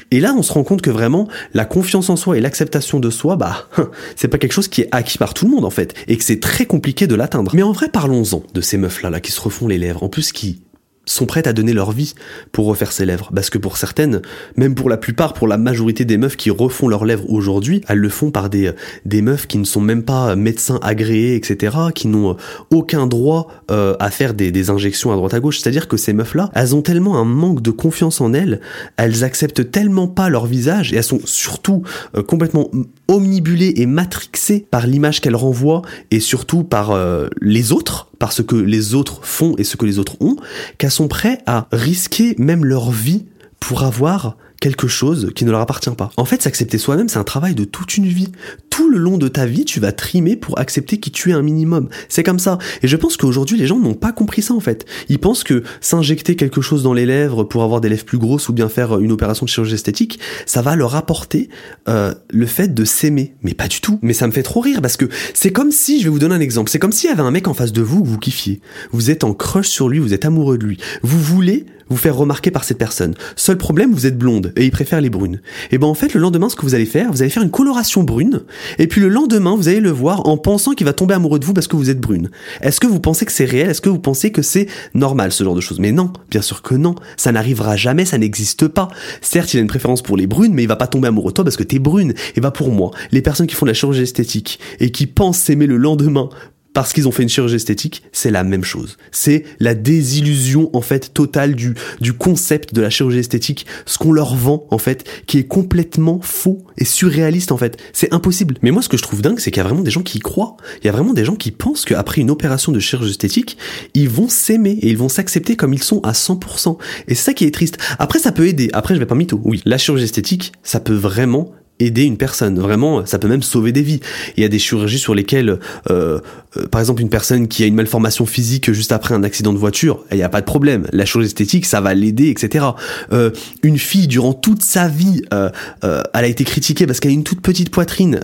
Et 0.09 0.21
là 0.21 0.33
on 0.37 0.41
se 0.41 0.53
rend 0.53 0.63
compte 0.63 0.81
que 0.81 0.89
vraiment 0.89 1.27
la 1.53 1.65
confiance 1.65 2.09
en 2.09 2.15
soi 2.15 2.37
et 2.37 2.39
l'acceptation 2.39 3.01
de 3.01 3.09
soi 3.09 3.35
bah 3.35 3.67
c'est 4.15 4.29
pas 4.29 4.37
quelque 4.37 4.53
chose 4.53 4.69
qui 4.69 4.83
est 4.83 4.87
acquis 4.93 5.17
par 5.17 5.33
tout 5.33 5.43
le 5.43 5.51
monde 5.51 5.65
en 5.65 5.69
fait 5.69 5.93
et 6.07 6.15
que 6.15 6.23
c'est 6.23 6.39
très 6.39 6.65
compliqué 6.65 7.05
de 7.05 7.13
l'atteindre. 7.13 7.51
Mais 7.53 7.61
en 7.61 7.73
vrai 7.73 7.89
parlons-en 7.89 8.41
de 8.53 8.61
ces 8.61 8.77
meufs 8.77 9.01
là 9.01 9.09
là 9.09 9.19
qui 9.19 9.33
se 9.33 9.41
refont 9.41 9.67
les 9.67 9.77
lèvres 9.77 10.01
en 10.01 10.07
plus 10.07 10.31
qui 10.31 10.61
sont 11.07 11.25
prêtes 11.25 11.47
à 11.47 11.53
donner 11.53 11.73
leur 11.73 11.91
vie 11.91 12.13
pour 12.51 12.67
refaire 12.67 12.91
ses 12.91 13.05
lèvres. 13.05 13.31
Parce 13.33 13.49
que 13.49 13.57
pour 13.57 13.77
certaines, 13.77 14.21
même 14.55 14.75
pour 14.75 14.89
la 14.89 14.97
plupart, 14.97 15.33
pour 15.33 15.47
la 15.47 15.57
majorité 15.57 16.05
des 16.05 16.17
meufs 16.17 16.35
qui 16.37 16.51
refont 16.51 16.87
leurs 16.87 17.05
lèvres 17.05 17.29
aujourd'hui, 17.29 17.81
elles 17.87 17.97
le 17.97 18.09
font 18.09 18.31
par 18.31 18.49
des, 18.49 18.71
des 19.05 19.21
meufs 19.21 19.47
qui 19.47 19.57
ne 19.57 19.63
sont 19.63 19.81
même 19.81 20.03
pas 20.03 20.35
médecins 20.35 20.79
agréés, 20.81 21.35
etc., 21.35 21.75
qui 21.95 22.07
n'ont 22.07 22.37
aucun 22.71 23.07
droit 23.07 23.47
euh, 23.71 23.95
à 23.99 24.11
faire 24.11 24.33
des, 24.33 24.51
des 24.51 24.69
injections 24.69 25.11
à 25.11 25.15
droite 25.15 25.33
à 25.33 25.39
gauche. 25.39 25.59
C'est-à-dire 25.59 25.87
que 25.87 25.97
ces 25.97 26.13
meufs-là, 26.13 26.49
elles 26.53 26.75
ont 26.75 26.81
tellement 26.81 27.17
un 27.17 27.25
manque 27.25 27.61
de 27.61 27.71
confiance 27.71 28.21
en 28.21 28.33
elles, 28.33 28.59
elles 28.97 29.23
acceptent 29.23 29.71
tellement 29.71 30.07
pas 30.07 30.29
leur 30.29 30.45
visage, 30.45 30.93
et 30.93 30.97
elles 30.97 31.03
sont 31.03 31.21
surtout 31.25 31.83
euh, 32.15 32.23
complètement 32.23 32.69
omnibulées 33.07 33.73
et 33.77 33.85
matrixées 33.85 34.65
par 34.69 34.87
l'image 34.87 35.21
qu'elles 35.21 35.35
renvoient, 35.35 35.81
et 36.11 36.19
surtout 36.19 36.63
par 36.63 36.91
euh, 36.91 37.27
les 37.41 37.71
autres, 37.71 38.09
par 38.19 38.31
ce 38.31 38.41
que 38.41 38.55
les 38.55 38.93
autres 38.93 39.19
font 39.23 39.55
et 39.57 39.63
ce 39.63 39.77
que 39.77 39.85
les 39.85 39.99
autres 39.99 40.17
ont, 40.19 40.35
qu'elles 40.77 40.91
sont 40.97 41.07
prêts 41.07 41.37
à 41.45 41.67
risquer 41.71 42.33
même 42.39 42.65
leur 42.65 42.89
vie 42.89 43.27
pour 43.59 43.83
avoir 43.83 44.35
quelque 44.59 44.87
chose 44.87 45.31
qui 45.35 45.45
ne 45.45 45.51
leur 45.51 45.61
appartient 45.61 45.89
pas. 45.91 46.11
En 46.17 46.25
fait, 46.25 46.41
s'accepter 46.41 46.77
soi-même, 46.77 47.09
c'est 47.09 47.17
un 47.17 47.23
travail 47.23 47.55
de 47.55 47.63
toute 47.63 47.97
une 47.97 48.07
vie. 48.07 48.31
Tout 48.69 48.89
le 48.89 48.97
long 48.97 49.17
de 49.17 49.27
ta 49.27 49.45
vie, 49.45 49.65
tu 49.65 49.79
vas 49.79 49.91
trimer 49.91 50.35
pour 50.35 50.59
accepter 50.59 50.99
qui 50.99 51.11
tu 51.11 51.31
es 51.31 51.33
un 51.33 51.41
minimum. 51.41 51.89
C'est 52.09 52.23
comme 52.23 52.39
ça. 52.39 52.57
Et 52.83 52.87
je 52.87 52.95
pense 52.95 53.17
qu'aujourd'hui, 53.17 53.57
les 53.57 53.67
gens 53.67 53.79
n'ont 53.79 53.93
pas 53.93 54.11
compris 54.11 54.41
ça, 54.41 54.53
en 54.53 54.59
fait. 54.59 54.85
Ils 55.09 55.19
pensent 55.19 55.43
que 55.43 55.63
s'injecter 55.81 56.35
quelque 56.35 56.61
chose 56.61 56.83
dans 56.83 56.93
les 56.93 57.05
lèvres 57.05 57.43
pour 57.43 57.63
avoir 57.63 57.81
des 57.81 57.89
lèvres 57.89 58.05
plus 58.05 58.17
grosses 58.17 58.49
ou 58.49 58.53
bien 58.53 58.69
faire 58.69 58.99
une 58.99 59.11
opération 59.11 59.45
de 59.45 59.49
chirurgie 59.49 59.75
esthétique, 59.75 60.19
ça 60.45 60.61
va 60.61 60.75
leur 60.75 60.95
apporter 60.95 61.49
euh, 61.87 62.13
le 62.29 62.45
fait 62.45 62.73
de 62.73 62.85
s'aimer. 62.85 63.35
Mais 63.43 63.53
pas 63.53 63.67
du 63.67 63.81
tout. 63.81 63.99
Mais 64.01 64.13
ça 64.13 64.27
me 64.27 64.31
fait 64.31 64.43
trop 64.43 64.61
rire 64.61 64.81
parce 64.81 64.97
que 64.97 65.05
c'est 65.33 65.51
comme 65.51 65.71
si, 65.71 65.99
je 65.99 66.05
vais 66.05 66.09
vous 66.09 66.19
donner 66.19 66.35
un 66.35 66.39
exemple, 66.39 66.69
c'est 66.69 66.79
comme 66.79 66.91
s'il 66.91 67.09
y 67.09 67.13
avait 67.13 67.21
un 67.21 67.31
mec 67.31 67.47
en 67.47 67.53
face 67.53 67.71
de 67.71 67.81
vous 67.81 68.03
que 68.03 68.07
vous 68.07 68.19
kiffiez. 68.19 68.61
Vous 68.91 69.11
êtes 69.11 69.23
en 69.23 69.33
crush 69.33 69.67
sur 69.67 69.89
lui, 69.89 69.99
vous 69.99 70.13
êtes 70.13 70.25
amoureux 70.25 70.57
de 70.57 70.65
lui. 70.65 70.77
Vous 71.03 71.19
voulez 71.19 71.65
vous 71.89 71.97
faire 71.97 72.15
remarquer 72.15 72.51
par 72.51 72.63
cette 72.63 72.77
personne. 72.77 73.13
Seul 73.35 73.57
problème, 73.57 73.93
vous 73.93 74.05
êtes 74.05 74.17
blonde 74.17 74.53
et 74.55 74.65
il 74.65 74.71
préfère 74.71 75.01
les 75.01 75.09
brunes. 75.09 75.41
Et 75.71 75.77
ben 75.77 75.87
en 75.87 75.93
fait, 75.93 76.13
le 76.13 76.19
lendemain, 76.19 76.49
ce 76.49 76.55
que 76.55 76.63
vous 76.63 76.75
allez 76.75 76.85
faire, 76.85 77.11
vous 77.11 77.21
allez 77.21 77.31
faire 77.31 77.43
une 77.43 77.51
coloration 77.51 78.03
brune 78.03 78.43
et 78.79 78.87
puis 78.87 79.01
le 79.01 79.09
lendemain, 79.09 79.55
vous 79.55 79.67
allez 79.67 79.79
le 79.79 79.91
voir 79.91 80.27
en 80.27 80.37
pensant 80.37 80.73
qu'il 80.73 80.85
va 80.85 80.93
tomber 80.93 81.13
amoureux 81.13 81.39
de 81.39 81.45
vous 81.45 81.53
parce 81.53 81.67
que 81.67 81.75
vous 81.75 81.89
êtes 81.89 81.99
brune. 81.99 82.29
Est-ce 82.61 82.79
que 82.79 82.87
vous 82.87 82.99
pensez 82.99 83.25
que 83.25 83.31
c'est 83.31 83.45
réel? 83.45 83.69
Est-ce 83.69 83.81
que 83.81 83.89
vous 83.89 83.99
pensez 83.99 84.31
que 84.31 84.41
c'est 84.41 84.67
normal 84.93 85.31
ce 85.31 85.43
genre 85.43 85.55
de 85.55 85.61
choses? 85.61 85.79
Mais 85.79 85.91
non, 85.91 86.11
bien 86.29 86.41
sûr 86.41 86.61
que 86.61 86.75
non. 86.75 86.95
Ça 87.15 87.31
n'arrivera 87.31 87.75
jamais, 87.75 88.05
ça 88.05 88.17
n'existe 88.17 88.67
pas. 88.67 88.87
Certes, 89.21 89.53
il 89.53 89.57
a 89.57 89.61
une 89.61 89.67
préférence 89.67 90.01
pour 90.01 90.17
les 90.17 90.27
brunes, 90.27 90.53
mais 90.53 90.63
il 90.63 90.67
va 90.67 90.75
pas 90.75 90.87
tomber 90.87 91.07
amoureux 91.07 91.31
de 91.31 91.35
toi 91.35 91.43
parce 91.43 91.57
que 91.57 91.63
t'es 91.63 91.79
brune. 91.79 92.13
Et 92.35 92.41
va 92.41 92.51
pour 92.51 92.71
moi, 92.71 92.91
les 93.11 93.21
personnes 93.21 93.47
qui 93.47 93.55
font 93.55 93.65
de 93.65 93.71
la 93.71 93.75
chirurgie 93.75 94.01
esthétique 94.01 94.59
et 94.79 94.91
qui 94.91 95.07
pensent 95.07 95.39
s'aimer 95.39 95.67
le 95.67 95.77
lendemain 95.77 96.29
parce 96.77 96.93
qu'ils 96.93 97.07
ont 97.07 97.11
fait 97.11 97.23
une 97.23 97.29
chirurgie 97.29 97.55
esthétique, 97.55 98.03
c'est 98.11 98.29
la 98.29 98.43
même 98.43 98.63
chose. 98.63 98.97
C'est 99.11 99.45
la 99.59 99.73
désillusion 99.73 100.69
en 100.73 100.81
fait 100.81 101.11
totale 101.11 101.55
du, 101.55 101.73
du 102.01 102.13
concept 102.13 102.75
de 102.75 102.81
la 102.81 102.91
chirurgie 102.91 103.17
esthétique, 103.17 103.65
ce 103.87 103.97
qu'on 103.97 104.11
leur 104.11 104.35
vend 104.35 104.67
en 104.69 104.77
fait, 104.77 105.03
qui 105.25 105.39
est 105.39 105.47
complètement 105.47 106.19
faux 106.21 106.59
et 106.77 106.85
surréaliste 106.85 107.51
en 107.51 107.57
fait. 107.57 107.81
C'est 107.93 108.13
impossible. 108.13 108.59
Mais 108.61 108.69
moi 108.69 108.83
ce 108.83 108.89
que 108.89 108.97
je 108.97 109.01
trouve 109.01 109.23
dingue, 109.23 109.39
c'est 109.39 109.49
qu'il 109.49 109.59
y 109.59 109.61
a 109.61 109.63
vraiment 109.63 109.81
des 109.81 109.89
gens 109.89 110.03
qui 110.03 110.19
y 110.19 110.21
croient. 110.21 110.55
Il 110.83 110.85
y 110.85 110.89
a 110.89 110.91
vraiment 110.91 111.13
des 111.13 111.25
gens 111.25 111.35
qui 111.35 111.49
pensent 111.49 111.83
qu'après 111.83 112.21
une 112.21 112.29
opération 112.29 112.71
de 112.71 112.79
chirurgie 112.79 113.09
esthétique, 113.09 113.57
ils 113.95 114.07
vont 114.07 114.29
s'aimer 114.29 114.77
et 114.79 114.89
ils 114.89 114.99
vont 114.99 115.09
s'accepter 115.09 115.55
comme 115.55 115.73
ils 115.73 115.81
sont 115.81 116.01
à 116.01 116.11
100%. 116.11 116.77
Et 117.07 117.15
c'est 117.15 117.23
ça 117.23 117.33
qui 117.33 117.45
est 117.45 117.51
triste. 117.51 117.79
Après 117.97 118.19
ça 118.19 118.31
peut 118.31 118.45
aider. 118.45 118.69
Après 118.73 118.93
je 118.93 118.99
vais 118.99 119.07
pas 119.07 119.15
mytho. 119.15 119.41
Oui, 119.45 119.63
la 119.65 119.79
chirurgie 119.79 120.03
esthétique, 120.03 120.51
ça 120.61 120.79
peut 120.79 120.93
vraiment 120.93 121.55
aider 121.79 122.03
une 122.03 122.17
personne. 122.17 122.59
Vraiment, 122.59 123.05
ça 123.05 123.19
peut 123.19 123.27
même 123.27 123.43
sauver 123.43 123.71
des 123.71 123.81
vies. 123.81 123.99
Il 124.35 124.43
y 124.43 124.45
a 124.45 124.49
des 124.49 124.59
chirurgies 124.59 124.99
sur 124.99 125.15
lesquelles, 125.15 125.59
euh, 125.89 126.19
euh, 126.57 126.67
par 126.67 126.81
exemple, 126.81 127.01
une 127.01 127.09
personne 127.09 127.47
qui 127.47 127.63
a 127.63 127.67
une 127.67 127.75
malformation 127.75 128.25
physique 128.25 128.71
juste 128.71 128.91
après 128.91 129.13
un 129.13 129.23
accident 129.23 129.53
de 129.53 129.57
voiture, 129.57 130.03
il 130.11 130.17
n'y 130.17 130.23
a 130.23 130.29
pas 130.29 130.41
de 130.41 130.45
problème. 130.45 130.87
La 130.91 131.05
chirurgie 131.05 131.27
esthétique, 131.27 131.65
ça 131.65 131.81
va 131.81 131.93
l'aider, 131.93 132.29
etc. 132.29 132.65
Euh, 133.11 133.31
une 133.63 133.77
fille, 133.77 134.07
durant 134.07 134.33
toute 134.33 134.63
sa 134.63 134.87
vie, 134.87 135.21
euh, 135.33 135.49
elle 135.83 136.25
a 136.25 136.27
été 136.27 136.43
critiquée 136.43 136.87
parce 136.87 136.99
qu'elle 136.99 137.11
a 137.11 137.15
une 137.15 137.23
toute 137.23 137.41
petite 137.41 137.69
poitrine. 137.69 138.19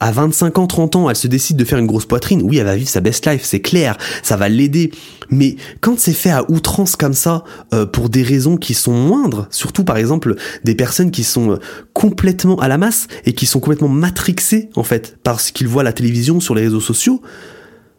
à 0.00 0.12
25 0.12 0.58
ans, 0.58 0.66
30 0.66 0.96
ans, 0.96 1.10
elle 1.10 1.16
se 1.16 1.28
décide 1.28 1.56
de 1.56 1.64
faire 1.64 1.78
une 1.78 1.86
grosse 1.86 2.06
poitrine. 2.06 2.42
Oui, 2.42 2.58
elle 2.58 2.66
va 2.66 2.76
vivre 2.76 2.88
sa 2.88 3.00
best 3.00 3.26
life, 3.26 3.42
c'est 3.44 3.60
clair. 3.60 3.96
Ça 4.22 4.36
va 4.36 4.48
l'aider. 4.48 4.90
Mais 5.30 5.56
quand 5.80 5.98
c'est 5.98 6.12
fait 6.12 6.30
à 6.30 6.50
outrance 6.50 6.96
comme 6.96 7.14
ça, 7.14 7.44
pour 7.92 8.08
des 8.08 8.22
raisons 8.22 8.56
qui 8.56 8.74
sont 8.74 8.92
moindres, 8.92 9.46
surtout 9.50 9.84
par 9.84 9.96
exemple 9.96 10.36
des 10.64 10.74
personnes 10.74 11.10
qui 11.10 11.24
sont 11.24 11.58
complètement 11.92 12.56
à 12.60 12.68
la 12.68 12.78
masse, 12.78 13.08
et 13.24 13.32
qui 13.32 13.46
sont 13.46 13.60
complètement 13.60 13.88
matrixés 13.88 14.70
en 14.76 14.82
fait 14.82 15.18
parce 15.22 15.50
qu'ils 15.50 15.68
voient 15.68 15.82
la 15.82 15.92
télévision 15.92 16.40
sur 16.40 16.54
les 16.54 16.62
réseaux 16.62 16.80
sociaux, 16.80 17.22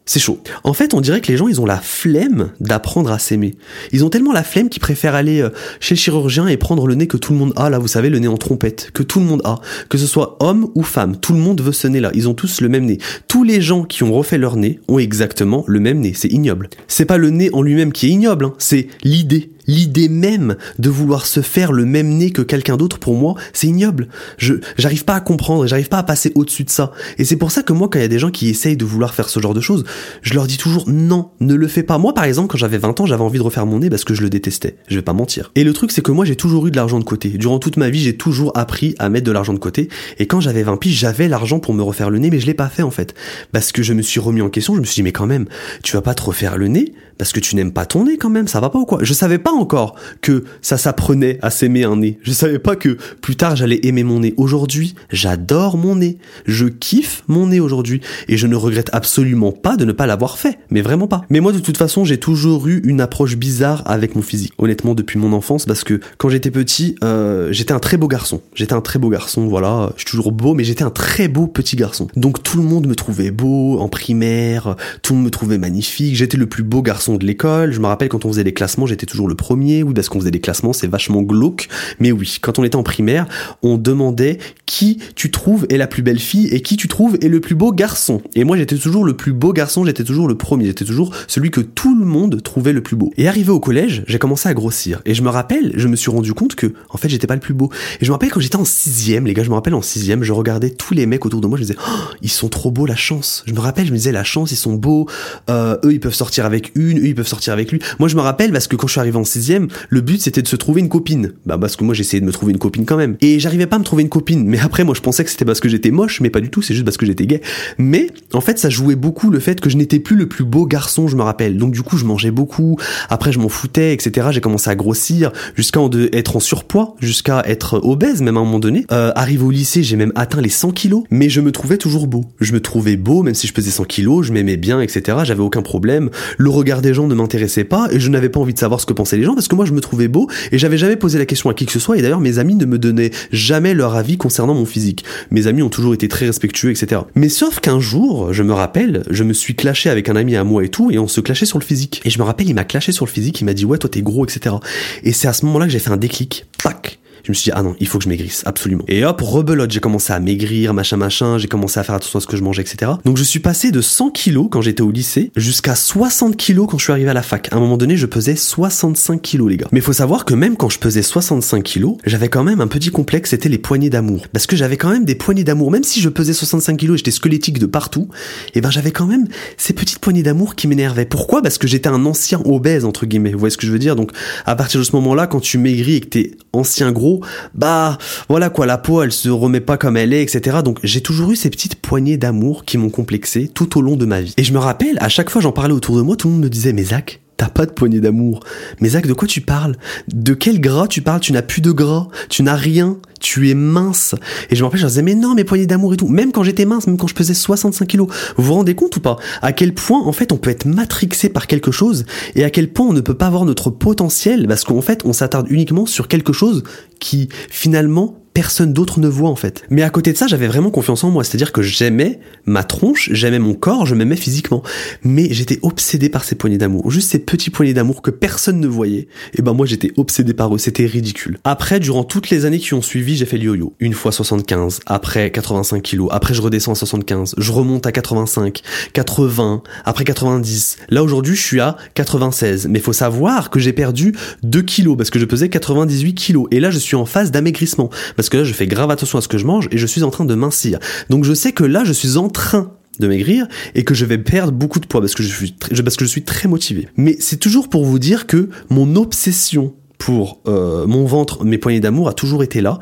c'est 0.08 0.20
chaud. 0.20 0.40
En 0.64 0.74
fait, 0.74 0.94
on 0.94 1.02
dirait 1.02 1.22
que 1.22 1.32
les 1.32 1.38
gens, 1.38 1.48
ils 1.48 1.62
ont 1.62 1.66
la 1.66 1.78
flemme 1.78 2.50
d'apprendre 2.60 3.12
à 3.12 3.20
s'aimer. 3.20 3.56
Ils 3.92 4.04
ont 4.04 4.10
tellement 4.10 4.32
la 4.32 4.44
flemme 4.44 4.70
qu'ils 4.70 4.82
préfèrent 4.82 5.14
aller 5.14 5.42
euh, 5.42 5.50
chez 5.80 5.96
chirurgien 5.96 6.48
et 6.48 6.58
prendre 6.58 6.88
le 6.88 6.96
nez 6.96 7.08
que 7.08 7.18
tout 7.18 7.34
le 7.34 7.38
monde 7.38 7.54
a, 7.58 7.70
là, 7.70 7.78
vous 7.78 7.90
savez, 7.90 8.10
le 8.10 8.18
nez 8.18 8.30
en 8.30 8.38
trompette, 8.38 8.90
que 8.94 9.04
tout 9.04 9.20
le 9.20 9.26
monde 9.26 9.42
a. 9.44 9.60
Que 9.90 9.98
ce 9.98 10.08
soit 10.08 10.38
homme 10.40 10.70
ou 10.76 10.82
femme, 10.82 11.18
tout 11.18 11.34
le 11.34 11.40
monde 11.40 11.62
veut 11.62 11.74
ce 11.74 11.88
nez-là. 11.88 12.12
Ils 12.16 12.30
ont 12.30 12.34
tous 12.34 12.62
le 12.62 12.70
même 12.70 12.86
nez. 12.86 12.98
Tous 13.28 13.44
les 13.44 13.62
gens 13.62 13.84
qui 13.84 14.04
ont 14.04 14.14
refait 14.14 14.38
leur 14.38 14.56
nez 14.56 14.80
ont 14.88 14.98
exactement 14.98 15.66
le 15.68 15.82
même 15.82 16.00
nez. 16.00 16.14
C'est 16.16 16.32
ignoble. 16.32 16.70
C'est 16.88 17.06
pas 17.06 17.18
le 17.18 17.30
nez 17.30 17.50
en 17.52 17.62
lui-même 17.62 17.92
qui 17.92 18.08
est 18.08 18.12
ignoble, 18.12 18.46
hein. 18.46 18.54
c'est 18.58 18.88
l'idée 19.04 19.52
L'idée 19.68 20.10
même 20.10 20.56
de 20.80 20.90
vouloir 20.90 21.26
se 21.26 21.42
faire 21.42 21.72
le 21.72 21.86
même 21.86 22.10
nez 22.10 22.32
que 22.32 22.42
quelqu'un 22.42 22.78
d'autre, 22.78 23.00
pour 23.00 23.16
moi, 23.16 23.36
c'est 23.54 23.68
ignoble. 23.68 24.08
Je, 24.38 24.56
j'arrive 24.78 25.06
pas 25.06 25.16
à 25.16 25.20
comprendre 25.20 25.66
et 25.66 25.68
j'arrive 25.68 25.90
pas 25.90 25.98
à 25.98 26.04
passer 26.04 26.32
au-dessus 26.36 26.64
de 26.64 26.70
ça. 26.70 26.92
Et 27.18 27.26
c'est 27.26 27.36
pour 27.36 27.52
ça 27.52 27.64
que 27.64 27.74
moi, 27.74 27.90
quand 27.92 28.00
il 28.00 28.04
y 28.04 28.06
a 28.06 28.10
des 28.10 28.20
gens 28.20 28.32
qui 28.32 28.48
essayent 28.50 28.78
de 28.78 28.86
vouloir 28.86 29.14
faire 29.14 29.30
ce 29.30 29.40
genre 29.40 29.54
de 29.54 29.62
choses, 29.62 29.84
je 30.22 30.34
leur 30.34 30.48
dis 30.48 30.58
toujours 30.58 30.86
non, 30.88 31.32
ne 31.40 31.54
le 31.54 31.68
fais 31.68 31.84
pas. 31.84 31.98
Moi, 31.98 32.14
par 32.14 32.24
exemple, 32.24 32.48
quand 32.50 32.58
j'avais 32.58 32.78
20 32.78 33.02
ans, 33.02 33.06
j'avais 33.06 33.24
envie 33.24 33.40
de 33.40 33.44
refaire 33.44 33.66
mon 33.66 33.80
nez 33.80 33.90
parce 33.90 34.04
que 34.04 34.14
je 34.14 34.22
le 34.22 34.30
détestais. 34.30 34.78
Je 34.88 34.96
vais 34.96 35.02
pas 35.02 35.14
mentir. 35.14 35.52
Et 35.56 35.64
le 35.64 35.74
truc, 35.74 35.92
c'est 35.92 36.02
que 36.02 36.12
moi, 36.12 36.26
j'ai 36.26 36.36
toujours 36.36 36.68
eu 36.68 36.72
de 36.72 36.76
l'argent 36.78 37.00
de 37.00 37.04
côté. 37.04 37.30
Durant 37.30 37.60
toute 37.60 37.78
ma 37.78 37.90
vie, 37.90 38.00
j'ai 38.00 38.16
toujours 38.16 38.58
appris 38.58 38.96
à 39.00 39.10
mettre 39.10 39.26
de 39.26 39.32
l'argent 39.32 39.54
de 39.54 39.60
côté. 39.60 39.90
Et 40.18 40.28
quand 40.28 40.40
j'avais 40.40 40.64
20 40.64 40.78
piges, 40.78 40.98
j'avais 40.98 41.28
l'argent 41.28 41.60
pour 41.60 41.74
me 41.74 41.84
refaire 41.84 42.10
le 42.10 42.20
nez, 42.20 42.30
mais 42.30 42.40
je 42.40 42.46
l'ai 42.46 42.54
pas 42.54 42.70
fait, 42.70 42.84
en 42.84 42.92
fait. 42.92 43.14
Parce 43.52 43.72
que 43.72 43.84
je 43.84 43.94
me 43.94 44.02
suis 44.02 44.20
remis 44.20 44.42
en 44.42 44.50
question, 44.50 44.76
je 44.76 44.80
me 44.80 44.86
suis 44.86 44.96
dit, 44.96 45.04
mais 45.04 45.12
quand 45.12 45.28
même, 45.28 45.46
tu 45.84 45.94
vas 45.94 46.02
pas 46.02 46.14
te 46.14 46.24
refaire 46.24 46.58
le 46.58 46.68
nez 46.68 46.94
parce 47.18 47.32
que 47.32 47.40
tu 47.40 47.56
n'aimes 47.56 47.72
pas 47.72 47.86
ton 47.86 48.06
nez 48.06 48.18
quand 48.18 48.30
même, 48.30 48.48
ça 48.48 48.60
va 48.60 48.70
pas 48.70 48.80
ou 48.80 48.86
quoi? 48.86 49.00
Je 49.02 49.14
savais 49.14 49.38
pas 49.38 49.52
encore 49.52 49.96
que 50.22 50.44
ça 50.62 50.78
s'apprenait 50.78 51.40
à 51.42 51.50
s'aimer 51.50 51.84
un 51.84 51.98
nez. 51.98 52.20
Je 52.22 52.32
savais 52.32 52.60
pas 52.60 52.76
que 52.76 52.98
plus 53.22 53.36
tard 53.36 53.56
j'allais 53.56 53.80
aimer 53.84 54.04
mon 54.04 54.20
nez. 54.20 54.34
Aujourd'hui, 54.38 54.96
j'adore 55.12 55.78
mon 55.78 55.96
nez. 55.96 56.18
Je 56.46 56.66
kiffe 56.66 57.24
mon 57.28 57.48
nez 57.48 57.60
aujourd'hui 57.60 58.02
et 58.28 58.38
je 58.38 58.48
ne 58.48 58.56
regrette 58.56 58.90
absolument 58.94 59.52
pas 59.52 59.78
de 59.78 59.86
ne 59.86 59.92
pas 59.92 60.08
l'avoir 60.08 60.38
fait, 60.38 60.60
mais 60.70 60.82
vraiment 60.82 61.08
pas. 61.08 61.24
Mais 61.30 61.40
moi 61.40 61.52
de 61.52 61.60
toute 61.60 61.78
façon, 61.78 62.06
j'ai 62.06 62.20
toujours 62.20 62.68
eu 62.68 62.82
une 62.84 63.02
approche 63.02 63.36
bizarre 63.38 63.84
avec 63.86 64.16
mon 64.16 64.22
physique. 64.22 64.54
Honnêtement, 64.58 64.96
depuis 64.96 65.20
mon 65.20 65.34
enfance 65.34 65.66
parce 65.66 65.84
que 65.84 66.00
quand 66.18 66.30
j'étais 66.30 66.52
petit, 66.52 66.96
euh, 67.04 67.52
j'étais 67.52 67.74
un 67.74 67.80
très 67.80 67.98
beau 67.98 68.08
garçon. 68.08 68.42
J'étais 68.54 68.74
un 68.74 68.82
très 68.82 69.00
beau 69.00 69.10
garçon, 69.10 69.48
voilà, 69.48 69.92
je 69.96 70.02
suis 70.02 70.12
toujours 70.12 70.32
beau 70.32 70.54
mais 70.54 70.64
j'étais 70.64 70.84
un 70.84 70.90
très 70.90 71.28
beau 71.28 71.48
petit 71.48 71.76
garçon. 71.76 72.08
Donc 72.16 72.44
tout 72.44 72.58
le 72.58 72.64
monde 72.64 72.88
me 72.88 72.96
trouvait 72.96 73.32
beau 73.32 73.80
en 73.80 73.90
primaire, 73.90 74.76
tout 75.02 75.14
le 75.14 75.18
monde 75.18 75.26
me 75.26 75.32
trouvait 75.32 75.58
magnifique, 75.58 76.16
j'étais 76.16 76.38
le 76.38 76.48
plus 76.48 76.64
beau 76.64 76.82
garçon 76.82 77.07
de 77.16 77.26
l'école. 77.26 77.72
Je 77.72 77.80
me 77.80 77.88
rappelle 77.88 78.10
quand 78.10 78.26
on 78.26 78.30
faisait 78.30 78.44
les 78.44 78.54
classements, 78.54 78.86
j'étais 78.86 79.06
toujours 79.06 79.28
le 79.28 79.36
premier. 79.36 79.84
Oui, 79.84 79.94
parce 79.94 80.10
qu'on 80.10 80.20
faisait 80.20 80.32
des 80.32 80.42
classements, 80.42 80.74
c'est 80.74 80.88
vachement 80.88 81.22
glauque. 81.22 81.70
Mais 82.00 82.12
oui, 82.12 82.38
quand 82.42 82.60
on 82.60 82.64
était 82.64 82.76
en 82.76 82.84
primaire, 82.84 83.28
on 83.64 83.78
demandait 83.78 84.38
qui 84.66 85.00
tu 85.16 85.32
trouves 85.32 85.66
est 85.70 85.78
la 85.78 85.88
plus 85.88 86.04
belle 86.04 86.20
fille 86.20 86.48
et 86.48 86.62
qui 86.62 86.78
tu 86.78 86.88
trouves 86.88 87.18
est 87.22 87.30
le 87.30 87.40
plus 87.40 87.56
beau 87.56 87.72
garçon. 87.72 88.22
Et 88.36 88.44
moi, 88.44 88.58
j'étais 88.58 88.78
toujours 88.78 89.06
le 89.06 89.16
plus 89.16 89.34
beau 89.34 89.54
garçon, 89.54 89.86
j'étais 89.86 90.04
toujours 90.04 90.28
le 90.28 90.36
premier, 90.36 90.66
j'étais 90.66 90.86
toujours 90.86 91.14
celui 91.28 91.52
que 91.52 91.62
tout 91.62 91.98
le 91.98 92.06
monde 92.06 92.42
trouvait 92.44 92.74
le 92.74 92.82
plus 92.82 92.96
beau. 92.96 93.14
Et 93.18 93.28
arrivé 93.28 93.50
au 93.52 93.60
collège, 93.60 94.04
j'ai 94.08 94.20
commencé 94.20 94.50
à 94.50 94.54
grossir. 94.54 95.02
Et 95.06 95.14
je 95.14 95.22
me 95.22 95.30
rappelle, 95.30 95.72
je 95.76 95.88
me 95.88 95.96
suis 95.96 96.12
rendu 96.12 96.34
compte 96.34 96.56
que, 96.56 96.74
en 96.90 96.98
fait, 96.98 97.10
j'étais 97.10 97.28
pas 97.28 97.36
le 97.36 97.40
plus 97.40 97.54
beau. 97.54 97.70
Et 98.02 98.06
je 98.06 98.10
me 98.10 98.14
rappelle 98.14 98.30
quand 98.30 98.40
j'étais 98.40 98.58
en 98.58 98.66
sixième, 98.66 99.26
les 99.26 99.34
gars, 99.34 99.44
je 99.44 99.50
me 99.50 99.56
rappelle 99.56 99.76
en 99.76 99.82
sixième, 99.82 100.24
je 100.24 100.34
regardais 100.34 100.72
tous 100.72 100.94
les 100.94 101.06
mecs 101.06 101.26
autour 101.26 101.42
de 101.42 101.48
moi, 101.48 101.58
je 101.58 101.64
me 101.64 101.68
disais, 101.68 101.80
oh, 101.88 102.14
ils 102.22 102.32
sont 102.32 102.50
trop 102.50 102.72
beaux, 102.72 102.86
la 102.86 102.96
chance. 102.96 103.44
Je 103.46 103.54
me 103.54 103.60
rappelle, 103.60 103.86
je 103.86 103.92
me 103.92 103.98
disais, 103.98 104.12
la 104.12 104.24
chance, 104.24 104.52
ils 104.52 104.58
sont 104.58 104.74
beaux, 104.74 105.08
euh, 105.50 105.78
eux, 105.84 105.94
ils 105.94 106.00
peuvent 106.00 106.14
sortir 106.14 106.46
avec 106.46 106.72
une, 106.76 106.97
eux, 107.00 107.08
ils 107.08 107.16
peuvent 107.16 107.28
sortir 107.28 107.54
avec 107.54 107.72
lui. 107.72 107.80
Moi, 108.00 108.10
je 108.10 108.16
me 108.16 108.22
rappelle 108.22 108.52
parce 108.52 108.68
que 108.68 108.76
quand 108.76 108.88
je 108.88 108.94
suis 108.94 109.00
arrivé 109.00 109.18
en 109.18 109.24
sixième, 109.24 109.68
le 109.90 110.02
but 110.02 110.22
c'était 110.22 110.42
de 110.42 110.48
se 110.48 110.56
trouver 110.56 110.82
une 110.82 110.90
copine. 110.90 111.34
Bah 111.46 111.58
parce 111.58 111.76
que 111.76 111.84
moi 111.84 111.94
j'essayais 111.94 112.22
de 112.22 112.26
me 112.26 112.32
trouver 112.32 112.52
une 112.54 112.60
copine 112.60 112.86
quand 112.86 112.98
même. 112.98 113.18
Et 113.22 113.40
j'arrivais 113.40 113.68
pas 113.68 113.78
à 113.78 113.80
me 113.80 113.84
trouver 113.84 114.04
une 114.04 114.10
copine. 114.10 114.46
Mais 114.46 114.60
après, 114.60 114.84
moi 114.84 114.96
je 114.96 115.02
pensais 115.02 115.24
que 115.24 115.30
c'était 115.30 115.46
parce 115.46 115.60
que 115.60 115.70
j'étais 115.70 115.92
moche, 115.92 116.22
mais 116.22 116.30
pas 116.30 116.42
du 116.42 116.50
tout. 116.50 116.62
C'est 116.62 116.74
juste 116.74 116.86
parce 116.86 116.98
que 116.98 117.06
j'étais 117.06 117.26
gay. 117.26 117.42
Mais 117.78 118.08
en 118.34 118.42
fait, 118.42 118.60
ça 118.60 118.70
jouait 118.70 118.96
beaucoup 118.96 119.30
le 119.30 119.40
fait 119.40 119.60
que 119.60 119.70
je 119.70 119.78
n'étais 119.78 120.00
plus 120.00 120.16
le 120.16 120.28
plus 120.28 120.44
beau 120.44 120.66
garçon, 120.66 121.08
je 121.08 121.16
me 121.16 121.22
rappelle. 121.22 121.58
Donc 121.58 121.74
du 121.74 121.82
coup, 121.82 121.98
je 121.98 122.06
mangeais 122.06 122.32
beaucoup. 122.32 122.78
Après, 123.10 123.32
je 123.32 123.40
m'en 123.40 123.50
foutais, 123.50 123.94
etc. 123.94 124.28
J'ai 124.32 124.42
commencé 124.42 124.70
à 124.70 124.76
grossir 124.76 125.32
jusqu'à 125.56 125.80
être 126.14 126.36
en 126.36 126.40
surpoids, 126.40 126.96
jusqu'à 127.00 127.44
être 127.46 127.80
obèse 127.84 128.22
même 128.22 128.38
à 128.38 128.40
un 128.40 128.44
moment 128.44 128.60
donné. 128.60 128.86
Euh, 128.92 129.12
arrivé 129.16 129.44
au 129.44 129.52
lycée, 129.52 129.84
j'ai 129.84 129.96
même 129.96 130.12
atteint 130.16 130.42
les 130.42 130.50
100 130.50 130.72
kilos, 130.72 131.04
mais 131.12 131.30
je 131.30 131.42
me 131.42 131.52
trouvais 131.52 131.78
toujours 131.78 132.08
beau. 132.08 132.26
Je 132.40 132.54
me 132.54 132.60
trouvais 132.60 132.98
beau, 132.98 133.24
même 133.24 133.36
si 133.36 133.48
je 133.48 133.54
pesais 133.54 133.72
100 133.72 133.86
kilos, 133.86 134.26
je 134.26 134.34
m'aimais 134.34 134.58
bien, 134.58 134.82
etc. 134.82 135.20
J'avais 135.24 135.42
aucun 135.42 135.62
problème. 135.62 136.10
Le 136.38 136.50
regard 136.50 136.82
gens 136.94 137.08
ne 137.08 137.16
m'intéressait 137.16 137.64
pas 137.64 137.88
et 137.92 138.00
je 138.00 138.10
n'avais 138.10 138.30
pas 138.30 138.40
envie 138.40 138.54
de 138.54 138.60
savoir 138.60 138.80
ce 138.80 138.86
que 138.86 138.94
pensaient 138.94 139.18
les 139.18 139.24
gens 139.24 139.34
parce 139.34 139.48
que 139.48 139.56
moi 139.56 139.66
je 139.66 139.74
me 139.74 139.82
trouvais 139.82 140.08
beau 140.08 140.28
et 140.52 140.58
j'avais 140.58 140.78
jamais 140.78 140.96
posé 140.96 141.18
la 141.18 141.26
question 141.26 141.50
à 141.50 141.54
qui 141.54 141.66
que 141.66 141.72
ce 141.72 141.80
soit 141.80 141.98
et 141.98 142.02
d'ailleurs 142.02 142.20
mes 142.20 142.40
amis 142.40 142.56
ne 142.56 142.66
me 142.66 142.78
donnaient 142.78 143.12
jamais 143.32 143.74
leur 143.74 143.96
avis 143.96 144.18
concernant 144.18 144.54
mon 144.54 144.66
physique. 144.66 145.04
Mes 145.32 145.48
amis 145.48 145.62
ont 145.62 145.70
toujours 145.70 145.94
été 145.94 146.08
très 146.08 146.26
respectueux, 146.26 146.72
etc. 146.72 147.02
Mais 147.16 147.30
sauf 147.30 147.60
qu'un 147.60 147.80
jour, 147.80 148.34
je 148.34 148.44
me 148.44 148.54
rappelle, 148.54 149.04
je 149.10 149.24
me 149.24 149.34
suis 149.34 149.56
clashé 149.56 149.90
avec 149.90 150.10
un 150.10 150.16
ami 150.16 150.36
à 150.36 150.44
moi 150.44 150.64
et 150.64 150.70
tout 150.70 150.92
et 150.92 151.00
on 151.00 151.08
se 151.08 151.22
clashait 151.22 151.46
sur 151.46 151.60
le 151.60 151.64
physique. 151.64 152.02
Et 152.06 152.10
je 152.10 152.20
me 152.20 152.24
rappelle, 152.24 152.48
il 152.48 152.56
m'a 152.56 152.64
clashé 152.64 152.92
sur 152.92 153.06
le 153.06 153.12
physique, 153.12 153.42
il 153.42 153.46
m'a 153.46 153.54
dit 153.54 153.66
ouais 153.66 153.78
toi 153.78 153.90
t'es 153.90 154.02
gros, 154.02 154.26
etc. 154.26 154.56
Et 155.04 155.14
c'est 155.14 155.28
à 155.28 155.34
ce 155.34 155.46
moment-là 155.46 155.66
que 155.66 155.72
j'ai 155.72 155.80
fait 155.80 155.92
un 155.92 155.98
déclic. 155.98 156.46
Pac 156.64 157.00
je 157.24 157.32
me 157.32 157.34
suis 157.34 157.46
dit, 157.46 157.52
ah 157.54 157.64
non, 157.64 157.76
il 157.80 157.88
faut 157.88 157.98
que 157.98 158.04
je 158.04 158.10
maigrisse, 158.10 158.44
absolument. 158.46 158.84
Et 158.88 159.06
hop, 159.06 159.22
rebelote, 159.22 159.72
j'ai 159.72 159.80
commencé 159.80 160.14
à 160.14 160.20
maigrir, 160.20 160.74
machin, 160.74 160.98
machin, 160.98 161.38
j'ai 161.38 161.48
commencé 161.48 161.80
à 161.80 161.84
faire 161.84 161.96
attention 161.96 162.20
à 162.20 162.22
ce 162.22 162.28
que 162.28 162.38
je 162.38 162.44
mangeais, 162.44 162.62
etc. 162.62 162.92
Donc 163.06 163.18
je 163.18 163.24
suis 163.24 163.40
passé 163.40 163.72
de 163.72 163.82
100 163.82 164.12
kilos 164.12 164.48
quand 164.52 164.62
j'étais 164.62 164.82
au 164.82 164.92
lycée 164.92 165.32
jusqu'à 165.36 165.76
60 165.76 166.38
kilos 166.38 166.68
quand 166.70 166.78
je 166.78 166.84
suis 166.84 166.94
arrivé 166.94 167.10
à 167.10 167.14
la 167.14 167.22
fac. 167.22 167.48
À 167.52 167.58
un 167.58 167.60
moment 167.60 167.78
donné, 167.78 167.98
je 167.98 168.06
pesais 168.06 168.36
65 168.36 169.22
kilos, 169.22 169.50
les 169.50 169.58
gars. 169.58 169.68
Mais 169.72 169.82
faut 169.82 169.94
savoir 169.94 170.26
que 170.26 170.34
même 170.34 170.56
quand 170.56 170.70
je 170.70 170.80
pesais 170.80 171.02
65 171.02 171.64
kilos, 171.64 171.98
j'avais 172.06 172.30
quand 172.30 172.44
même 172.44 172.62
un 172.62 172.68
petit 172.68 172.90
complexe, 172.90 173.32
c'était 173.32 173.50
les 173.50 173.58
poignées 173.58 173.90
d'amour. 173.90 174.28
Parce 174.32 174.48
que 174.48 174.56
j'avais 174.56 174.78
quand 174.78 174.90
même 174.90 175.06
des 175.06 175.16
poignées 175.16 175.44
d'amour. 175.44 175.72
Même 175.72 175.84
si 175.84 176.02
je 176.02 176.10
pesais 176.10 176.34
65 176.34 176.78
kilos 176.78 176.96
et 176.96 176.98
j'étais 176.98 177.12
squelettique 177.12 177.60
de 177.60 177.66
partout, 177.66 178.08
et 178.48 178.60
eh 178.60 178.62
ben 178.62 178.70
j'avais 178.70 178.92
quand 178.92 179.06
même 179.06 179.28
ces 179.58 179.74
petites 179.74 180.00
poignées 180.00 180.24
d'amour 180.24 180.56
qui 180.56 180.68
m'énervaient. 180.68 181.06
Pourquoi? 181.06 181.42
Parce 181.42 181.58
que 181.58 181.68
j'étais 181.68 181.90
un 181.90 182.06
ancien 182.06 182.42
obèse, 182.46 182.86
entre 182.86 183.06
guillemets. 183.06 183.32
Vous 183.32 183.40
voyez 183.40 183.52
ce 183.52 183.58
que 183.58 183.68
je 183.68 183.72
veux 183.72 183.80
dire? 183.80 183.96
Donc 183.96 184.12
à 184.46 184.56
partir 184.56 184.80
de 184.80 184.86
ce 184.86 184.92
moment-là, 184.94 185.28
quand 185.28 185.40
tu 185.40 185.58
maigris 185.58 185.96
et 185.96 186.02
que 186.02 186.08
t'es 186.08 186.32
ancien 186.58 186.92
gros, 186.92 187.22
bah 187.54 187.98
voilà 188.30 188.50
quoi, 188.50 188.66
la 188.66 188.78
peau 188.78 189.02
elle 189.02 189.12
se 189.12 189.30
remet 189.30 189.62
pas 189.62 189.78
comme 189.78 189.98
elle 189.98 190.14
est, 190.14 190.22
etc. 190.22 190.58
Donc 190.64 190.80
j'ai 190.84 191.02
toujours 191.02 191.32
eu 191.32 191.36
ces 191.36 191.50
petites 191.50 191.76
poignées 191.76 192.18
d'amour 192.18 192.66
qui 192.66 192.78
m'ont 192.78 192.90
complexé 192.90 193.48
tout 193.48 193.78
au 193.78 193.82
long 193.82 193.96
de 193.96 194.06
ma 194.06 194.22
vie. 194.22 194.34
Et 194.38 194.44
je 194.44 194.54
me 194.54 194.60
rappelle, 194.60 194.98
à 195.00 195.10
chaque 195.10 195.30
fois 195.30 195.42
j'en 195.42 195.52
parlais 195.52 195.74
autour 195.74 195.98
de 195.98 196.02
moi, 196.02 196.16
tout 196.16 196.28
le 196.28 196.34
monde 196.34 196.44
me 196.44 196.50
disait 196.50 196.74
mais 196.74 196.84
Zach, 196.84 197.22
T'as 197.38 197.50
pas 197.50 197.68
de 197.68 197.72
poignée 197.72 198.00
d'amour. 198.00 198.40
Mais 198.80 198.90
Zach, 198.90 199.06
de 199.06 199.14
quoi 199.14 199.28
tu 199.28 199.42
parles? 199.42 199.76
De 200.12 200.34
quel 200.34 200.60
gras 200.60 200.88
tu 200.88 201.02
parles? 201.04 201.20
Tu 201.20 201.32
n'as 201.34 201.44
plus 201.44 201.62
de 201.62 201.72
gras. 201.72 202.08
Tu 202.30 202.42
n'as 202.42 202.56
rien. 202.56 202.98
Tu 203.20 203.50
es 203.52 203.54
mince. 203.54 204.16
Et 204.50 204.56
je 204.56 204.62
me 204.62 204.66
rappelle, 204.66 204.80
je 204.80 204.88
disais, 204.88 205.04
mais 205.04 205.14
non, 205.14 205.36
mes 205.36 205.44
poignées 205.44 205.68
d'amour 205.68 205.94
et 205.94 205.98
tout. 205.98 206.08
Même 206.08 206.32
quand 206.32 206.42
j'étais 206.42 206.66
mince, 206.66 206.88
même 206.88 206.98
quand 206.98 207.08
je 207.08 207.14
pesais 207.14 207.36
65 207.36 207.86
kilos. 207.86 208.08
Vous 208.38 208.44
vous 208.44 208.54
rendez 208.56 208.74
compte 208.74 208.96
ou 208.98 209.02
pas? 209.02 209.18
À 209.44 209.54
quel 209.54 209.76
point, 209.76 210.02
en 210.02 210.14
fait, 210.14 210.32
on 210.32 210.38
peut 210.38 210.50
être 210.50 210.66
matrixé 210.66 211.30
par 211.30 211.46
quelque 211.46 211.72
chose 211.72 212.06
et 212.34 212.44
à 212.44 212.50
quel 212.50 212.74
point 212.74 212.88
on 212.88 212.94
ne 212.94 213.02
peut 213.02 213.14
pas 213.14 213.30
voir 213.30 213.46
notre 213.46 213.70
potentiel 213.70 214.48
parce 214.48 214.64
qu'en 214.64 214.82
fait, 214.82 215.04
on 215.06 215.14
s'attarde 215.14 215.46
uniquement 215.52 215.86
sur 215.86 216.08
quelque 216.08 216.34
chose 216.34 216.64
qui, 217.00 217.30
finalement, 217.50 218.18
personne 218.38 218.72
d'autre 218.72 219.00
ne 219.00 219.08
voit 219.08 219.32
en 219.32 219.36
fait. 219.36 219.64
Mais 219.72 219.82
à 219.82 219.90
côté 219.90 220.14
de 220.14 220.18
ça, 220.18 220.28
j'avais 220.28 220.46
vraiment 220.46 220.70
confiance 220.70 221.04
en 221.04 221.10
moi, 221.10 221.24
c'est-à-dire 221.24 221.52
que 221.52 221.64
j'aimais 221.64 222.20
ma 222.46 222.64
tronche, 222.64 223.10
j'aimais 223.12 223.40
mon 223.40 223.56
corps, 223.56 223.88
je 223.88 223.96
m'aimais 223.96 224.16
physiquement, 224.16 224.62
mais 225.04 225.28
j'étais 225.32 225.58
obsédé 225.64 226.08
par 226.08 226.24
ces 226.24 226.36
poignées 226.36 226.60
d'amour, 226.60 226.92
juste 226.92 227.10
ces 227.10 227.18
petits 227.18 227.50
poignées 227.50 227.74
d'amour 227.74 228.04
que 228.04 228.12
personne 228.12 228.60
ne 228.60 228.68
voyait. 228.68 229.08
Et 229.34 229.42
ben 229.42 229.54
moi 229.54 229.66
j'étais 229.66 229.92
obsédé 229.98 230.36
par 230.36 230.54
eux, 230.54 230.60
c'était 230.60 230.86
ridicule. 230.86 231.40
Après, 231.46 231.80
durant 231.80 232.04
toutes 232.04 232.30
les 232.30 232.46
années 232.46 232.60
qui 232.60 232.76
ont 232.76 232.84
suivi, 232.84 233.18
j'ai 233.18 233.26
fait 233.26 233.40
le 233.40 233.46
yo-yo. 233.46 233.74
Une 233.80 233.94
fois 233.94 234.12
75, 234.12 234.82
après 234.86 235.32
85 235.32 235.82
kilos, 235.82 236.10
après 236.12 236.36
je 236.36 236.42
redescends 236.44 236.74
à 236.74 236.76
75, 236.76 237.34
je 237.40 237.52
remonte 237.52 237.88
à 237.88 237.92
85, 237.92 238.62
80, 238.94 239.64
après 239.84 240.04
90. 240.04 240.78
Là 240.90 241.02
aujourd'hui, 241.02 241.36
je 241.36 241.42
suis 241.42 241.60
à 241.60 241.76
96, 241.96 242.68
mais 242.70 242.82
faut 242.82 242.94
savoir 242.94 243.50
que 243.50 243.60
j'ai 243.60 243.74
perdu 243.74 244.14
2 244.44 244.62
kilos 244.62 244.96
parce 244.96 245.10
que 245.10 245.18
je 245.18 245.26
pesais 245.26 245.50
98 245.50 246.14
kilos 246.14 246.46
et 246.52 246.60
là 246.60 246.70
je 246.70 246.78
suis 246.78 246.96
en 246.96 247.08
phase 247.08 247.32
d'amaigrissement 247.32 247.90
que 248.30 248.38
là 248.38 248.44
je 248.44 248.54
fais 248.54 248.68
grave 248.68 248.92
attention 248.92 249.18
à 249.18 249.22
ce 249.22 249.28
que 249.28 249.38
je 249.38 249.46
mange 249.46 249.68
et 249.72 249.78
je 249.78 249.86
suis 249.86 250.04
en 250.04 250.10
train 250.10 250.26
de 250.26 250.36
mincir. 250.36 250.80
Donc 251.10 251.24
je 251.24 251.34
sais 251.34 251.52
que 251.52 251.64
là 251.64 251.84
je 251.84 251.94
suis 251.94 252.18
en 252.18 252.30
train 252.30 252.72
de 253.00 253.08
maigrir 253.08 253.48
et 253.76 253.84
que 253.84 253.94
je 253.94 254.06
vais 254.06 254.18
perdre 254.18 254.52
beaucoup 254.52 254.80
de 254.80 254.88
poids 254.88 255.02
parce 255.02 255.14
que 255.14 255.24
je 255.24 255.34
suis 255.34 255.56
parce 255.84 255.98
que 255.98 256.06
je 256.06 256.10
suis 256.10 256.24
très 256.24 256.48
motivé. 256.48 256.88
Mais 256.98 257.16
c'est 257.20 257.38
toujours 257.38 257.70
pour 257.70 257.86
vous 257.86 258.00
dire 258.00 258.28
que 258.28 258.50
mon 258.70 258.96
obsession 258.96 259.74
pour 259.98 260.42
euh, 260.48 260.86
mon 260.86 261.06
ventre, 261.06 261.44
mes 261.44 261.58
poignées 261.58 261.80
d'amour 261.80 262.08
a 262.08 262.14
toujours 262.14 262.44
été 262.44 262.62
là 262.62 262.80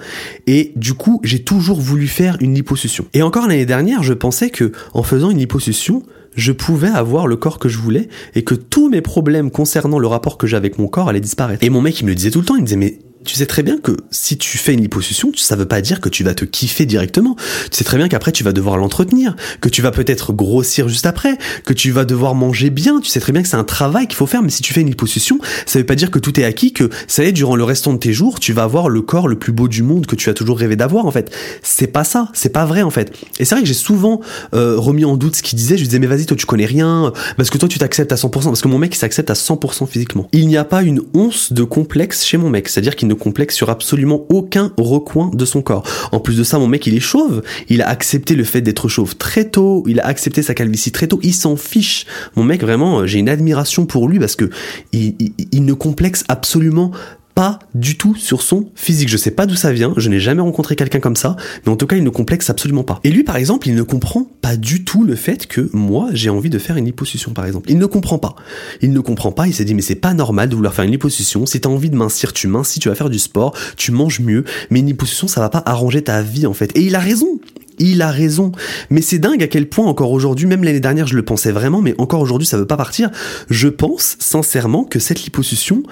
et 0.48 0.74
du 0.76 0.94
coup 0.94 1.22
j'ai 1.24 1.44
toujours 1.44 1.80
voulu 1.80 2.08
faire 2.08 2.38
une 2.42 2.54
liposuction. 2.54 3.06
Et 3.14 3.22
encore 3.22 3.48
l'année 3.48 3.66
dernière, 3.66 4.04
je 4.04 4.14
pensais 4.14 4.50
que 4.50 4.72
en 4.94 5.04
faisant 5.04 5.30
une 5.30 5.38
liposuction, 5.38 6.04
je 6.36 6.52
pouvais 6.52 6.90
avoir 6.90 7.28
le 7.28 7.38
corps 7.38 7.60
que 7.60 7.70
je 7.70 7.78
voulais 7.78 8.10
et 8.36 8.44
que 8.44 8.54
tous 8.54 8.90
mes 8.90 9.02
problèmes 9.02 9.52
concernant 9.52 10.00
le 10.00 10.08
rapport 10.08 10.38
que 10.38 10.48
j'ai 10.48 10.58
avec 10.58 10.78
mon 10.78 10.88
corps 10.88 11.08
allaient 11.08 11.22
disparaître. 11.22 11.64
Et 11.64 11.70
mon 11.70 11.82
mec 11.82 12.00
il 12.02 12.04
me 12.04 12.10
le 12.10 12.16
disait 12.16 12.32
tout 12.32 12.40
le 12.40 12.46
temps, 12.46 12.56
il 12.56 12.62
me 12.62 12.66
disait 12.66 12.78
mais 12.78 13.00
tu 13.26 13.36
sais 13.36 13.46
très 13.46 13.64
bien 13.64 13.78
que 13.78 13.92
si 14.12 14.38
tu 14.38 14.58
fais 14.58 14.74
une 14.74 14.82
liposuction, 14.82 15.32
ça 15.36 15.56
veut 15.56 15.66
pas 15.66 15.82
dire 15.82 16.00
que 16.00 16.10
tu 16.10 16.24
vas 16.24 16.34
te 16.34 16.46
kiffer 16.46 16.86
directement. 16.86 17.36
Tu 17.72 17.78
sais 17.78 17.84
très 17.84 17.98
bien 17.98 18.08
qu'après 18.08 18.32
tu 18.32 18.44
vas 18.44 18.54
devoir 18.54 18.78
l'entretenir, 18.78 19.36
que 19.62 19.68
tu 19.68 19.82
vas 19.82 19.92
peut-être 19.92 20.32
grossir 20.32 20.88
juste 20.88 21.08
après, 21.08 21.38
que 21.66 21.74
tu 21.74 21.92
vas 21.92 22.06
devoir 22.06 22.36
manger 22.36 22.70
bien. 22.70 23.02
Tu 23.02 23.10
sais 23.10 23.20
très 23.20 23.32
bien 23.32 23.42
que 23.42 23.48
c'est 23.48 23.58
un 23.58 23.64
travail 23.64 24.08
qu'il 24.08 24.16
faut 24.16 24.28
faire, 24.28 24.44
mais 24.44 24.52
si 24.52 24.62
tu 24.62 24.74
fais 24.74 24.82
une 24.82 24.90
liposuction, 24.90 25.40
ça 25.66 25.80
veut 25.80 25.86
pas 25.86 25.96
dire 25.96 26.12
que 26.12 26.20
tout 26.20 26.40
est 26.40 26.44
acquis, 26.44 26.72
que 26.72 26.90
ça 27.08 27.24
y 27.24 27.28
est, 27.28 27.32
durant 27.32 27.56
le 27.56 27.64
restant 27.64 27.94
de 27.94 27.98
tes 27.98 28.14
jours, 28.14 28.40
tu 28.40 28.54
vas 28.54 28.64
avoir 28.64 28.90
le 28.90 29.02
corps 29.02 29.28
le 29.28 29.40
plus 29.40 29.52
beau 29.52 29.68
du 29.68 29.82
monde 29.82 30.06
que 30.06 30.16
tu 30.16 30.30
as 30.30 30.34
toujours 30.34 30.60
rêvé 30.60 30.76
d'avoir 30.76 31.08
en 31.08 31.12
fait. 31.12 31.36
C'est 31.64 31.88
pas 31.88 32.04
ça, 32.04 32.30
c'est 32.34 32.54
pas 32.54 32.66
vrai 32.66 32.84
en 32.84 32.92
fait. 32.92 33.12
Et 33.40 33.46
c'est 33.46 33.56
vrai 33.56 33.64
que 33.64 33.68
j'ai 33.68 33.74
souvent 33.74 34.22
euh, 34.54 34.78
remis 34.78 35.06
en 35.06 35.18
doute 35.18 35.36
ce 35.36 35.42
qu'il 35.42 35.58
disait. 35.58 35.78
Je 35.78 35.84
disais 35.84 36.00
mais 36.00 36.08
vas-y 36.08 36.28
toi 36.28 36.38
tu 36.38 36.46
connais 36.46 36.66
rien, 36.66 37.12
parce 37.38 37.50
que 37.50 37.58
toi 37.58 37.68
tu 37.68 37.80
t'acceptes 37.80 38.12
à 38.12 38.16
100%, 38.16 38.30
parce 38.44 38.62
que 38.62 38.68
mon 38.68 38.78
mec 38.78 38.94
il 38.94 39.00
s'accepte 39.00 39.32
à 39.32 39.34
100% 39.34 39.88
physiquement. 39.88 40.28
Il 40.32 40.48
n'y 40.48 40.58
a 40.58 40.64
pas 40.64 40.84
une 40.84 41.02
once 41.16 41.52
de 41.52 41.64
complexe 41.64 42.24
chez 42.24 42.38
mon 42.38 42.52
mec, 42.52 42.70
c'est-à-dire 42.70 42.96
qu'il 42.96 43.08
ne 43.08 43.14
ne 43.14 43.14
complexe 43.15 43.56
sur 43.56 43.69
absolument 43.69 44.25
aucun 44.30 44.71
recoin 44.78 45.32
de 45.34 45.45
son 45.45 45.62
corps. 45.62 45.84
En 46.12 46.19
plus 46.19 46.38
de 46.38 46.43
ça, 46.43 46.60
mon 46.60 46.67
mec, 46.67 46.86
il 46.88 46.95
est 46.95 46.99
chauve. 46.99 47.41
Il 47.69 47.82
a 47.82 47.89
accepté 47.89 48.36
le 48.36 48.43
fait 48.43 48.62
d'être 48.62 48.88
chauve 48.88 49.15
très 49.15 49.45
tôt. 49.45 49.84
Il 49.88 49.99
a 49.99 50.06
accepté 50.06 50.41
sa 50.41 50.54
calvitie 50.54 50.91
très 50.91 51.08
tôt. 51.08 51.19
Il 51.23 51.34
s'en 51.34 51.56
fiche. 51.56 52.06
Mon 52.36 52.43
mec, 52.43 52.62
vraiment, 52.62 53.06
j'ai 53.06 53.19
une 53.19 53.30
admiration 53.30 53.86
pour 53.86 54.08
lui 54.08 54.19
parce 54.19 54.36
que 54.36 54.49
il, 54.91 55.15
il 55.51 55.65
ne 55.65 55.73
complexe 55.73 56.23
absolument 56.28 56.91
pas 57.36 57.60
du 57.76 57.98
tout 57.98 58.15
sur 58.15 58.41
son 58.41 58.69
physique. 58.76 59.10
Je 59.10 59.17
sais 59.17 59.32
pas 59.32 59.45
d'où 59.45 59.56
ça 59.56 59.74
vient, 59.74 59.93
je 59.98 60.10
n'ai 60.10 60.19
jamais 60.19 60.41
rencontré 60.41 60.76
quelqu'un 60.76 61.02
comme 61.02 61.17
ça, 61.17 61.36
mais 61.65 61.71
en 61.71 61.76
tout 61.76 61.86
cas, 61.86 61.98
il 61.98 62.04
ne 62.04 62.10
complexe 62.10 62.50
absolument 62.50 62.84
pas. 62.84 63.00
Et 63.04 63.12
lui, 63.12 63.24
par 63.24 63.36
exemple, 63.36 63.67
il 63.67 63.76
ne 63.76 63.84
comprend 63.84 64.26
pas 64.41 64.56
du 64.56 64.86
tout 64.86 65.04
le 65.04 65.15
fait 65.15 65.45
que 65.45 65.69
moi, 65.74 66.10
j'ai 66.13 66.30
envie 66.30 66.50
de 66.50 66.58
faire 66.58 66.78
une 66.78 66.86
liposuction, 66.86 67.32
par 67.34 67.45
exemple. 67.45 67.69
Il 67.69 67.78
ne 67.78 67.86
comprend 67.86 68.17
pas. 68.17 68.36
Il 68.82 68.93
ne 68.93 69.00
comprend 69.02 69.34
pas, 69.34 69.48
il 69.48 69.54
s'est 69.54 69.65
dit, 69.65 69.76
mais 69.76 69.82
c'est 69.82 69.95
pas 69.95 70.13
normal 70.13 70.50
de 70.50 70.56
vouloir 70.56 70.74
faire 70.74 70.86
une 70.86 70.91
liposuction. 70.91 71.45
Si 71.45 71.60
t'as 71.60 71.69
envie 71.69 71.89
de 71.89 71.98
mincir, 71.98 72.32
tu 72.32 72.48
mincis, 72.48 72.80
tu 72.80 72.88
vas 72.88 72.95
faire 72.95 73.10
du 73.10 73.19
sport, 73.19 73.54
tu 73.76 73.91
manges 73.91 74.21
mieux, 74.21 74.45
mais 74.69 74.80
une 74.80 74.88
liposuction, 74.88 75.28
ça 75.28 75.41
va 75.41 75.50
pas 75.50 75.62
arranger 75.65 76.04
ta 76.04 76.21
vie, 76.21 76.48
en 76.48 76.54
fait. 76.54 76.71
Et 76.76 76.82
il 76.82 76.95
a 76.95 77.00
raison 77.00 77.39
il 77.80 78.02
a 78.02 78.12
raison. 78.12 78.52
Mais 78.90 79.02
c'est 79.02 79.20
dingue 79.20 79.44
à 79.44 79.48
quel 79.48 79.68
point 79.68 79.86
encore 79.86 80.12
aujourd'hui, 80.12 80.46
même 80.48 80.64
l'année 80.64 80.80
dernière 80.80 81.08
je 81.08 81.16
le 81.16 81.24
pensais 81.24 81.52
vraiment, 81.52 81.82
mais 81.82 81.96
encore 81.98 82.22
aujourd'hui 82.22 82.48
ça 82.48 82.58
veut 82.58 82.66
pas 82.66 82.78
partir. 82.78 83.10
Je 83.50 83.68
pense 83.68 84.18
sincèrement 84.20 84.84
que 84.84 85.00
cette 85.00 85.24
liposuction 85.24 85.84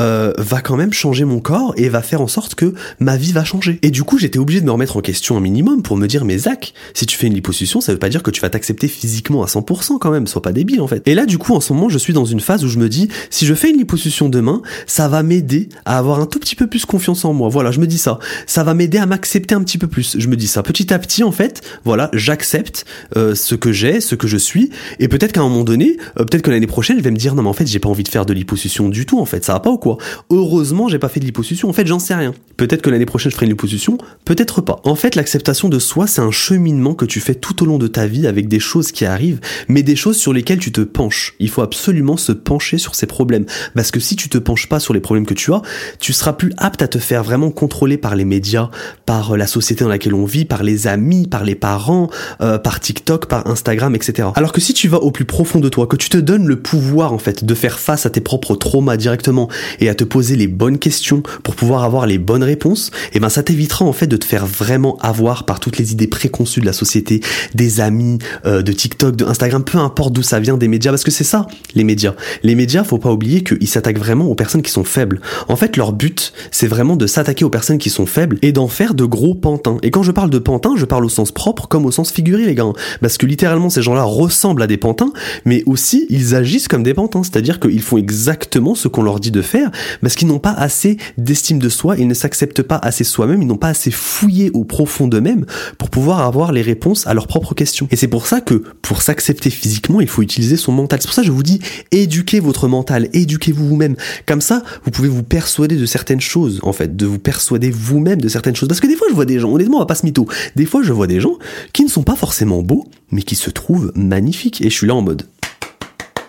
euh, 0.00 0.32
va 0.38 0.60
quand 0.60 0.76
même 0.76 0.92
changer 0.92 1.24
mon 1.24 1.40
corps 1.40 1.74
et 1.76 1.88
va 1.88 2.02
faire 2.02 2.20
en 2.20 2.28
sorte 2.28 2.54
que 2.54 2.74
ma 2.98 3.16
vie 3.16 3.32
va 3.32 3.44
changer. 3.44 3.78
Et 3.82 3.90
du 3.90 4.02
coup 4.02 4.18
j'étais 4.18 4.38
obligé 4.38 4.60
de 4.60 4.66
me 4.66 4.72
remettre 4.72 4.96
en 4.96 5.00
question 5.00 5.36
un 5.36 5.40
minimum 5.40 5.82
pour 5.82 5.96
me 5.96 6.06
dire 6.06 6.24
mais 6.24 6.38
Zach, 6.38 6.72
si 6.94 7.06
tu 7.06 7.16
fais 7.16 7.26
une 7.26 7.34
liposuction, 7.34 7.80
ça 7.80 7.92
veut 7.92 7.98
pas 7.98 8.08
dire 8.08 8.22
que 8.22 8.30
tu 8.30 8.40
vas 8.40 8.50
t'accepter 8.50 8.88
physiquement 8.88 9.42
à 9.42 9.46
100% 9.46 9.98
quand 9.98 10.10
même, 10.10 10.26
sois 10.26 10.42
pas 10.42 10.52
débile 10.52 10.80
en 10.80 10.86
fait. 10.86 11.06
Et 11.06 11.14
là 11.14 11.26
du 11.26 11.38
coup 11.38 11.54
en 11.54 11.60
ce 11.60 11.72
moment 11.72 11.88
je 11.88 11.98
suis 11.98 12.12
dans 12.12 12.24
une 12.24 12.40
phase 12.40 12.64
où 12.64 12.68
je 12.68 12.78
me 12.78 12.88
dis 12.88 13.08
si 13.30 13.46
je 13.46 13.54
fais 13.54 13.70
une 13.70 13.78
liposuction 13.78 14.28
demain, 14.28 14.62
ça 14.86 15.08
va 15.08 15.22
m'aider 15.22 15.68
à 15.84 15.98
avoir 15.98 16.20
un 16.20 16.26
tout 16.26 16.38
petit 16.38 16.56
peu 16.56 16.66
plus 16.66 16.84
confiance 16.84 17.24
en 17.24 17.32
moi. 17.32 17.48
Voilà, 17.48 17.70
je 17.70 17.80
me 17.80 17.86
dis 17.86 17.98
ça. 17.98 18.18
Ça 18.46 18.64
va 18.64 18.74
m'aider 18.74 18.98
à 18.98 19.06
m'accepter 19.06 19.54
un 19.54 19.62
petit 19.62 19.78
peu 19.78 19.86
plus. 19.86 20.16
Je 20.18 20.28
me 20.28 20.36
dis 20.36 20.46
ça 20.46 20.62
petit 20.62 20.92
à 20.92 20.98
petit 20.98 21.22
en 21.30 21.32
fait, 21.32 21.62
voilà, 21.84 22.10
j'accepte 22.12 22.84
euh, 23.16 23.36
ce 23.36 23.54
que 23.54 23.70
j'ai, 23.70 24.00
ce 24.00 24.16
que 24.16 24.26
je 24.26 24.36
suis, 24.36 24.70
et 24.98 25.06
peut-être 25.06 25.30
qu'à 25.30 25.42
un 25.42 25.48
moment 25.48 25.62
donné, 25.62 25.96
euh, 26.18 26.24
peut-être 26.24 26.42
que 26.42 26.50
l'année 26.50 26.66
prochaine, 26.66 26.98
je 26.98 27.04
vais 27.04 27.12
me 27.12 27.16
dire 27.16 27.36
non 27.36 27.44
mais 27.44 27.48
en 27.48 27.52
fait 27.52 27.68
j'ai 27.68 27.78
pas 27.78 27.88
envie 27.88 28.02
de 28.02 28.08
faire 28.08 28.26
de 28.26 28.32
liposuction 28.32 28.88
du 28.88 29.06
tout 29.06 29.20
en 29.20 29.24
fait, 29.24 29.44
ça 29.44 29.52
va 29.52 29.60
pas 29.60 29.70
ou 29.70 29.78
quoi? 29.78 29.96
Heureusement 30.28 30.88
j'ai 30.88 30.98
pas 30.98 31.08
fait 31.08 31.20
de 31.20 31.24
liposuction, 31.24 31.68
en 31.68 31.72
fait 31.72 31.86
j'en 31.86 32.00
sais 32.00 32.16
rien. 32.16 32.34
Peut-être 32.56 32.82
que 32.82 32.90
l'année 32.90 33.06
prochaine 33.06 33.30
je 33.30 33.36
ferai 33.36 33.46
une 33.46 33.52
liposuction, 33.52 33.96
peut-être 34.24 34.60
pas. 34.60 34.80
En 34.82 34.96
fait 34.96 35.14
l'acceptation 35.14 35.68
de 35.68 35.78
soi 35.78 36.08
c'est 36.08 36.20
un 36.20 36.32
cheminement 36.32 36.94
que 36.94 37.04
tu 37.04 37.20
fais 37.20 37.36
tout 37.36 37.62
au 37.62 37.66
long 37.66 37.78
de 37.78 37.86
ta 37.86 38.08
vie 38.08 38.26
avec 38.26 38.48
des 38.48 38.58
choses 38.58 38.90
qui 38.90 39.04
arrivent, 39.04 39.38
mais 39.68 39.84
des 39.84 39.94
choses 39.94 40.16
sur 40.16 40.32
lesquelles 40.32 40.58
tu 40.58 40.72
te 40.72 40.80
penches. 40.80 41.36
Il 41.38 41.48
faut 41.48 41.62
absolument 41.62 42.16
se 42.16 42.32
pencher 42.32 42.78
sur 42.78 42.96
ces 42.96 43.06
problèmes, 43.06 43.46
parce 43.76 43.92
que 43.92 44.00
si 44.00 44.16
tu 44.16 44.28
te 44.28 44.38
penches 44.38 44.68
pas 44.68 44.80
sur 44.80 44.94
les 44.94 45.00
problèmes 45.00 45.26
que 45.26 45.34
tu 45.34 45.52
as, 45.52 45.62
tu 46.00 46.12
seras 46.12 46.32
plus 46.32 46.52
apte 46.56 46.82
à 46.82 46.88
te 46.88 46.98
faire 46.98 47.22
vraiment 47.22 47.52
contrôler 47.52 47.98
par 47.98 48.16
les 48.16 48.24
médias, 48.24 48.70
par 49.06 49.32
euh, 49.32 49.36
la 49.36 49.46
société 49.46 49.84
dans 49.84 49.90
laquelle 49.90 50.14
on 50.14 50.24
vit, 50.24 50.44
par 50.44 50.62
les 50.62 50.86
amis 50.86 51.19
par 51.28 51.44
les 51.44 51.54
parents, 51.54 52.10
euh, 52.40 52.58
par 52.58 52.80
TikTok, 52.80 53.26
par 53.26 53.46
Instagram, 53.46 53.94
etc. 53.94 54.28
Alors 54.34 54.52
que 54.52 54.60
si 54.60 54.74
tu 54.74 54.88
vas 54.88 54.98
au 54.98 55.10
plus 55.10 55.24
profond 55.24 55.60
de 55.60 55.68
toi, 55.68 55.86
que 55.86 55.96
tu 55.96 56.08
te 56.08 56.16
donnes 56.16 56.46
le 56.46 56.60
pouvoir 56.60 57.12
en 57.12 57.18
fait 57.18 57.44
de 57.44 57.54
faire 57.54 57.78
face 57.78 58.06
à 58.06 58.10
tes 58.10 58.20
propres 58.20 58.56
traumas 58.56 58.96
directement 58.96 59.48
et 59.80 59.88
à 59.88 59.94
te 59.94 60.04
poser 60.04 60.36
les 60.36 60.46
bonnes 60.46 60.78
questions 60.78 61.22
pour 61.42 61.54
pouvoir 61.54 61.84
avoir 61.84 62.06
les 62.06 62.18
bonnes 62.18 62.42
réponses, 62.42 62.90
et 63.12 63.16
eh 63.16 63.20
ben 63.20 63.28
ça 63.28 63.42
t'évitera 63.42 63.84
en 63.84 63.92
fait 63.92 64.06
de 64.06 64.16
te 64.16 64.24
faire 64.24 64.46
vraiment 64.46 64.96
avoir 65.00 65.44
par 65.44 65.60
toutes 65.60 65.78
les 65.78 65.92
idées 65.92 66.06
préconçues 66.06 66.60
de 66.60 66.66
la 66.66 66.72
société, 66.72 67.20
des 67.54 67.80
amis, 67.80 68.18
euh, 68.46 68.62
de 68.62 68.72
TikTok, 68.72 69.16
de 69.16 69.24
Instagram, 69.24 69.64
peu 69.64 69.78
importe 69.78 70.12
d'où 70.12 70.22
ça 70.22 70.40
vient, 70.40 70.56
des 70.56 70.68
médias, 70.68 70.90
parce 70.90 71.04
que 71.04 71.10
c'est 71.10 71.24
ça, 71.24 71.46
les 71.74 71.84
médias. 71.84 72.14
Les 72.42 72.54
médias, 72.54 72.84
faut 72.84 72.98
pas 72.98 73.12
oublier 73.12 73.42
qu'ils 73.42 73.68
s'attaquent 73.68 73.98
vraiment 73.98 74.26
aux 74.26 74.34
personnes 74.34 74.62
qui 74.62 74.70
sont 74.70 74.84
faibles. 74.84 75.20
En 75.48 75.56
fait, 75.56 75.76
leur 75.76 75.92
but, 75.92 76.32
c'est 76.50 76.66
vraiment 76.66 76.96
de 76.96 77.06
s'attaquer 77.06 77.44
aux 77.44 77.50
personnes 77.50 77.78
qui 77.78 77.90
sont 77.90 78.06
faibles 78.06 78.38
et 78.42 78.52
d'en 78.52 78.68
faire 78.68 78.94
de 78.94 79.04
gros 79.04 79.34
pantins. 79.34 79.78
Et 79.82 79.90
quand 79.90 80.02
je 80.02 80.12
parle 80.12 80.30
de 80.30 80.38
pantins, 80.38 80.74
je 80.76 80.84
parle 80.84 81.04
au 81.04 81.09
sens 81.10 81.32
propre 81.32 81.68
comme 81.68 81.84
au 81.84 81.90
sens 81.90 82.10
figuré, 82.10 82.46
les 82.46 82.54
gars. 82.54 82.60
Parce 83.00 83.18
que 83.18 83.26
littéralement, 83.26 83.70
ces 83.70 83.82
gens-là 83.82 84.04
ressemblent 84.04 84.62
à 84.62 84.66
des 84.66 84.76
pantins, 84.76 85.12
mais 85.44 85.62
aussi 85.66 86.06
ils 86.08 86.34
agissent 86.34 86.68
comme 86.68 86.82
des 86.82 86.94
pantins. 86.94 87.22
C'est-à-dire 87.22 87.60
qu'ils 87.60 87.82
font 87.82 87.98
exactement 87.98 88.74
ce 88.74 88.88
qu'on 88.88 89.02
leur 89.02 89.20
dit 89.20 89.30
de 89.30 89.42
faire, 89.42 89.70
parce 90.00 90.14
qu'ils 90.14 90.28
n'ont 90.28 90.38
pas 90.38 90.52
assez 90.52 90.96
d'estime 91.18 91.58
de 91.58 91.68
soi, 91.68 91.96
ils 91.98 92.08
ne 92.08 92.14
s'acceptent 92.14 92.62
pas 92.62 92.76
assez 92.76 93.04
soi-même, 93.04 93.42
ils 93.42 93.46
n'ont 93.46 93.56
pas 93.56 93.68
assez 93.68 93.90
fouillé 93.90 94.50
au 94.54 94.64
profond 94.64 95.06
d'eux-mêmes 95.06 95.44
pour 95.78 95.90
pouvoir 95.90 96.20
avoir 96.20 96.52
les 96.52 96.62
réponses 96.62 97.06
à 97.06 97.14
leurs 97.14 97.26
propres 97.26 97.54
questions. 97.54 97.88
Et 97.90 97.96
c'est 97.96 98.08
pour 98.08 98.26
ça 98.26 98.40
que, 98.40 98.62
pour 98.82 99.02
s'accepter 99.02 99.50
physiquement, 99.50 100.00
il 100.00 100.08
faut 100.08 100.22
utiliser 100.22 100.56
son 100.56 100.72
mental. 100.72 101.00
C'est 101.00 101.08
pour 101.08 101.14
ça 101.14 101.22
que 101.22 101.26
je 101.26 101.32
vous 101.32 101.42
dis, 101.42 101.60
éduquez 101.90 102.40
votre 102.40 102.68
mental, 102.68 103.08
éduquez-vous 103.12 103.66
vous-même. 103.66 103.96
Comme 104.26 104.40
ça, 104.40 104.62
vous 104.84 104.90
pouvez 104.90 105.08
vous 105.08 105.22
persuader 105.22 105.76
de 105.76 105.86
certaines 105.86 106.20
choses, 106.20 106.60
en 106.62 106.72
fait, 106.72 106.96
de 106.96 107.06
vous 107.06 107.18
persuader 107.18 107.70
vous-même 107.70 108.20
de 108.20 108.28
certaines 108.28 108.56
choses. 108.56 108.68
Parce 108.68 108.80
que 108.80 108.86
des 108.86 108.96
fois, 108.96 109.06
je 109.10 109.14
vois 109.14 109.26
des 109.26 109.38
gens, 109.38 109.52
honnêtement, 109.52 109.76
on 109.78 109.80
va 109.80 109.86
pas 109.86 109.94
se 109.94 110.06
mytho. 110.06 110.26
Des 110.56 110.66
fois, 110.66 110.82
je 110.82 110.92
vois 110.92 110.99
des 111.06 111.20
gens 111.20 111.38
qui 111.72 111.84
ne 111.84 111.88
sont 111.88 112.02
pas 112.02 112.16
forcément 112.16 112.62
beaux, 112.62 112.86
mais 113.10 113.22
qui 113.22 113.34
se 113.34 113.50
trouvent 113.50 113.92
magnifiques. 113.94 114.60
Et 114.60 114.70
je 114.70 114.74
suis 114.74 114.86
là 114.86 114.94
en 114.94 115.02
mode, 115.02 115.26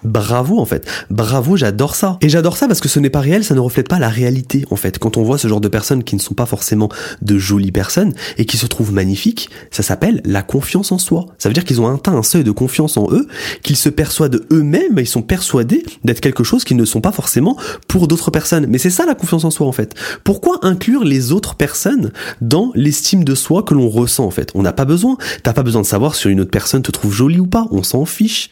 bravo 0.03 0.59
en 0.59 0.65
fait. 0.65 0.87
Bravo, 1.09 1.57
j'adore 1.57 1.95
ça. 1.95 2.17
Et 2.21 2.29
j'adore 2.29 2.57
ça 2.57 2.67
parce 2.67 2.79
que 2.79 2.89
ce 2.89 2.99
n'est 2.99 3.09
pas 3.09 3.19
réel, 3.19 3.43
ça 3.43 3.55
ne 3.55 3.59
reflète 3.59 3.87
pas 3.87 3.99
la 3.99 4.09
réalité 4.09 4.65
en 4.71 4.75
fait. 4.75 4.99
Quand 4.99 5.17
on 5.17 5.23
voit 5.23 5.37
ce 5.37 5.47
genre 5.47 5.61
de 5.61 5.67
personnes 5.67 6.03
qui 6.03 6.15
ne 6.15 6.21
sont 6.21 6.33
pas 6.33 6.45
forcément 6.45 6.89
de 7.21 7.37
jolies 7.37 7.71
personnes 7.71 8.13
et 8.37 8.45
qui 8.45 8.57
se 8.57 8.65
trouvent 8.65 8.93
magnifiques, 8.93 9.49
ça 9.71 9.83
s'appelle 9.83 10.21
la 10.25 10.41
confiance 10.43 10.91
en 10.91 10.97
soi. 10.97 11.25
Ça 11.37 11.49
veut 11.49 11.53
dire 11.53 11.65
qu'ils 11.65 11.81
ont 11.81 11.93
atteint 11.93 12.15
un 12.15 12.23
seuil 12.23 12.43
de 12.43 12.51
confiance 12.51 12.97
en 12.97 13.07
eux, 13.11 13.27
qu'ils 13.63 13.77
se 13.77 13.89
persuadent 13.89 14.45
eux-mêmes, 14.51 14.97
ils 14.97 15.07
sont 15.07 15.21
persuadés 15.21 15.83
d'être 16.03 16.21
quelque 16.21 16.43
chose 16.43 16.63
qu'ils 16.63 16.77
ne 16.77 16.85
sont 16.85 17.01
pas 17.01 17.11
forcément 17.11 17.57
pour 17.87 18.07
d'autres 18.07 18.31
personnes. 18.31 18.67
Mais 18.67 18.77
c'est 18.77 18.89
ça 18.89 19.05
la 19.05 19.15
confiance 19.15 19.43
en 19.43 19.51
soi 19.51 19.67
en 19.67 19.71
fait. 19.71 19.95
Pourquoi 20.23 20.59
inclure 20.63 21.03
les 21.03 21.31
autres 21.31 21.55
personnes 21.55 22.11
dans 22.41 22.71
l'estime 22.75 23.23
de 23.23 23.35
soi 23.35 23.63
que 23.63 23.73
l'on 23.73 23.89
ressent 23.89 24.25
en 24.25 24.31
fait? 24.31 24.51
On 24.55 24.61
n'a 24.61 24.73
pas 24.73 24.85
besoin. 24.85 25.17
T'as 25.43 25.53
pas 25.53 25.63
besoin 25.63 25.81
de 25.81 25.87
savoir 25.87 26.15
si 26.15 26.29
une 26.29 26.41
autre 26.41 26.51
personne 26.51 26.81
te 26.81 26.91
trouve 26.91 27.13
jolie 27.13 27.39
ou 27.39 27.47
pas. 27.47 27.67
On 27.71 27.83
s'en 27.83 28.05
fiche. 28.05 28.51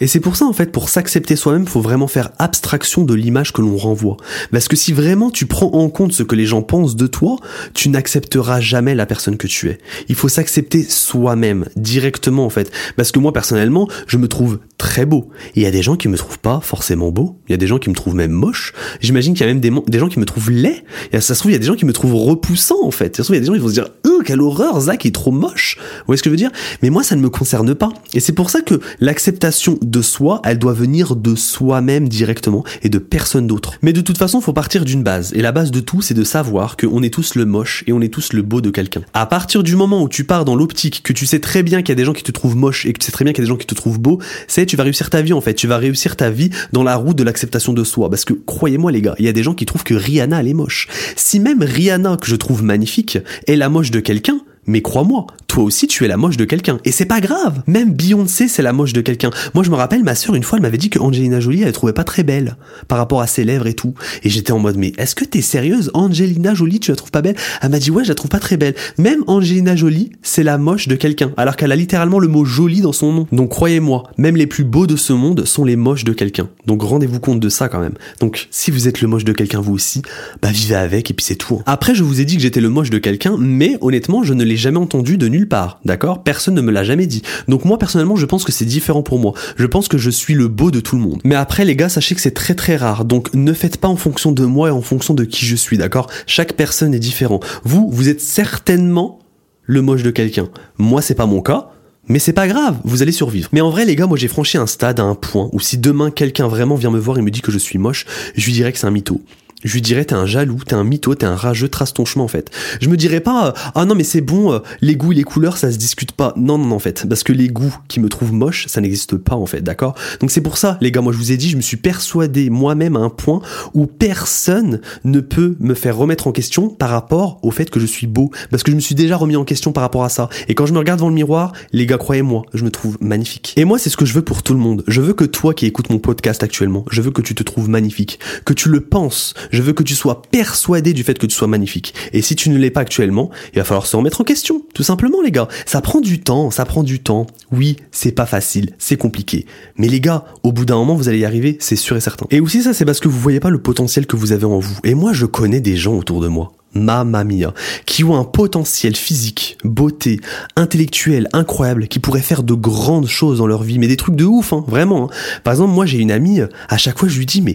Et 0.00 0.06
c'est 0.06 0.20
pour 0.20 0.36
ça, 0.36 0.44
en 0.44 0.52
fait, 0.52 0.72
pour 0.72 0.88
s'accepter 0.88 1.36
soi-même, 1.36 1.66
faut 1.66 1.80
vraiment 1.80 2.08
faire 2.08 2.30
abstraction 2.38 3.04
de 3.04 3.14
l'image 3.14 3.52
que 3.52 3.60
l'on 3.60 3.76
renvoie. 3.76 4.16
Parce 4.50 4.66
que 4.66 4.76
si 4.76 4.92
vraiment 4.92 5.30
tu 5.30 5.46
prends 5.46 5.70
en 5.72 5.88
compte 5.88 6.12
ce 6.12 6.22
que 6.22 6.34
les 6.34 6.46
gens 6.46 6.62
pensent 6.62 6.96
de 6.96 7.06
toi, 7.06 7.36
tu 7.74 7.88
n'accepteras 7.88 8.60
jamais 8.60 8.94
la 8.94 9.06
personne 9.06 9.36
que 9.36 9.46
tu 9.46 9.68
es. 9.68 9.78
Il 10.08 10.16
faut 10.16 10.28
s'accepter 10.28 10.82
soi-même, 10.82 11.66
directement, 11.76 12.44
en 12.44 12.50
fait. 12.50 12.72
Parce 12.96 13.12
que 13.12 13.20
moi, 13.20 13.32
personnellement, 13.32 13.88
je 14.06 14.16
me 14.16 14.26
trouve 14.26 14.58
très 14.78 15.06
beau. 15.06 15.30
Il 15.54 15.62
y 15.62 15.66
a 15.66 15.70
des 15.70 15.82
gens 15.82 15.96
qui 15.96 16.08
me 16.08 16.16
trouvent 16.16 16.40
pas 16.40 16.60
forcément 16.60 17.10
beau. 17.10 17.38
Il 17.48 17.52
y 17.52 17.54
a 17.54 17.58
des 17.58 17.66
gens 17.66 17.78
qui 17.78 17.88
me 17.88 17.94
trouvent 17.94 18.16
même 18.16 18.32
moche. 18.32 18.72
J'imagine 19.00 19.34
qu'il 19.34 19.46
y 19.46 19.48
a 19.48 19.52
même 19.52 19.60
des, 19.60 19.72
des, 19.86 19.98
gens 19.98 20.08
qui 20.08 20.18
me 20.18 20.24
trouvent 20.24 20.50
laid. 20.50 20.84
Et 21.12 21.20
ça 21.20 21.34
se 21.34 21.40
trouve, 21.40 21.52
il 21.52 21.54
y 21.54 21.56
a 21.56 21.60
des 21.60 21.66
gens 21.66 21.76
qui 21.76 21.84
me 21.84 21.92
trouvent 21.92 22.16
repoussant, 22.16 22.82
en 22.82 22.90
fait. 22.90 23.16
Ça 23.16 23.22
se 23.22 23.28
trouve, 23.28 23.36
il 23.36 23.38
y 23.38 23.42
a 23.42 23.42
des 23.42 23.46
gens 23.46 23.54
qui 23.54 23.60
vont 23.60 23.68
se 23.68 23.74
dire, 23.74 23.88
euh, 24.06 24.22
quelle 24.24 24.40
horreur, 24.40 24.80
Zach 24.80 25.06
est 25.06 25.14
trop 25.14 25.30
moche. 25.30 25.76
Vous 25.78 26.04
voyez 26.06 26.18
ce 26.18 26.22
que 26.22 26.30
je 26.30 26.32
veux 26.32 26.36
dire? 26.36 26.50
Mais 26.82 26.90
moi, 26.90 27.04
ça 27.04 27.14
ne 27.14 27.20
me 27.20 27.30
concerne 27.30 27.74
pas. 27.74 27.90
Et 28.12 28.20
c'est 28.20 28.32
pour 28.32 28.50
ça 28.50 28.60
que 28.60 28.80
l'acceptation 29.00 29.78
de 29.90 30.02
soi, 30.02 30.40
elle 30.44 30.58
doit 30.58 30.72
venir 30.72 31.16
de 31.16 31.34
soi-même 31.34 32.08
directement 32.08 32.64
et 32.82 32.88
de 32.88 32.98
personne 32.98 33.46
d'autre. 33.46 33.74
Mais 33.82 33.92
de 33.92 34.00
toute 34.00 34.18
façon, 34.18 34.40
faut 34.40 34.52
partir 34.52 34.84
d'une 34.84 35.02
base. 35.02 35.32
Et 35.34 35.42
la 35.42 35.52
base 35.52 35.70
de 35.70 35.80
tout, 35.80 36.02
c'est 36.02 36.14
de 36.14 36.24
savoir 36.24 36.76
qu'on 36.76 37.02
est 37.02 37.12
tous 37.12 37.34
le 37.34 37.44
moche 37.44 37.84
et 37.86 37.92
on 37.92 38.00
est 38.00 38.08
tous 38.08 38.32
le 38.32 38.42
beau 38.42 38.60
de 38.60 38.70
quelqu'un. 38.70 39.02
À 39.12 39.26
partir 39.26 39.62
du 39.62 39.76
moment 39.76 40.02
où 40.02 40.08
tu 40.08 40.24
pars 40.24 40.44
dans 40.44 40.56
l'optique, 40.56 41.02
que 41.02 41.12
tu 41.12 41.26
sais 41.26 41.40
très 41.40 41.62
bien 41.62 41.82
qu'il 41.82 41.90
y 41.90 41.92
a 41.92 41.96
des 41.96 42.04
gens 42.04 42.12
qui 42.12 42.22
te 42.22 42.32
trouvent 42.32 42.56
moche 42.56 42.86
et 42.86 42.92
que 42.92 42.98
tu 42.98 43.06
sais 43.06 43.12
très 43.12 43.24
bien 43.24 43.32
qu'il 43.32 43.42
y 43.42 43.44
a 43.44 43.46
des 43.46 43.52
gens 43.52 43.58
qui 43.58 43.66
te 43.66 43.74
trouvent 43.74 44.00
beau, 44.00 44.18
c'est 44.48 44.66
tu 44.66 44.76
vas 44.76 44.84
réussir 44.84 45.10
ta 45.10 45.22
vie 45.22 45.32
en 45.32 45.40
fait. 45.40 45.54
Tu 45.54 45.66
vas 45.66 45.78
réussir 45.78 46.16
ta 46.16 46.30
vie 46.30 46.50
dans 46.72 46.82
la 46.82 46.96
route 46.96 47.16
de 47.16 47.24
l'acceptation 47.24 47.72
de 47.72 47.84
soi. 47.84 48.10
Parce 48.10 48.24
que 48.24 48.34
croyez-moi 48.34 48.92
les 48.92 49.02
gars, 49.02 49.14
il 49.18 49.24
y 49.24 49.28
a 49.28 49.32
des 49.32 49.42
gens 49.42 49.54
qui 49.54 49.66
trouvent 49.66 49.84
que 49.84 49.94
Rihanna 49.94 50.40
elle 50.40 50.48
est 50.48 50.54
moche. 50.54 50.88
Si 51.16 51.40
même 51.40 51.62
Rihanna 51.62 52.16
que 52.16 52.26
je 52.26 52.36
trouve 52.36 52.62
magnifique 52.62 53.18
est 53.46 53.56
la 53.56 53.68
moche 53.68 53.90
de 53.90 54.00
quelqu'un, 54.00 54.40
mais 54.66 54.82
crois-moi, 54.82 55.26
toi 55.46 55.64
aussi 55.64 55.86
tu 55.86 56.04
es 56.04 56.08
la 56.08 56.16
moche 56.16 56.36
de 56.36 56.44
quelqu'un. 56.44 56.78
Et 56.84 56.92
c'est 56.92 57.04
pas 57.04 57.20
grave. 57.20 57.62
Même 57.66 57.92
Beyoncé 57.92 58.48
c'est 58.48 58.62
la 58.62 58.72
moche 58.72 58.92
de 58.92 59.00
quelqu'un. 59.00 59.30
Moi 59.54 59.64
je 59.64 59.70
me 59.70 59.76
rappelle, 59.76 60.02
ma 60.02 60.14
sœur 60.14 60.34
une 60.34 60.42
fois 60.42 60.58
elle 60.58 60.62
m'avait 60.62 60.78
dit 60.78 60.90
que 60.90 60.98
Angelina 60.98 61.40
Jolie 61.40 61.62
elle 61.62 61.72
trouvait 61.72 61.92
pas 61.92 62.04
très 62.04 62.22
belle 62.22 62.56
par 62.88 62.98
rapport 62.98 63.20
à 63.20 63.26
ses 63.26 63.44
lèvres 63.44 63.66
et 63.66 63.74
tout. 63.74 63.94
Et 64.22 64.30
j'étais 64.30 64.52
en 64.52 64.58
mode 64.58 64.76
mais 64.76 64.92
est-ce 64.98 65.14
que 65.14 65.24
t'es 65.24 65.42
sérieuse? 65.42 65.90
Angelina 65.94 66.54
Jolie 66.54 66.80
tu 66.80 66.90
la 66.90 66.96
trouves 66.96 67.10
pas 67.10 67.22
belle? 67.22 67.36
Elle 67.62 67.70
m'a 67.70 67.78
dit 67.78 67.90
ouais 67.90 68.04
je 68.04 68.08
la 68.08 68.14
trouve 68.14 68.30
pas 68.30 68.40
très 68.40 68.56
belle. 68.56 68.74
Même 68.98 69.22
Angelina 69.26 69.76
Jolie 69.76 70.10
c'est 70.22 70.42
la 70.42 70.58
moche 70.58 70.88
de 70.88 70.96
quelqu'un. 70.96 71.32
Alors 71.36 71.56
qu'elle 71.56 71.72
a 71.72 71.76
littéralement 71.76 72.18
le 72.18 72.28
mot 72.28 72.44
jolie 72.44 72.80
dans 72.80 72.92
son 72.92 73.12
nom. 73.12 73.26
Donc 73.32 73.50
croyez-moi, 73.50 74.04
même 74.18 74.36
les 74.36 74.46
plus 74.46 74.64
beaux 74.64 74.86
de 74.86 74.96
ce 74.96 75.12
monde 75.12 75.44
sont 75.44 75.64
les 75.64 75.76
moches 75.76 76.04
de 76.04 76.12
quelqu'un. 76.12 76.48
Donc 76.66 76.82
rendez-vous 76.82 77.20
compte 77.20 77.40
de 77.40 77.48
ça 77.48 77.68
quand 77.68 77.80
même. 77.80 77.94
Donc 78.20 78.48
si 78.50 78.70
vous 78.70 78.88
êtes 78.88 79.00
le 79.00 79.08
moche 79.08 79.24
de 79.24 79.32
quelqu'un 79.32 79.60
vous 79.60 79.72
aussi, 79.72 80.02
bah 80.42 80.50
vivez 80.50 80.74
avec 80.74 81.10
et 81.10 81.14
puis 81.14 81.24
c'est 81.24 81.36
tout. 81.36 81.62
Après 81.66 81.94
je 81.94 82.02
vous 82.02 82.20
ai 82.20 82.24
dit 82.24 82.36
que 82.36 82.42
j'étais 82.42 82.60
le 82.60 82.70
moche 82.70 82.90
de 82.90 82.98
quelqu'un, 82.98 83.36
mais 83.38 83.76
honnêtement 83.80 84.22
je 84.22 84.34
ne 84.34 84.44
l'ai 84.44 84.53
jamais 84.56 84.78
entendu 84.78 85.18
de 85.18 85.28
nulle 85.28 85.48
part, 85.48 85.80
d'accord? 85.84 86.22
Personne 86.22 86.54
ne 86.54 86.60
me 86.60 86.70
l'a 86.70 86.84
jamais 86.84 87.06
dit. 87.06 87.22
Donc 87.48 87.64
moi 87.64 87.78
personnellement, 87.78 88.16
je 88.16 88.26
pense 88.26 88.44
que 88.44 88.52
c'est 88.52 88.64
différent 88.64 89.02
pour 89.02 89.18
moi. 89.18 89.34
Je 89.56 89.66
pense 89.66 89.88
que 89.88 89.98
je 89.98 90.10
suis 90.10 90.34
le 90.34 90.48
beau 90.48 90.70
de 90.70 90.80
tout 90.80 90.96
le 90.96 91.02
monde. 91.02 91.20
Mais 91.24 91.34
après 91.34 91.64
les 91.64 91.76
gars, 91.76 91.88
sachez 91.88 92.14
que 92.14 92.20
c'est 92.20 92.32
très 92.32 92.54
très 92.54 92.76
rare. 92.76 93.04
Donc 93.04 93.32
ne 93.34 93.52
faites 93.52 93.76
pas 93.76 93.88
en 93.88 93.96
fonction 93.96 94.32
de 94.32 94.44
moi 94.44 94.68
et 94.68 94.72
en 94.72 94.82
fonction 94.82 95.14
de 95.14 95.24
qui 95.24 95.46
je 95.46 95.56
suis, 95.56 95.78
d'accord? 95.78 96.10
Chaque 96.26 96.54
personne 96.54 96.94
est 96.94 96.98
différent. 96.98 97.40
Vous, 97.64 97.88
vous 97.90 98.08
êtes 98.08 98.20
certainement 98.20 99.20
le 99.62 99.82
moche 99.82 100.02
de 100.02 100.10
quelqu'un. 100.10 100.48
Moi, 100.78 101.02
c'est 101.02 101.14
pas 101.14 101.26
mon 101.26 101.40
cas. 101.40 101.70
Mais 102.06 102.18
c'est 102.18 102.34
pas 102.34 102.46
grave, 102.46 102.76
vous 102.84 103.00
allez 103.00 103.12
survivre. 103.12 103.48
Mais 103.52 103.62
en 103.62 103.70
vrai, 103.70 103.86
les 103.86 103.96
gars, 103.96 104.06
moi 104.06 104.18
j'ai 104.18 104.28
franchi 104.28 104.58
un 104.58 104.66
stade 104.66 105.00
à 105.00 105.04
un 105.04 105.14
point 105.14 105.48
où 105.52 105.60
si 105.60 105.78
demain 105.78 106.10
quelqu'un 106.10 106.48
vraiment 106.48 106.74
vient 106.74 106.90
me 106.90 106.98
voir 106.98 107.16
et 107.16 107.22
me 107.22 107.30
dit 107.30 107.40
que 107.40 107.50
je 107.50 107.56
suis 107.56 107.78
moche, 107.78 108.04
je 108.36 108.44
lui 108.44 108.52
dirais 108.52 108.72
que 108.72 108.78
c'est 108.78 108.86
un 108.86 108.90
mytho 108.90 109.22
je 109.64 109.72
lui 109.72 109.82
dirais 109.82 110.04
t'es 110.04 110.14
un 110.14 110.26
jaloux, 110.26 110.58
t'es 110.66 110.74
un 110.74 110.84
mytho, 110.84 111.14
t'es 111.14 111.26
un 111.26 111.36
rageux, 111.36 111.68
trace 111.68 111.94
ton 111.94 112.04
chemin 112.04 112.24
en 112.24 112.28
fait. 112.28 112.50
Je 112.80 112.88
me 112.88 112.96
dirais 112.96 113.20
pas 113.20 113.48
euh, 113.48 113.52
ah 113.74 113.84
non 113.84 113.94
mais 113.94 114.04
c'est 114.04 114.20
bon, 114.20 114.52
euh, 114.52 114.58
les 114.80 114.96
goûts 114.96 115.12
et 115.12 115.16
les 115.16 115.24
couleurs 115.24 115.56
ça 115.56 115.72
se 115.72 115.78
discute 115.78 116.12
pas. 116.12 116.32
Non 116.36 116.58
non 116.58 116.74
en 116.74 116.78
fait, 116.78 117.06
parce 117.08 117.22
que 117.22 117.32
les 117.32 117.48
goûts 117.48 117.76
qui 117.88 118.00
me 118.00 118.08
trouvent 118.08 118.32
moche, 118.32 118.66
ça 118.68 118.80
n'existe 118.80 119.16
pas 119.16 119.34
en 119.34 119.46
fait, 119.46 119.62
d'accord? 119.62 119.94
Donc 120.20 120.30
c'est 120.30 120.40
pour 120.40 120.58
ça 120.58 120.78
les 120.80 120.92
gars, 120.92 121.00
moi 121.00 121.12
je 121.12 121.18
vous 121.18 121.32
ai 121.32 121.36
dit, 121.36 121.50
je 121.50 121.56
me 121.56 121.62
suis 121.62 121.76
persuadé 121.76 122.50
moi-même 122.50 122.96
à 122.96 123.00
un 123.00 123.10
point 123.10 123.40
où 123.72 123.86
personne 123.86 124.80
ne 125.04 125.20
peut 125.20 125.56
me 125.60 125.74
faire 125.74 125.96
remettre 125.96 126.26
en 126.26 126.32
question 126.32 126.68
par 126.68 126.90
rapport 126.90 127.38
au 127.42 127.50
fait 127.50 127.70
que 127.70 127.80
je 127.80 127.86
suis 127.86 128.06
beau, 128.06 128.30
parce 128.50 128.62
que 128.62 128.70
je 128.70 128.76
me 128.76 128.80
suis 128.80 128.94
déjà 128.94 129.16
remis 129.16 129.36
en 129.36 129.44
question 129.44 129.72
par 129.72 129.82
rapport 129.82 130.04
à 130.04 130.08
ça. 130.08 130.28
Et 130.48 130.54
quand 130.54 130.66
je 130.66 130.72
me 130.72 130.78
regarde 130.78 131.00
dans 131.00 131.08
le 131.08 131.14
miroir, 131.14 131.52
les 131.72 131.86
gars 131.86 131.98
croyez-moi, 131.98 132.44
je 132.54 132.64
me 132.64 132.70
trouve 132.70 132.98
magnifique. 133.00 133.54
Et 133.56 133.64
moi 133.64 133.78
c'est 133.78 133.90
ce 133.90 133.96
que 133.96 134.04
je 134.04 134.12
veux 134.12 134.22
pour 134.22 134.42
tout 134.42 134.54
le 134.54 134.60
monde. 134.60 134.84
Je 134.86 135.00
veux 135.00 135.14
que 135.14 135.24
toi 135.24 135.54
qui 135.54 135.66
écoutes 135.66 135.90
mon 135.90 135.98
podcast 135.98 136.42
actuellement, 136.42 136.84
je 136.90 137.00
veux 137.00 137.10
que 137.10 137.22
tu 137.22 137.34
te 137.34 137.42
trouves 137.42 137.68
magnifique, 137.68 138.18
que 138.44 138.52
tu 138.52 138.68
le 138.68 138.80
penses. 138.80 139.34
Je 139.54 139.62
veux 139.62 139.72
que 139.72 139.84
tu 139.84 139.94
sois 139.94 140.20
persuadé 140.20 140.92
du 140.92 141.04
fait 141.04 141.16
que 141.16 141.26
tu 141.26 141.36
sois 141.36 141.46
magnifique. 141.46 141.94
Et 142.12 142.22
si 142.22 142.34
tu 142.34 142.50
ne 142.50 142.58
l'es 142.58 142.72
pas 142.72 142.80
actuellement, 142.80 143.30
il 143.52 143.58
va 143.60 143.64
falloir 143.64 143.86
se 143.86 143.94
remettre 143.94 144.20
en 144.20 144.24
question. 144.24 144.62
Tout 144.74 144.82
simplement, 144.82 145.22
les 145.22 145.30
gars. 145.30 145.46
Ça 145.64 145.80
prend 145.80 146.00
du 146.00 146.20
temps, 146.20 146.50
ça 146.50 146.64
prend 146.64 146.82
du 146.82 146.98
temps. 146.98 147.28
Oui, 147.52 147.76
c'est 147.92 148.10
pas 148.10 148.26
facile, 148.26 148.74
c'est 148.78 148.96
compliqué. 148.96 149.46
Mais 149.76 149.86
les 149.86 150.00
gars, 150.00 150.24
au 150.42 150.50
bout 150.50 150.64
d'un 150.64 150.74
moment, 150.74 150.96
vous 150.96 151.08
allez 151.08 151.20
y 151.20 151.24
arriver, 151.24 151.56
c'est 151.60 151.76
sûr 151.76 151.96
et 151.96 152.00
certain. 152.00 152.26
Et 152.32 152.40
aussi 152.40 152.64
ça, 152.64 152.74
c'est 152.74 152.84
parce 152.84 152.98
que 152.98 153.06
vous 153.06 153.20
voyez 153.20 153.38
pas 153.38 153.50
le 153.50 153.62
potentiel 153.62 154.08
que 154.08 154.16
vous 154.16 154.32
avez 154.32 154.44
en 154.44 154.58
vous. 154.58 154.76
Et 154.82 154.94
moi, 154.94 155.12
je 155.12 155.24
connais 155.24 155.60
des 155.60 155.76
gens 155.76 155.94
autour 155.94 156.20
de 156.20 156.26
moi 156.26 156.52
mamma 156.74 157.24
mia, 157.24 157.54
qui 157.86 158.04
ont 158.04 158.18
un 158.18 158.24
potentiel 158.24 158.96
physique, 158.96 159.58
beauté, 159.64 160.20
intellectuel 160.56 161.28
incroyable, 161.32 161.88
qui 161.88 161.98
pourraient 161.98 162.20
faire 162.20 162.42
de 162.42 162.54
grandes 162.54 163.06
choses 163.06 163.38
dans 163.38 163.46
leur 163.46 163.62
vie, 163.62 163.78
mais 163.78 163.86
des 163.86 163.96
trucs 163.96 164.16
de 164.16 164.24
ouf, 164.24 164.52
hein, 164.52 164.64
vraiment. 164.66 165.04
Hein. 165.04 165.40
Par 165.44 165.52
exemple, 165.52 165.72
moi 165.72 165.86
j'ai 165.86 165.98
une 165.98 166.10
amie, 166.10 166.40
à 166.68 166.76
chaque 166.76 166.98
fois 166.98 167.08
je 167.08 167.18
lui 167.18 167.26
dis, 167.26 167.42
mais 167.42 167.54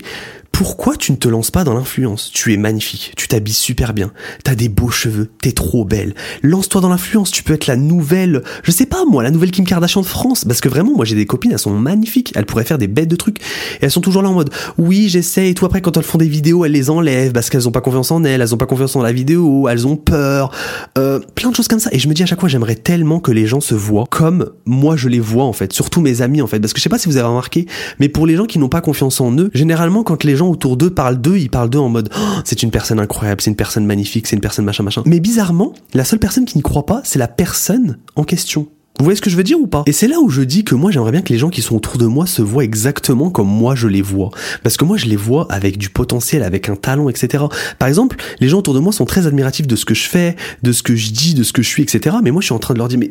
pourquoi 0.51 0.95
tu 0.95 1.11
ne 1.11 1.17
te 1.17 1.27
lances 1.27 1.51
pas 1.51 1.63
dans 1.63 1.73
l'influence? 1.73 2.31
Tu 2.33 2.53
es 2.53 2.57
magnifique, 2.57 3.13
tu 3.15 3.27
t'habilles 3.27 3.53
super 3.53 3.93
bien, 3.93 4.11
t'as 4.43 4.55
des 4.55 4.69
beaux 4.69 4.89
cheveux, 4.89 5.29
t'es 5.41 5.51
trop 5.51 5.85
belle. 5.85 6.13
Lance-toi 6.43 6.81
dans 6.81 6.89
l'influence, 6.89 7.31
tu 7.31 7.43
peux 7.43 7.53
être 7.53 7.67
la 7.67 7.77
nouvelle, 7.77 8.43
je 8.63 8.71
sais 8.71 8.85
pas 8.85 9.05
moi, 9.05 9.23
la 9.23 9.31
nouvelle 9.31 9.51
Kim 9.51 9.65
Kardashian 9.65 10.01
de 10.01 10.05
France. 10.05 10.45
Parce 10.45 10.61
que 10.61 10.69
vraiment, 10.69 10.93
moi 10.93 11.05
j'ai 11.05 11.15
des 11.15 11.25
copines, 11.25 11.51
elles 11.51 11.59
sont 11.59 11.77
magnifiques, 11.77 12.33
elles 12.35 12.45
pourraient 12.45 12.65
faire 12.65 12.77
des 12.77 12.87
bêtes 12.87 13.07
de 13.07 13.15
trucs. 13.15 13.39
Et 13.39 13.85
elles 13.85 13.91
sont 13.91 14.01
toujours 14.01 14.21
là 14.21 14.29
en 14.29 14.33
mode, 14.33 14.49
oui 14.77 15.07
j'essaie, 15.09 15.49
et 15.49 15.53
tout 15.53 15.65
après 15.65 15.81
quand 15.81 15.95
elles 15.97 16.03
font 16.03 16.17
des 16.17 16.27
vidéos, 16.27 16.65
elles 16.65 16.71
les 16.71 16.89
enlèvent 16.89 17.31
parce 17.31 17.49
qu'elles 17.49 17.67
ont 17.67 17.71
pas 17.71 17.81
confiance 17.81 18.11
en 18.11 18.23
elles, 18.23 18.41
elles 18.41 18.53
ont 18.53 18.57
pas 18.57 18.65
confiance 18.65 18.95
en 18.95 19.01
la 19.01 19.13
vidéo, 19.13 19.67
elles 19.69 19.87
ont 19.87 19.95
peur, 19.95 20.51
euh, 20.97 21.19
plein 21.35 21.51
de 21.51 21.55
choses 21.55 21.67
comme 21.67 21.79
ça. 21.79 21.89
Et 21.93 21.99
je 21.99 22.07
me 22.07 22.13
dis 22.13 22.23
à 22.23 22.25
chaque 22.25 22.39
fois, 22.39 22.49
j'aimerais 22.49 22.75
tellement 22.75 23.19
que 23.19 23.31
les 23.31 23.47
gens 23.47 23.61
se 23.61 23.75
voient 23.75 24.07
comme 24.09 24.51
moi 24.65 24.95
je 24.97 25.07
les 25.07 25.19
vois 25.19 25.45
en 25.45 25.53
fait, 25.53 25.73
surtout 25.73 26.01
mes 26.01 26.21
amis 26.21 26.41
en 26.41 26.47
fait. 26.47 26.59
Parce 26.59 26.73
que 26.73 26.79
je 26.79 26.83
sais 26.83 26.89
pas 26.89 26.99
si 26.99 27.07
vous 27.07 27.17
avez 27.17 27.27
remarqué, 27.27 27.65
mais 27.99 28.09
pour 28.09 28.27
les 28.27 28.35
gens 28.35 28.45
qui 28.45 28.59
n'ont 28.59 28.69
pas 28.69 28.81
confiance 28.81 29.21
en 29.21 29.31
eux, 29.37 29.49
généralement 29.53 30.03
quand 30.03 30.23
les 30.23 30.35
gens 30.39 30.49
autour 30.49 30.75
d'eux 30.77 30.89
parlent 30.89 31.21
d'eux, 31.21 31.37
ils 31.37 31.49
parlent 31.49 31.69
d'eux 31.69 31.79
en 31.79 31.89
mode 31.89 32.09
oh, 32.17 32.39
c'est 32.43 32.63
une 32.63 32.71
personne 32.71 32.99
incroyable, 32.99 33.41
c'est 33.41 33.51
une 33.51 33.55
personne 33.55 33.85
magnifique, 33.85 34.27
c'est 34.27 34.35
une 34.35 34.41
personne 34.41 34.65
machin 34.65 34.83
machin. 34.83 35.03
Mais 35.05 35.19
bizarrement, 35.19 35.73
la 35.93 36.03
seule 36.03 36.19
personne 36.19 36.45
qui 36.45 36.57
n'y 36.57 36.63
croit 36.63 36.85
pas, 36.85 37.01
c'est 37.03 37.19
la 37.19 37.27
personne 37.27 37.97
en 38.15 38.23
question. 38.23 38.67
Vous 38.97 39.05
voyez 39.05 39.15
ce 39.15 39.21
que 39.21 39.29
je 39.29 39.37
veux 39.37 39.43
dire 39.43 39.57
ou 39.57 39.65
pas? 39.65 39.83
Et 39.85 39.93
c'est 39.93 40.09
là 40.09 40.19
où 40.19 40.29
je 40.29 40.41
dis 40.41 40.65
que 40.65 40.75
moi 40.75 40.91
j'aimerais 40.91 41.13
bien 41.13 41.21
que 41.21 41.31
les 41.31 41.39
gens 41.39 41.49
qui 41.49 41.61
sont 41.61 41.77
autour 41.77 41.97
de 41.97 42.05
moi 42.05 42.25
se 42.25 42.41
voient 42.41 42.65
exactement 42.65 43.29
comme 43.29 43.47
moi 43.47 43.73
je 43.73 43.87
les 43.87 44.01
vois. 44.01 44.29
Parce 44.61 44.75
que 44.75 44.83
moi 44.83 44.97
je 44.97 45.05
les 45.05 45.15
vois 45.15 45.47
avec 45.49 45.77
du 45.77 45.89
potentiel, 45.89 46.43
avec 46.43 46.67
un 46.67 46.75
talent, 46.75 47.07
etc. 47.07 47.45
Par 47.77 47.87
exemple, 47.87 48.17
les 48.41 48.49
gens 48.49 48.57
autour 48.57 48.73
de 48.73 48.79
moi 48.79 48.91
sont 48.91 49.05
très 49.05 49.25
admiratifs 49.25 49.67
de 49.67 49.75
ce 49.77 49.85
que 49.85 49.93
je 49.93 50.09
fais, 50.09 50.35
de 50.63 50.73
ce 50.73 50.83
que 50.83 50.97
je 50.97 51.11
dis, 51.11 51.33
de 51.33 51.43
ce 51.43 51.53
que 51.53 51.61
je 51.61 51.69
suis, 51.69 51.81
etc. 51.81 52.17
Mais 52.21 52.31
moi 52.31 52.41
je 52.41 52.47
suis 52.47 52.53
en 52.53 52.59
train 52.59 52.73
de 52.73 52.79
leur 52.79 52.89
dire 52.89 52.99
mais 52.99 53.09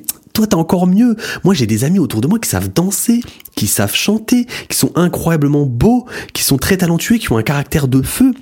encore 0.54 0.86
mieux. 0.86 1.16
Moi 1.44 1.54
j'ai 1.54 1.66
des 1.66 1.84
amis 1.84 1.98
autour 1.98 2.20
de 2.20 2.28
moi 2.28 2.38
qui 2.38 2.48
savent 2.48 2.72
danser, 2.72 3.22
qui 3.54 3.66
savent 3.66 3.94
chanter, 3.94 4.46
qui 4.68 4.76
sont 4.76 4.92
incroyablement 4.94 5.66
beaux, 5.66 6.06
qui 6.32 6.42
sont 6.42 6.56
très 6.56 6.76
talentueux, 6.76 7.16
qui 7.16 7.32
ont 7.32 7.38
un 7.38 7.42
caractère 7.42 7.88
de 7.88 8.02
feu. 8.02 8.32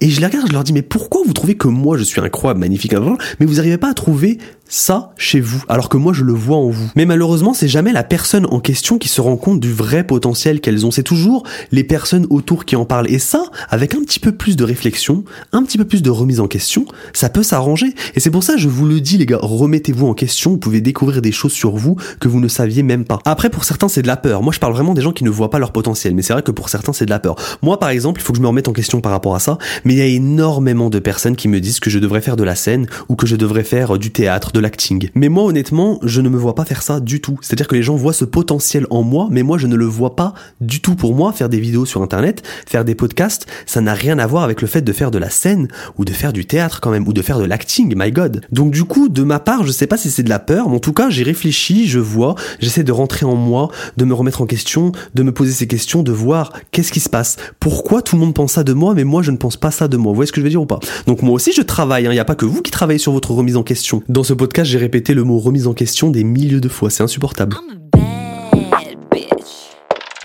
Et 0.00 0.10
je 0.10 0.20
les 0.20 0.26
regarde, 0.26 0.48
je 0.48 0.52
leur 0.52 0.64
dis 0.64 0.72
mais 0.72 0.82
pourquoi 0.82 1.22
vous 1.26 1.32
trouvez 1.32 1.56
que 1.56 1.68
moi 1.68 1.96
je 1.96 2.02
suis 2.02 2.20
incroyable, 2.20 2.60
magnifique, 2.60 2.94
mais 3.40 3.46
vous 3.46 3.54
n'arrivez 3.54 3.78
pas 3.78 3.90
à 3.90 3.94
trouver 3.94 4.38
ça 4.68 5.12
chez 5.16 5.40
vous, 5.40 5.62
alors 5.68 5.88
que 5.88 5.96
moi 5.96 6.12
je 6.12 6.24
le 6.24 6.32
vois 6.32 6.56
en 6.56 6.70
vous. 6.70 6.90
Mais 6.96 7.04
malheureusement, 7.04 7.54
c'est 7.54 7.68
jamais 7.68 7.92
la 7.92 8.02
personne 8.02 8.46
en 8.50 8.60
question 8.60 8.98
qui 8.98 9.08
se 9.08 9.20
rend 9.20 9.36
compte 9.36 9.60
du 9.60 9.72
vrai 9.72 10.04
potentiel 10.04 10.60
qu'elles 10.60 10.86
ont. 10.86 10.90
C'est 10.90 11.02
toujours 11.02 11.44
les 11.70 11.84
personnes 11.84 12.26
autour 12.30 12.64
qui 12.64 12.76
en 12.76 12.84
parlent. 12.84 13.10
Et 13.10 13.18
ça, 13.18 13.44
avec 13.68 13.94
un 13.94 14.00
petit 14.00 14.20
peu 14.20 14.32
plus 14.32 14.56
de 14.56 14.64
réflexion, 14.64 15.24
un 15.52 15.62
petit 15.62 15.78
peu 15.78 15.84
plus 15.84 16.02
de 16.02 16.10
remise 16.10 16.40
en 16.40 16.48
question, 16.48 16.86
ça 17.12 17.28
peut 17.28 17.42
s'arranger. 17.42 17.94
Et 18.14 18.20
c'est 18.20 18.30
pour 18.30 18.42
ça, 18.42 18.56
je 18.56 18.68
vous 18.68 18.86
le 18.86 19.00
dis, 19.00 19.18
les 19.18 19.26
gars, 19.26 19.38
remettez-vous 19.40 20.06
en 20.06 20.14
question. 20.14 20.52
Vous 20.52 20.58
pouvez 20.58 20.80
découvrir 20.80 21.22
des 21.22 21.32
choses 21.32 21.52
sur 21.52 21.76
vous 21.76 21.96
que 22.20 22.28
vous 22.28 22.40
ne 22.40 22.48
saviez 22.48 22.82
même 22.82 23.04
pas. 23.04 23.18
Après, 23.24 23.50
pour 23.50 23.64
certains, 23.64 23.88
c'est 23.88 24.02
de 24.02 24.06
la 24.06 24.16
peur. 24.16 24.42
Moi, 24.42 24.52
je 24.52 24.60
parle 24.60 24.72
vraiment 24.72 24.94
des 24.94 25.02
gens 25.02 25.12
qui 25.12 25.24
ne 25.24 25.30
voient 25.30 25.50
pas 25.50 25.58
leur 25.58 25.72
potentiel. 25.72 26.14
Mais 26.14 26.22
c'est 26.22 26.32
vrai 26.32 26.42
que 26.42 26.50
pour 26.50 26.68
certains, 26.68 26.92
c'est 26.92 27.06
de 27.06 27.10
la 27.10 27.18
peur. 27.18 27.36
Moi, 27.62 27.78
par 27.78 27.90
exemple, 27.90 28.20
il 28.20 28.24
faut 28.24 28.32
que 28.32 28.38
je 28.38 28.42
me 28.42 28.48
remette 28.48 28.68
en 28.68 28.72
question 28.72 29.00
par 29.00 29.12
rapport 29.12 29.34
à 29.34 29.40
ça. 29.40 29.58
Mais 29.84 29.94
il 29.94 29.98
y 29.98 30.02
a 30.02 30.06
énormément 30.06 30.90
de 30.90 30.98
personnes 30.98 31.36
qui 31.36 31.48
me 31.48 31.60
disent 31.60 31.80
que 31.80 31.90
je 31.90 31.98
devrais 31.98 32.20
faire 32.20 32.36
de 32.36 32.44
la 32.44 32.54
scène 32.54 32.86
ou 33.08 33.16
que 33.16 33.26
je 33.26 33.36
devrais 33.36 33.64
faire 33.64 33.98
du 33.98 34.10
théâtre, 34.10 34.52
de 34.54 34.60
l'acting. 34.60 35.10
Mais 35.14 35.28
moi, 35.28 35.44
honnêtement, 35.44 35.98
je 36.02 36.20
ne 36.20 36.28
me 36.28 36.38
vois 36.38 36.54
pas 36.54 36.64
faire 36.64 36.82
ça 36.82 37.00
du 37.00 37.20
tout. 37.20 37.38
C'est-à-dire 37.42 37.68
que 37.68 37.74
les 37.74 37.82
gens 37.82 37.96
voient 37.96 38.12
ce 38.12 38.24
potentiel 38.24 38.86
en 38.88 39.02
moi, 39.02 39.28
mais 39.30 39.42
moi, 39.42 39.58
je 39.58 39.66
ne 39.66 39.74
le 39.74 39.84
vois 39.84 40.16
pas 40.16 40.32
du 40.60 40.80
tout. 40.80 40.94
Pour 40.94 41.14
moi, 41.14 41.32
faire 41.32 41.48
des 41.48 41.60
vidéos 41.60 41.84
sur 41.84 42.02
Internet, 42.02 42.42
faire 42.66 42.84
des 42.84 42.94
podcasts, 42.94 43.46
ça 43.66 43.80
n'a 43.80 43.92
rien 43.92 44.18
à 44.18 44.26
voir 44.26 44.44
avec 44.44 44.62
le 44.62 44.68
fait 44.68 44.80
de 44.80 44.92
faire 44.92 45.10
de 45.10 45.18
la 45.18 45.28
scène 45.28 45.68
ou 45.98 46.04
de 46.04 46.12
faire 46.12 46.32
du 46.32 46.46
théâtre 46.46 46.80
quand 46.80 46.90
même, 46.90 47.06
ou 47.08 47.12
de 47.12 47.20
faire 47.20 47.38
de 47.38 47.44
l'acting, 47.44 47.94
my 47.96 48.12
god. 48.12 48.42
Donc 48.52 48.70
du 48.70 48.84
coup, 48.84 49.08
de 49.08 49.22
ma 49.24 49.40
part, 49.40 49.66
je 49.66 49.72
sais 49.72 49.88
pas 49.88 49.96
si 49.96 50.10
c'est 50.10 50.22
de 50.22 50.28
la 50.28 50.38
peur, 50.38 50.68
mais 50.68 50.76
en 50.76 50.80
tout 50.80 50.92
cas, 50.92 51.10
j'ai 51.10 51.24
réfléchi, 51.24 51.88
je 51.88 51.98
vois, 51.98 52.36
j'essaie 52.60 52.84
de 52.84 52.92
rentrer 52.92 53.26
en 53.26 53.34
moi, 53.34 53.70
de 53.96 54.04
me 54.04 54.14
remettre 54.14 54.40
en 54.40 54.46
question, 54.46 54.92
de 55.14 55.22
me 55.22 55.32
poser 55.32 55.52
ces 55.52 55.66
questions, 55.66 56.02
de 56.02 56.12
voir 56.12 56.52
qu'est-ce 56.70 56.92
qui 56.92 57.00
se 57.00 57.08
passe. 57.08 57.36
Pourquoi 57.58 58.02
tout 58.02 58.14
le 58.14 58.20
monde 58.20 58.34
pense 58.34 58.52
ça 58.52 58.62
de 58.62 58.72
moi, 58.72 58.94
mais 58.94 59.04
moi, 59.04 59.22
je 59.22 59.32
ne 59.32 59.36
pense 59.36 59.56
pas 59.56 59.72
ça 59.72 59.88
de 59.88 59.96
moi? 59.96 60.12
Vous 60.12 60.16
voyez 60.16 60.28
ce 60.28 60.32
que 60.32 60.40
je 60.40 60.44
veux 60.44 60.50
dire 60.50 60.62
ou 60.62 60.66
pas? 60.66 60.78
Donc 61.06 61.22
moi 61.22 61.34
aussi, 61.34 61.52
je 61.52 61.62
travaille. 61.62 62.04
Il 62.04 62.06
hein. 62.06 62.12
n'y 62.12 62.18
a 62.18 62.24
pas 62.24 62.36
que 62.36 62.44
vous 62.44 62.62
qui 62.62 62.70
travaillez 62.70 62.98
sur 62.98 63.12
votre 63.12 63.32
remise 63.32 63.56
en 63.56 63.62
question. 63.62 64.02
Dans 64.08 64.22
ce 64.22 64.32
podcast, 64.44 64.70
j'ai 64.70 64.76
répété 64.76 65.14
le 65.14 65.24
mot 65.24 65.38
remise 65.38 65.66
en 65.66 65.72
question 65.72 66.10
des 66.10 66.22
milliers 66.22 66.60
de 66.60 66.68
fois. 66.68 66.90
C'est 66.90 67.02
insupportable. 67.02 67.56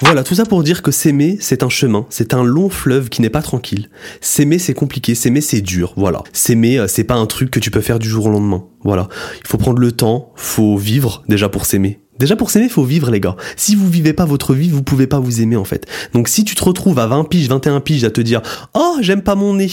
Voilà, 0.02 0.24
tout 0.26 0.36
ça 0.36 0.44
pour 0.44 0.62
dire 0.62 0.82
que 0.82 0.92
s'aimer, 0.92 1.38
c'est 1.40 1.64
un 1.64 1.70
chemin, 1.70 2.06
c'est 2.10 2.34
un 2.34 2.44
long 2.44 2.70
fleuve 2.70 3.08
qui 3.08 3.22
n'est 3.22 3.30
pas 3.30 3.42
tranquille. 3.42 3.90
S'aimer, 4.20 4.60
c'est 4.60 4.74
compliqué, 4.74 5.16
s'aimer, 5.16 5.40
c'est 5.40 5.62
dur, 5.62 5.94
voilà. 5.96 6.22
S'aimer, 6.34 6.80
euh, 6.80 6.88
c'est 6.88 7.06
pas 7.06 7.16
un 7.16 7.28
truc 7.28 7.50
que 7.50 7.62
tu 7.62 7.72
peux 7.72 7.80
faire 7.80 7.98
du 7.98 8.10
jour 8.10 8.26
au 8.26 8.30
lendemain, 8.30 8.66
voilà. 8.84 9.08
Il 9.40 9.48
faut 9.48 9.58
prendre 9.58 9.80
le 9.80 9.94
temps, 9.94 10.34
faut 10.36 10.76
vivre 10.76 11.24
déjà 11.30 11.48
pour 11.48 11.66
s'aimer. 11.66 12.02
Déjà 12.20 12.36
pour 12.36 12.52
s'aimer, 12.52 12.68
faut 12.68 12.84
vivre 12.84 13.12
les 13.12 13.22
gars. 13.22 13.38
Si 13.56 13.76
vous 13.76 13.88
vivez 13.88 14.12
pas 14.12 14.26
votre 14.26 14.54
vie, 14.54 14.70
vous 14.70 14.84
pouvez 14.84 15.08
pas 15.08 15.22
vous 15.22 15.40
aimer 15.40 15.56
en 15.56 15.64
fait. 15.64 15.86
Donc 16.14 16.28
si 16.28 16.44
tu 16.44 16.54
te 16.54 16.62
retrouves 16.62 17.00
à 17.00 17.08
20 17.08 17.24
piges, 17.24 17.48
21 17.48 17.80
piges 17.80 18.04
à 18.04 18.12
te 18.12 18.20
dire 18.20 18.42
"Oh, 18.74 18.98
j'aime 19.00 19.22
pas 19.22 19.36
mon 19.36 19.54
nez" 19.54 19.70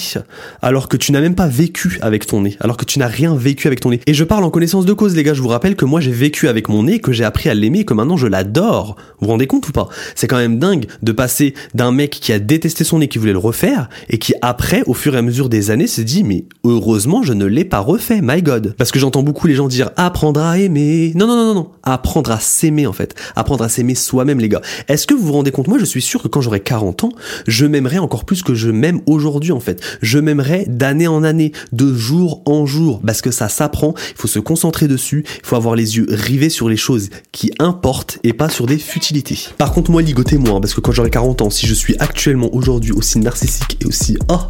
alors 0.63 0.89
que 0.89 0.97
tu 0.97 1.11
n'as 1.11 1.21
même 1.21 1.35
pas 1.35 1.49
vécu 1.49 1.99
avec 2.03 2.25
ton 2.25 2.43
nez, 2.43 2.57
alors 2.61 2.77
que 2.77 2.85
tu 2.85 3.01
n'as 3.01 3.09
rien 3.09 3.35
vécu 3.35 3.67
avec 3.67 3.81
ton 3.81 3.91
nez. 3.91 4.01
Et 4.07 4.15
je 4.15 4.23
parle 4.23 4.45
en 4.45 4.51
connaissance 4.51 4.87
de 4.87 4.93
cause 4.93 5.17
les 5.17 5.25
gars, 5.25 5.35
je 5.35 5.43
vous 5.43 5.49
rappelle 5.49 5.75
que 5.75 5.85
moi 5.85 6.01
j'ai 6.01 6.13
vécu 6.13 6.47
avec 6.47 6.69
mon 6.69 6.85
nez, 6.85 7.01
que 7.01 7.11
j'ai 7.11 7.25
appris 7.25 7.49
à 7.49 7.55
l'aimer 7.55 7.85
que 7.85 7.95
maintenant 7.95 8.17
je 8.17 8.29
l'adore. 8.29 8.95
Vous 9.19 9.27
vous 9.27 9.33
rendez 9.33 9.49
compte 9.49 9.69
ou 9.69 9.73
pas? 9.73 9.89
C'est 10.15 10.29
quand 10.29 10.37
même 10.37 10.61
dingue 10.61 10.87
de 11.03 11.11
passer 11.11 11.53
d'un 11.75 11.91
mec 11.91 12.11
qui 12.11 12.33
a 12.33 12.39
détesté 12.39 12.85
son 12.85 13.01
nez 13.01 13.09
qui 13.09 13.19
voulait 13.19 13.33
le 13.33 13.39
refaire 13.39 13.89
et 14.09 14.19
qui 14.19 14.35
après 14.41 14.85
au 14.87 14.95
fur 14.95 15.17
et 15.17 15.19
à 15.19 15.23
mesure 15.23 15.49
des 15.49 15.73
années 15.73 15.89
se 15.89 16.01
dit 16.01 16.23
"Mais 16.23 16.45
heureusement, 16.63 17.25
je 17.25 17.33
ne 17.33 17.45
l'ai 17.45 17.65
pas 17.65 17.81
refait, 17.81 18.21
my 18.23 18.41
god." 18.41 18.77
Parce 18.79 18.93
que 18.93 19.01
j'entends 19.01 19.25
beaucoup 19.25 19.49
les 19.49 19.57
gens 19.57 19.67
dire 19.67 19.91
"Apprendre 19.97 20.41
à 20.41 20.59
aimer." 20.61 21.13
Non 21.17 21.27
non 21.27 21.35
non 21.35 21.47
non 21.47 21.55
non, 21.55 21.71
apprendre 21.83 22.31
à 22.31 22.36
s'aimer 22.41 22.87
en 22.87 22.93
fait, 22.93 23.15
apprendre 23.35 23.65
à 23.65 23.69
s'aimer 23.69 23.95
soi-même 23.95 24.41
les 24.41 24.49
gars. 24.49 24.61
Est-ce 24.89 25.07
que 25.07 25.15
vous 25.15 25.27
vous 25.27 25.33
rendez 25.33 25.51
compte? 25.51 25.69
Moi 25.69 25.79
je 25.79 25.85
suis 25.85 26.03
sûr 26.03 26.23
que 26.23 26.29
quand 26.29 26.41
j'aurai 26.41 26.61
40 26.61 27.05
ans, 27.05 27.13
je 27.47 27.67
m'aimerai 27.67 27.99
encore 27.99 28.25
plus 28.25 28.43
que 28.43 28.55
je 28.55 28.71
m'aime 28.71 29.01
aujourd'hui 29.07 29.53
en 29.53 29.61
fait. 29.61 29.81
Je 30.03 30.19
m'aimerai 30.19 30.65
d'année 30.69 31.09
en 31.09 31.23
année, 31.23 31.53
de 31.73 31.95
jour 31.95 32.43
en 32.47 32.67
jour, 32.67 33.01
parce 33.05 33.21
que 33.21 33.31
ça 33.31 33.49
s'apprend, 33.49 33.95
il 34.11 34.21
faut 34.21 34.29
se 34.29 34.39
concentrer 34.39 34.89
dessus, 34.89 35.25
il 35.27 35.47
faut 35.47 35.57
avoir 35.57 35.75
les 35.75 35.97
yeux 35.97 36.07
rivés 36.09 36.51
sur 36.51 36.69
les 36.69 36.77
choses 36.77 37.11
qui 37.33 37.51
importent 37.59 38.19
et 38.25 38.33
pas 38.33 38.49
sur 38.49 38.67
des 38.67 38.79
futilités. 38.79 39.39
Par 39.59 39.73
contre 39.73 39.91
moi 39.91 40.03
ligotez-moi, 40.03 40.61
parce 40.61 40.75
que 40.75 40.81
quand 40.81 40.93
j'aurai 40.93 41.11
40 41.11 41.43
ans, 41.43 41.51
si 41.51 41.67
je 41.67 41.75
suis 41.75 41.97
actuellement 41.99 42.55
aujourd'hui 42.55 42.93
aussi 42.93 43.19
narcissique 43.19 43.79
et 43.81 43.87
aussi 43.87 44.17
oh, 44.31 44.41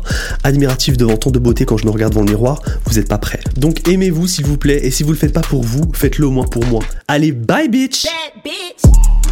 admiratif 0.44 0.96
devant 0.96 1.16
tant 1.16 1.30
de 1.30 1.38
beauté 1.38 1.64
quand 1.64 1.76
je 1.76 1.86
me 1.86 1.90
regarde 1.90 2.14
dans 2.14 2.22
le 2.22 2.30
miroir, 2.30 2.60
vous 2.84 2.94
n'êtes 2.94 3.08
pas 3.08 3.18
prêt. 3.18 3.40
Donc 3.56 3.88
aimez-vous 3.88 4.26
s'il 4.26 4.46
vous 4.46 4.58
plaît, 4.58 4.80
et 4.84 4.90
si 4.90 5.02
vous 5.02 5.10
le 5.10 5.16
faites 5.16 5.32
pas 5.32 5.40
pour 5.40 5.62
vous, 5.62 5.90
faites-le 5.92 6.26
au 6.26 6.30
moins 6.30 6.46
pour 6.46 6.64
moi. 6.66 6.82
Allez, 7.08 7.32
bye 7.32 7.68
bitch 7.76 8.04
Bad 8.04 8.42
bitch. 8.42 9.25